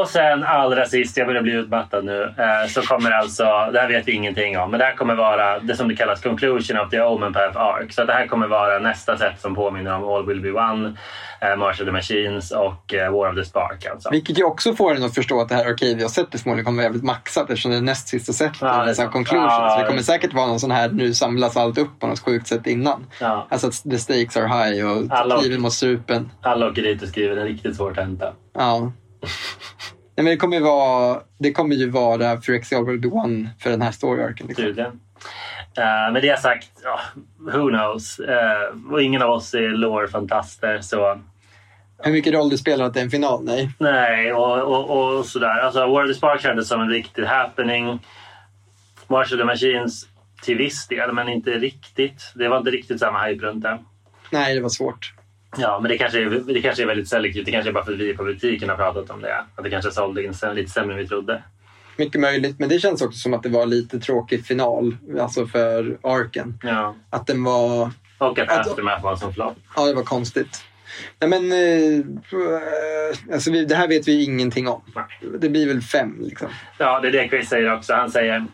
[0.00, 3.88] Och sen allra sist, jag börjar bli utmattad nu, eh, så kommer alltså, det här
[3.88, 6.90] vet vi ingenting om, men det här kommer vara det som det kallas conclusion of
[6.90, 7.94] the Omen Path Arc.
[7.94, 10.96] Så det här kommer vara nästa set som påminner om All Will Be One,
[11.40, 13.86] eh, March of the Machines och eh, War of the Spark.
[13.86, 14.10] Alltså.
[14.10, 17.04] Vilket ju också får en att förstå att det här Arcavius-setet förmodligen kommer vara jävligt
[17.04, 18.56] maxat eftersom det är näst sista setet.
[18.60, 19.12] Ja, det är sant.
[19.12, 19.42] conclusion.
[19.44, 22.20] Ja, så det kommer säkert vara någon sån här nu samlas allt upp på något
[22.20, 23.06] sjukt sätt innan.
[23.20, 26.30] Ja, Alltså att the stakes are high och kniven mot strupen.
[26.42, 28.32] alla åker dit och skriver en riktigt svår tenta.
[28.54, 28.92] Ja.
[30.16, 32.36] Nej, men det, kommer ju vara, det kommer ju vara
[32.86, 34.46] Will Be One för den här story-arken.
[34.46, 34.64] Liksom.
[34.64, 35.00] Tydligen.
[35.78, 37.00] Uh, med det sagt, ja,
[37.38, 38.18] who knows?
[38.18, 40.80] Eh, och ingen av oss är lore-fantaster.
[40.80, 41.20] Så
[41.98, 43.44] Hur mycket roll det spelar att det är en final?
[43.44, 43.70] Nej.
[43.78, 45.58] nej, och, och, och sådär.
[45.58, 47.98] Alltså, War of Spark kändes som en riktig happening.
[49.06, 50.06] March of the Machines
[50.42, 52.32] till viss del, men inte riktigt.
[52.34, 53.78] Det var inte riktigt samma hype runt det.
[54.30, 55.14] Nej, det var svårt.
[55.58, 57.44] Ja, men det kanske, är, det kanske är väldigt selektivt.
[57.46, 59.44] Det kanske är bara för att vi på butiken har pratat om det.
[59.56, 61.42] Att det kanske sålde in lite sämre än vi trodde.
[61.98, 64.96] Mycket möjligt, men det känns också som att det var lite tråkig final.
[65.20, 66.58] Alltså för arken.
[66.62, 66.96] Ja.
[67.10, 67.90] Att den var...
[68.18, 69.56] Och att Alltså- Aftermath var som flopp.
[69.76, 70.64] Ja, det var konstigt.
[71.20, 71.52] Nej, men...
[71.52, 72.04] Eh,
[73.34, 74.82] alltså vi, det här vet vi ingenting om.
[74.94, 75.38] Nej.
[75.40, 76.48] Det blir väl fem, liksom.
[76.78, 77.94] Ja, det är det Chris säger också.
[77.94, 78.44] Han säger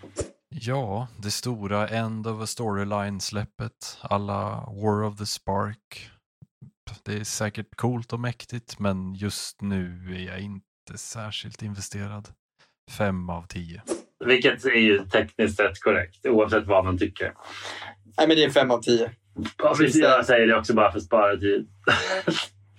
[0.48, 4.50] Ja, det stora End of a Storyline-släppet alla
[4.82, 6.10] War of the Spark.
[7.02, 12.28] Det är säkert coolt och mäktigt, men just nu är jag inte särskilt investerad.
[12.90, 13.82] Fem av tio.
[14.24, 17.34] Vilket är ju tekniskt sett korrekt oavsett vad man tycker.
[18.18, 19.10] Nej, men det är fem av tio.
[19.58, 20.02] Ja, precis.
[20.02, 21.68] Jag säger det också bara för att spara tid.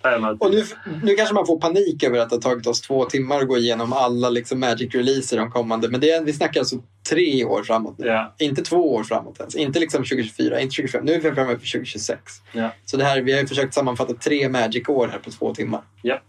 [0.39, 0.63] Och nu,
[1.03, 3.57] nu kanske man får panik över att det har tagit oss två timmar att gå
[3.57, 5.89] igenom alla liksom, Magic-releaser de kommande.
[5.89, 6.75] Men det är, vi snackar alltså
[7.09, 8.07] tre år framåt nu.
[8.07, 9.55] Ja, Inte två år framåt ens.
[9.55, 11.05] Inte liksom 2024, inte 2025.
[11.05, 12.21] Nu är vi framme på 2026.
[12.51, 15.81] ja, Så det här, vi har ju försökt sammanfatta tre Magic-år här på två timmar.
[16.01, 16.21] ja.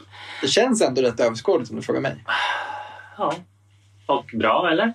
[0.43, 2.25] Det känns ändå rätt överskådligt om du frågar mig.
[3.19, 3.35] ja.
[4.07, 4.93] Och bra, eller?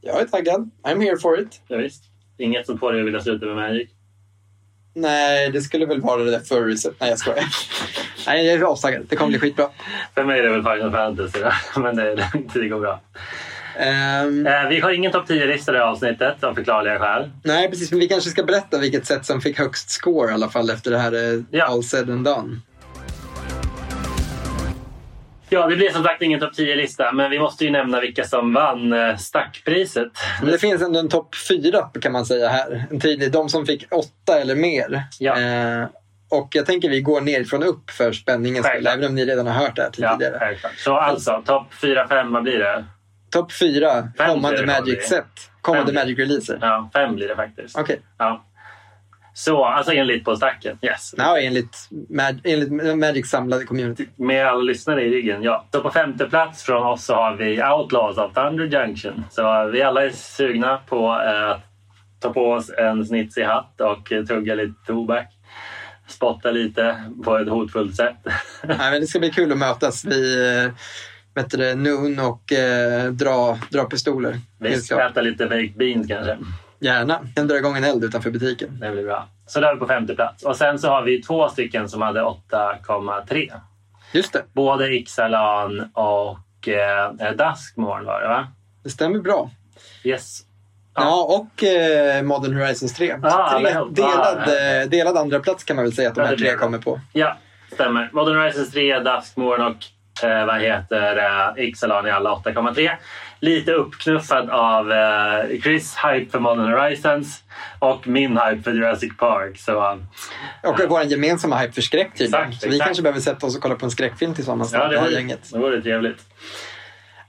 [0.00, 0.70] Jag är taggad.
[0.82, 1.60] I'm here for it.
[1.68, 2.04] Ja, visst.
[2.38, 3.88] Inget som får dig att vilja sluta med Magic.
[4.94, 6.94] Nej, det skulle väl vara det där furryset.
[7.00, 7.44] Nej, jag skojar.
[8.26, 9.06] Nej, jag är astaggad.
[9.08, 9.68] Det kommer bli skitbra.
[10.14, 11.52] För mig är det väl Final Fantasy, då.
[11.80, 13.00] men det, det, det går bra.
[13.78, 17.30] Eh, vi har ingen topp 10-lista i det här avsnittet av förklarliga skäl.
[17.44, 17.90] nej, precis.
[17.90, 20.90] Men vi kanske ska berätta vilket sätt som fick högst score i alla fall efter
[20.90, 21.64] det här eh, Ja.
[21.66, 22.56] all said and done.
[25.50, 28.52] Ja, det blir som sagt ingen topp 10-lista, men vi måste ju nämna vilka som
[28.54, 30.08] vann eh, stackpriset.
[30.42, 32.84] Men det finns ändå en topp fyra kan man säga här.
[32.90, 35.02] En tidig, de som fick åtta eller mer.
[35.18, 35.40] Ja.
[35.40, 35.86] Eh,
[36.30, 38.94] och jag tänker vi går nerifrån upp för Självklart.
[38.94, 40.38] även om ni redan har hört det här Ja, tidigare.
[40.38, 40.72] självklart.
[40.78, 42.84] Så alltså, topp 4-5, vad blir det?
[43.30, 45.24] Topp fyra Fem kommande Magic-set.
[45.60, 45.92] Kommande.
[45.92, 46.58] Magic-releaser.
[46.60, 47.78] Ja, fem blir det faktiskt.
[47.78, 48.00] Okej.
[48.18, 48.44] Ja.
[49.34, 50.78] Så, alltså enligt På stacken.
[50.82, 51.14] Yes.
[51.16, 54.06] Ja, enligt, Mag- enligt Magic samlade community.
[54.16, 55.66] Med alla lyssnare i ryggen, ja.
[55.72, 59.24] Så på femte plats från oss så har vi Outlaws of Thunder Junction.
[59.30, 61.60] Så vi alla är sugna på eh, att
[62.20, 65.26] ta på oss en snitsig hatt och eh, tugga lite tobak.
[66.06, 68.16] Spotta lite på ett hotfullt sätt.
[68.62, 70.72] Nej, men det ska bli kul att mötas vid
[71.46, 74.40] det, Noon och eh, dra, dra pistoler.
[74.88, 75.10] Klart.
[75.10, 76.38] äta lite baked beans kanske.
[76.80, 77.20] Gärna.
[77.34, 78.78] Kan dra igång en eld utanför butiken.
[78.80, 79.28] Det blir bra.
[79.46, 80.44] Så där är vi på femte plats.
[80.44, 83.50] Och sen så har vi två stycken som hade 8,3.
[84.12, 88.46] Just det, Både Ixalan och eh, Duskmorn var det va?
[88.82, 89.50] det stämmer bra.
[90.04, 90.40] Yes.
[90.94, 93.16] Ja, och eh, Modern Horizons 3.
[93.22, 94.86] Ah, tre delad, Ah.
[94.86, 97.00] delad andra plats kan man väl säga att de Ja, här tre kommer på.
[97.12, 97.36] Ja,
[97.72, 98.10] stämmer.
[98.12, 99.76] Modern Horizons 3, Duskmorn och
[100.24, 102.90] eh, vad heter eh, Ixalan i alla 8,3.
[103.40, 107.42] Lite uppknuffad av eh, Chris hype för Modern Horizons
[107.78, 109.58] och min hype för Jurassic Park.
[109.58, 109.90] Så
[110.62, 112.52] eh, Och vår gemensamma hype för skräck tydligen.
[112.52, 112.88] Så vi exakt.
[112.88, 114.72] kanske behöver sätta oss och kolla på en skräckfilm tillsammans.
[114.72, 115.50] ja, det det här gänget.
[115.52, 116.18] det vore trevligt.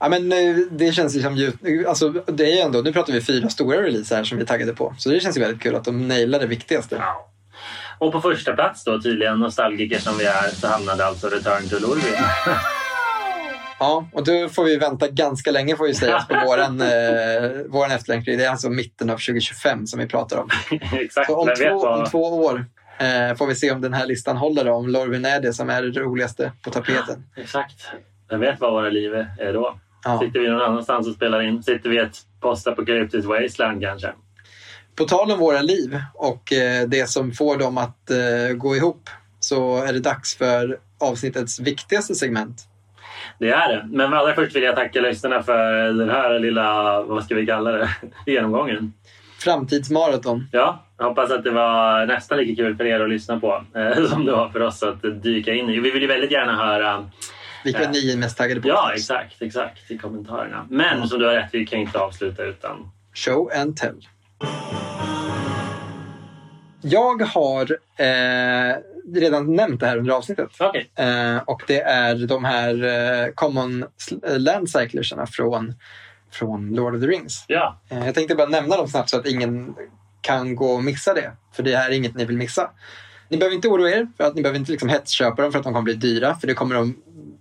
[0.00, 1.52] Ja, men eh, det känns ju som
[1.88, 4.72] alltså, det är ändå, nu pratar vi fyra stora releaser här som vi är taggade
[4.72, 4.94] på.
[4.98, 6.96] Så det känns ju väldigt kul att de nailar det viktigaste.
[7.00, 7.30] Ja.
[7.98, 11.78] Och på första plats då tydligen, nostalgiker som vi är, så hamnade alltså Return to
[11.78, 12.14] Lorvin.
[13.80, 17.90] Ja, och då får vi vänta ganska länge får vi sägas på våran, eh, våran
[17.90, 18.38] efterlängtning.
[18.38, 20.48] Det är alltså mitten av 2025 som vi pratar om.
[20.92, 21.98] Exakt, Så om, två, vad...
[21.98, 22.66] om två år
[22.98, 25.70] eh, får vi se om den här listan håller då, om Lorvin är det som
[25.70, 27.24] är det roligaste på tapeten.
[27.36, 27.86] Exakt.
[28.30, 29.78] Vem vet vad våra liv är då?
[30.04, 30.20] Ja.
[30.20, 31.62] Sitter vi någon annanstans och spelar in?
[31.62, 34.12] Sitter vi i ett postapokalyptiskt wasteland kanske?
[34.94, 39.10] På tal om våra liv och eh, det som får dem att eh, gå ihop
[39.40, 42.66] så är det dags för avsnittets viktigaste segment.
[43.40, 43.86] Det är det.
[43.90, 47.72] Men allra först vill jag tacka lyssnarna för den här lilla, vad ska vi kalla
[47.72, 47.88] det,
[48.26, 48.92] genomgången.
[49.38, 50.48] Framtidsmaraton.
[50.52, 54.04] Ja, jag hoppas att det var nästan lika kul för er att lyssna på eh,
[54.08, 55.80] som det var för oss att dyka in i.
[55.80, 57.10] Vi vill ju väldigt gärna höra
[57.64, 57.90] Vilka Ja.
[57.90, 58.68] ni är mest taggade på?
[58.68, 60.66] Ja, exakt, exakt i kommentarerna.
[60.70, 62.90] Men som du har rätt, vi kan inte avsluta utan...
[63.14, 63.94] Show and tell.
[66.82, 68.76] Jag har eh,
[69.14, 70.50] redan nämnt det här under avsnittet.
[70.60, 70.90] Okej.
[70.94, 73.84] Eh, och det är de här eh, common
[74.22, 75.74] land cyclersarna från,
[76.32, 77.44] från Lord of the Rings.
[77.88, 79.74] Eh, jag tänkte bara nämna dem snabbt så att ingen
[80.20, 81.32] kan gå och missa det.
[81.52, 82.70] För det här är inget ni vill missa.
[83.30, 85.64] Ni behöver inte oroa er för att ni behöver inte liksom hetsköpa dem för att
[85.64, 86.34] de kommer bli dyra.
[86.34, 86.96] För det kommer de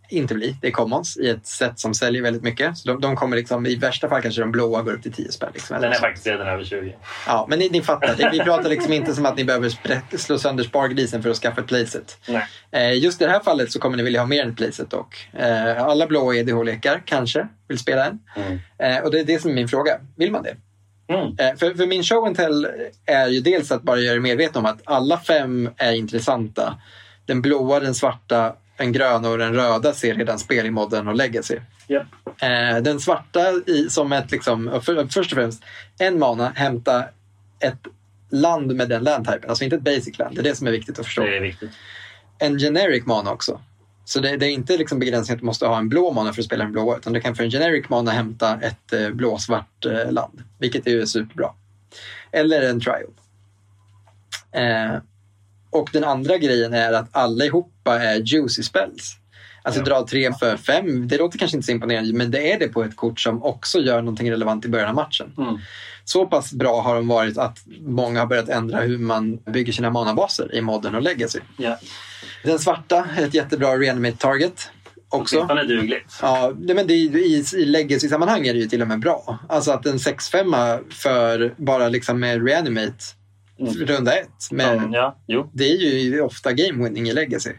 [0.10, 0.56] inte bli.
[0.62, 2.78] Det är commons i ett sätt som säljer väldigt mycket.
[2.78, 5.32] Så de, de kommer liksom, i värsta fall kanske de blåa går upp till 10
[5.32, 5.50] spänn.
[5.54, 6.96] Liksom, den är faktiskt redan över 20.
[7.28, 8.32] Ja, men ni, ni fattar.
[8.32, 11.68] Vi pratar liksom inte som att ni behöver slå sönder spargrisen för att skaffa ett
[11.68, 12.18] playset.
[12.28, 12.48] Nej.
[12.72, 14.90] Eh, just i det här fallet så kommer ni vilja ha mer än ett playset
[14.90, 15.30] dock.
[15.34, 18.20] Eh, alla blåa EDH-lekar kanske vill spela en.
[18.36, 18.60] Mm.
[18.78, 20.00] Eh, och det är det som är min fråga.
[20.16, 20.56] Vill man det?
[21.10, 21.36] Mm.
[21.38, 22.68] Eh, för, för min show and tell
[23.06, 26.82] är ju dels att bara göra er medvetna om att alla fem är intressanta.
[27.26, 31.16] Den blåa, den svarta, den gröna och den röda ser redan spel i modden och
[31.16, 31.58] legacy.
[31.88, 32.08] Japp.
[32.42, 35.64] Eh, den svarta i, som ett, liksom, för, först och främst,
[36.00, 37.04] en mana, hämta
[37.60, 37.88] ett
[38.30, 39.50] land med den landtypen.
[39.50, 41.22] Alltså inte ett basic land, det är det som är viktigt att förstå.
[41.22, 41.70] Det är viktigt.
[42.38, 43.62] En generic mana också.
[44.10, 46.42] Så det, det är inte liksom begränsning att du måste ha en blå mana för
[46.42, 49.86] att spela en blåa, utan du kan för en generic mana hämta ett eh, blåsvart
[49.86, 51.50] eh, land, vilket är superbra.
[52.32, 53.12] Eller en trial.
[54.52, 55.02] Eh,
[55.70, 59.16] och den andra grejen är att alla ihoppa är juicy spells.
[59.64, 59.86] Alltså Ja.
[59.86, 62.84] dra tre för fem, det låter kanske inte så imponerande, men det är det på
[62.84, 65.34] ett kort som också gör någonting relevant i början av matchen.
[65.38, 65.58] Mm.
[66.10, 69.90] Så pass bra har de varit att många har börjat ändra hur man bygger sina
[69.90, 71.40] manabaser i Modern och Legacy.
[71.58, 71.78] Ja.
[72.44, 74.72] Den svarta är ett jättebra reanimate target
[75.10, 75.36] också.
[75.36, 76.20] Åtminstone dugligt.
[76.22, 79.40] Ja, men det i, i legacy-sammanhang är det ju till och med bra.
[79.50, 82.94] Alltså att en 6-5 för bara liksom med reanimate
[83.60, 83.74] Mm.
[83.74, 84.52] runda ett.
[84.52, 85.50] Med, Mm, ja.
[85.54, 87.52] Det är ju ofta game winning i legacy.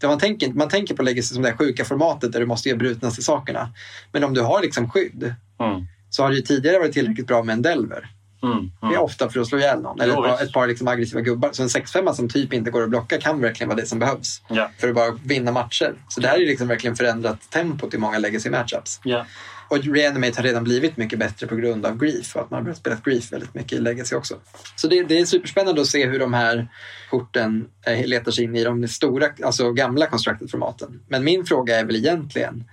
[0.00, 2.68] För man, tänker, man tänker på legacy som det här sjuka formatet där du måste
[2.68, 3.68] göra brutnaste sakerna.
[4.12, 5.86] Men om du har liksom skydd Mm.
[6.10, 8.10] Så har det ju tidigare varit tillräckligt bra med en delver.
[8.42, 8.70] Mm.
[8.80, 9.02] Det är Mm.
[9.02, 10.00] ofta för att slå ihjäl någon.
[10.00, 11.50] Eller Jo, ett par, ett par liksom aggressiva gubbar.
[11.52, 14.42] Så en 6-5 som typ inte går att blocka kan verkligen vara det som behövs.
[14.48, 14.70] Ja.
[14.78, 15.94] För att bara vinna matcher.
[16.08, 19.00] Så det här är liksom verkligen förändrat tempot i många legacy matchups.
[19.04, 19.26] Ja.
[19.68, 22.36] Och Reanimate har redan blivit mycket bättre på grund av Grief.
[22.36, 24.34] Och att man har börjat spela Grief väldigt mycket i Legacy också.
[24.76, 26.68] Så det, det är superspännande att se hur de här
[27.10, 31.00] korten eh, letar sig in i de stora, alltså gamla constructed-formaten.
[31.08, 32.64] Men min fråga är väl egentligen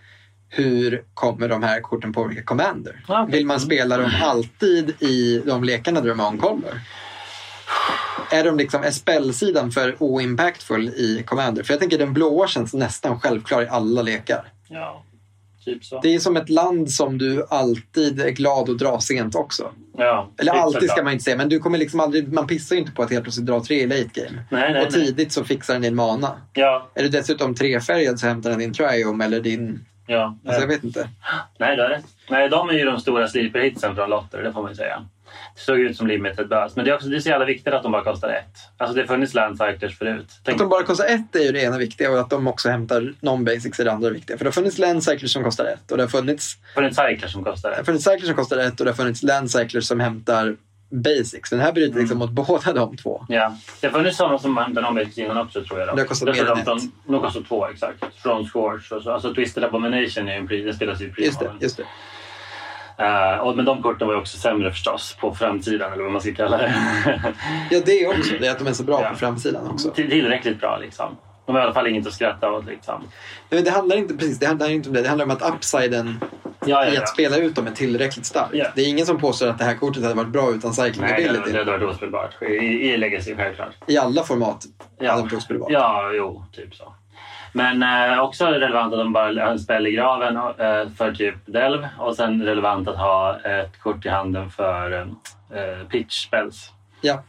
[0.49, 3.03] hur kommer de här korten påverka Commander?
[3.07, 3.37] Ja, okej.
[3.37, 6.81] Vill man spela dem alltid i de lekarna där de är on-color?
[8.31, 11.63] Är de liksom, är spellsidan för oimpactful i Commander?
[11.63, 14.43] För jag tänker den blåa känns nästan självklar i alla lekar.
[14.67, 15.03] ja,
[15.65, 15.99] typ så.
[16.01, 19.71] Det är som ett land som du alltid är glad att dra sent också.
[19.97, 22.75] Ja, Eller typ alltid ska man inte säga, men du kommer liksom aldrig, man pissar
[22.75, 24.43] ju inte på att helt plötsligt dra tre i late game.
[24.51, 25.05] Nej, nej, och nej.
[25.05, 26.41] tidigt så fixar den din mana.
[26.53, 29.85] Ja, Är du dessutom trefärgad så hämtar den din triome eller din...
[30.07, 30.37] ja.
[30.45, 31.09] Alltså jag vet inte.
[31.57, 32.05] Nej, du har rätt.
[32.29, 35.05] Nej, de är ju de stora sleeper-hitsen från Lotter, det får man ju säga.
[35.55, 36.75] Det såg ut som limited börs.
[36.75, 38.55] Men det är också det är så jävla viktigt att de bara kostar ett.
[38.77, 40.25] Alltså det har funnits landfighters förut.
[40.29, 42.69] Att Tänk, de bara kostar ett är ju det ena viktiga och att de också
[42.69, 44.37] hämtar non-basics är det andra viktiga.
[44.37, 47.31] För det har funnits landcyclers som kostar ett och det har funnits, det funnits cyclers
[47.31, 47.85] som kostar det har ett.
[47.85, 50.55] funnits cyclers som kostar ett och det har funnits landcyclers som hämtar
[50.89, 51.49] basics.
[51.49, 53.25] Den här bryter liksom mot båda de två.
[53.29, 53.53] Ja.
[53.81, 55.87] Det funnits sådana som hämtade non-basics innan också tror jag.
[55.87, 55.95] Då.
[55.95, 56.65] Det har kostat mer än de, ett.
[56.65, 58.03] de, de kostar två, exakt.
[58.15, 59.11] Från Scorch och så.
[59.11, 61.83] Alltså Twisted Abomination är en pri, det spelas ju i Just det, just det.
[63.05, 66.21] Eh, och, men de korten var ju också sämre förstås på framsidan eller vad man
[66.21, 66.73] ska kalla det.
[67.71, 69.09] Ja, det är också det, att de är så bra Ja.
[69.09, 69.91] på framsidan också.
[69.91, 71.15] Till- Tillräckligt bra liksom.
[71.47, 73.03] De har i alla fall inget att skratta åt liksom.
[73.49, 75.01] Det handlar inte precis, det handlar inte om det.
[75.01, 76.19] Det handlar om att upsiden
[76.65, 78.49] Ja, ja, i att spela ut dem är tillräckligt stark.
[78.53, 78.65] Ja.
[78.75, 81.23] Det är ingen som påstår att det här kortet hade varit bra utan cycling Nej,
[81.23, 81.51] det, ability.
[81.51, 82.41] det hade varit ospelbart.
[82.41, 83.69] I, i Legacy självklart.
[83.87, 84.65] I alla format
[84.99, 85.11] Ja.
[85.11, 85.71] hade varit ospelbart.
[85.71, 86.93] Ja, jo, typ så.
[87.53, 91.35] Men eh, också relevant att de bara har en spel i graven eh, för typ
[91.45, 96.71] Delv och sen relevant att ha ett kort i handen för eh, pitch spells.
[97.01, 97.23] Ja.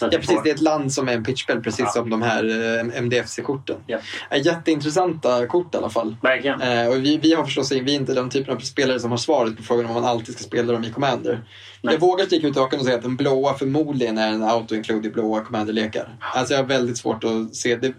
[0.00, 0.36] Ja, precis.
[0.36, 1.90] får- Det är ett land som är en pitchspel, precis Ja.
[1.92, 2.44] som de här
[2.78, 3.76] eh, MDFC-korten.
[3.86, 3.98] Ja.
[4.30, 6.16] Eh, Jätteintressanta kort i alla fall.
[6.22, 6.60] Verkligen.
[6.62, 9.18] Eh, och vi, vi har förstås vi är inte den typen av spelare som har
[9.18, 11.44] svaret på frågan om man alltid ska spela dem i Commander.
[11.82, 11.94] Nej.
[11.94, 15.10] Jag vågar sticka ut hakan och säga att den blåa förmodligen är en auto-include i
[15.10, 16.16] blåa Commander-lekar.
[16.20, 17.92] Alltså jag har väldigt svårt att se det.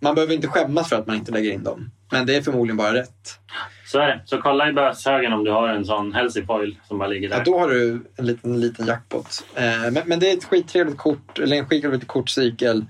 [0.00, 1.90] Man behöver inte skämmas för att man inte lägger in dem.
[2.12, 3.38] Men det är förmodligen bara rätt.
[3.86, 4.20] Så är det.
[4.24, 7.36] Så kolla i böshögen om du har en sån Helsey-foil som bara ligger där.
[7.36, 9.44] Ja, då har du en liten, liten jackpot.
[9.54, 12.84] Eh, men, men det är ett skittrevligt kort, eller en skittrevlig kortcykel.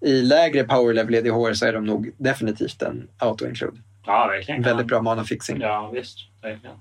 [0.00, 3.78] I lägre power level EDH så är de nog definitivt en auto-include.
[4.06, 4.62] Ja, verkligen.
[4.62, 5.60] Väldigt bra mana-fixing.
[5.60, 6.18] Ja, visst.
[6.42, 6.76] Verkligen.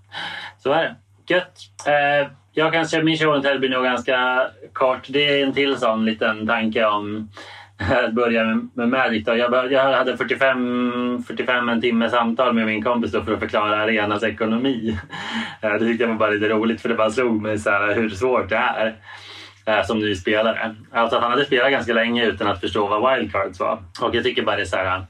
[0.60, 0.96] Så är det.
[1.34, 1.60] Gött.
[1.88, 5.08] Eh, jag kanske, min show blir nog ganska kort.
[5.08, 7.30] Det är en till sån liten tanke om
[7.80, 9.26] att börja med, med Magic.
[9.26, 9.36] Då.
[9.36, 13.40] Jag, började, jag hade 45, 45 en timme samtal med min kompis då för att
[13.40, 14.98] förklara arenas ekonomi.
[15.62, 17.96] Eh, det tyckte jag var bara lite roligt för det bara slog mig så här,
[17.96, 18.96] hur svårt det är
[19.66, 20.76] eh, som ny spelare.
[20.92, 23.80] Alltså att han hade spelat ganska länge utan att förstå vad wildcards var.
[24.02, 25.04] Och jag tycker bara det är så här eh,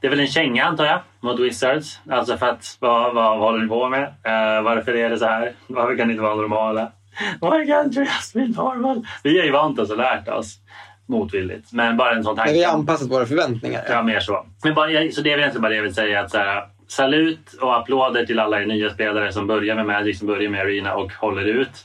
[0.00, 2.00] det är väl en känga antar jag mot Wizards.
[2.10, 4.14] Alltså för att vad, vad, vad håller ni på med?
[4.64, 5.52] Varför är det så här?
[5.66, 6.92] Varför kan ni inte vara normala?
[7.40, 9.06] Why can't you just be normal?
[9.22, 10.58] Vi har ju vant oss och lärt oss
[11.06, 11.72] motvilligt.
[11.72, 12.50] Men bara en sån tanke.
[12.50, 13.84] Men vi har anpassat våra förväntningar.
[13.88, 14.46] Ja, mer så.
[14.64, 16.20] Men bara, så det är egentligen bara det jag vill säga.
[16.20, 20.18] Att så här, salut och applåder till alla er nya spelare som börjar med Magic,
[20.18, 21.84] som börjar med Arena och håller ut.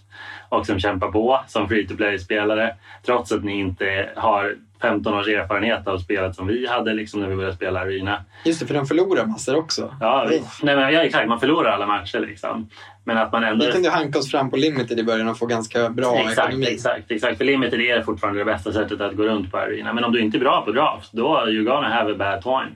[0.49, 2.75] Och som kämpar på som free to play-spelare.
[3.05, 7.27] Trots att ni inte har 15 års erfarenhet av spelet som vi hade liksom, när
[7.27, 8.25] vi började spela Arena.
[8.45, 9.95] Just det, för de förlorar massor också.
[9.99, 10.27] Ja,
[10.63, 11.27] nej, men, ja exakt.
[11.29, 12.19] Man förlorar alla matcher.
[12.19, 12.69] Liksom.
[13.03, 13.65] Men att man ändå...
[13.65, 16.67] Vi kunde hanka oss fram på limited i början och få ganska bra Exakt, ekonomi.
[16.69, 17.37] exakt, exakt.
[17.37, 19.93] För limited är fortfarande det bästa sättet att gå runt på Arena.
[19.93, 22.41] Men om du inte är bra på draft, då är you gonna have a bad
[22.41, 22.75] time.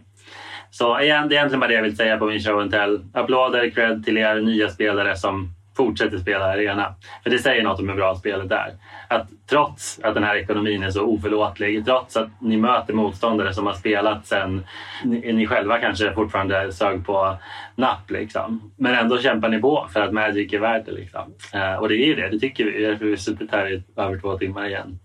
[0.72, 3.02] Så igen, det är egentligen bara det jag vill säga på min show and tell.
[3.14, 6.96] Applåder, cred till er nya spelare som fortsätter spela Arena.
[7.24, 8.74] För det säger något om hur bra spelet är.
[9.14, 13.66] Att trots att den här ekonomin är så oförlåtlig, trots att ni möter motståndare som
[13.66, 14.66] har spelat sen
[15.04, 17.38] ni, ni själva kanske fortfarande sög på
[17.76, 18.12] napp.
[18.12, 18.72] Liksom.
[18.78, 20.92] Men ändå kämpar ni på för att Magic är värt det.
[20.92, 21.34] Liksom.
[21.54, 22.84] Eh, och det är ju det, det tycker vi.
[22.84, 25.00] Därför har vi suttit här i över två timmar igen.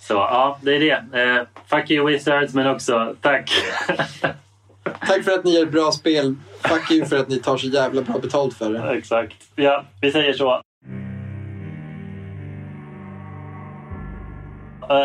[0.00, 1.20] Så ja, det är det.
[1.22, 3.50] Eh, fuck you Wizards, men också tack.
[5.06, 6.34] Tack för att ni gör bra spel.
[6.62, 8.90] Fuck you för att ni tar så jävla bra betalt för det.
[8.98, 9.36] Exakt.
[9.54, 10.62] Ja, vi säger så.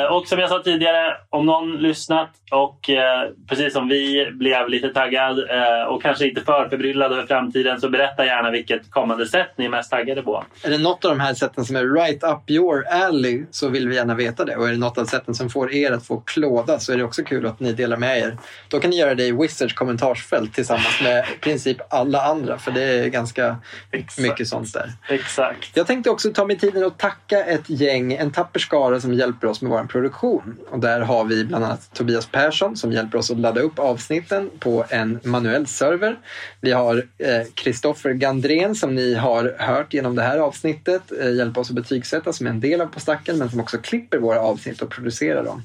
[0.10, 4.90] Och som jag sa tidigare, om någon lyssnat och eh, precis som vi blev lite
[4.90, 9.48] taggad eh, och kanske inte för förbryllad över framtiden så berätta gärna vilket kommande sätt
[9.56, 10.44] ni är mest taggade på.
[10.64, 13.88] Är det något av de här sätten som är right up your alley så vill
[13.88, 14.56] vi gärna veta det.
[14.56, 17.04] Och är det något av sätten som får er att få klåda så är det
[17.04, 18.38] också kul att ni delar med er.
[18.68, 22.72] Då kan ni göra det i Wizards kommentarsfält tillsammans med i princip alla andra för
[22.72, 23.58] det är ganska
[23.92, 24.20] Exakt.
[24.20, 24.92] mycket sånt där.
[25.10, 25.78] Exakt.
[25.78, 29.48] Jag tänkte också ta mig tiden att tacka ett gäng, en tapper skara som hjälper
[29.48, 30.58] oss med vår produktion.
[30.70, 34.50] Och där har vi bland annat Tobias Persson som hjälper oss att ladda upp avsnitten
[34.60, 36.20] på en manuell server.
[36.62, 41.60] Vi har eh, Kristoffer Gandrén som ni har hört genom det här avsnittet eh, hjälpa
[41.60, 44.40] oss att betygsätta som är en del av På stacken men som också klipper våra
[44.40, 45.62] avsnitt och producerar dem.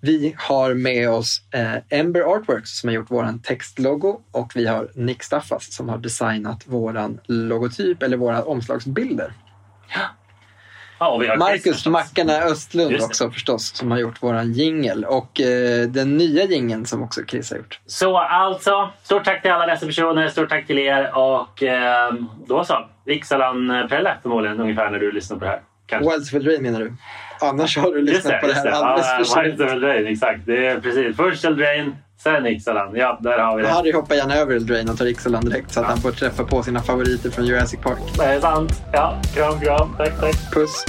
[0.00, 4.90] Vi har med oss eh, Ember Artworks som har gjort våran textlogo och vi har
[4.94, 9.32] Nick Staffas som har designat våran logotyp eller våra omslagsbilder.
[9.94, 10.00] Ja,
[11.38, 11.86] Marcus.
[11.86, 13.06] Mackarna Östlund Just det.
[13.06, 17.50] också förstås som har gjort våran jingel och eh, den nya jingeln som också Chris
[17.50, 17.80] har gjort.
[17.86, 22.12] Så alltså, stort tack till alla dessa personer, stort tack till er och eh,
[22.46, 22.88] då så.
[23.06, 25.60] Ixalan Prelle förmodligen ungefär när du lyssnar på det här.
[25.86, 26.10] Kanske.
[26.10, 26.92] Wilds of Drain menar du?
[27.40, 28.74] Annars har du lyssnat det, på det här det.
[28.74, 29.60] alldeles för Wilds sent.
[29.60, 30.40] of Eldraine, exakt.
[30.46, 31.16] Det är precis.
[31.16, 32.96] Först Eldraine, sen Ixalan.
[32.96, 33.68] Ja, där har vi det.
[33.68, 36.62] Harry hoppar gärna över Eldrain och tar Ixalan direkt så att han får träffa på
[36.62, 37.98] sina favoriter från Jurassic Park.
[38.16, 38.82] Det är sant.
[38.92, 39.94] Ja, kram, kram.
[39.98, 40.52] Tack, tack.
[40.54, 40.84] Puss!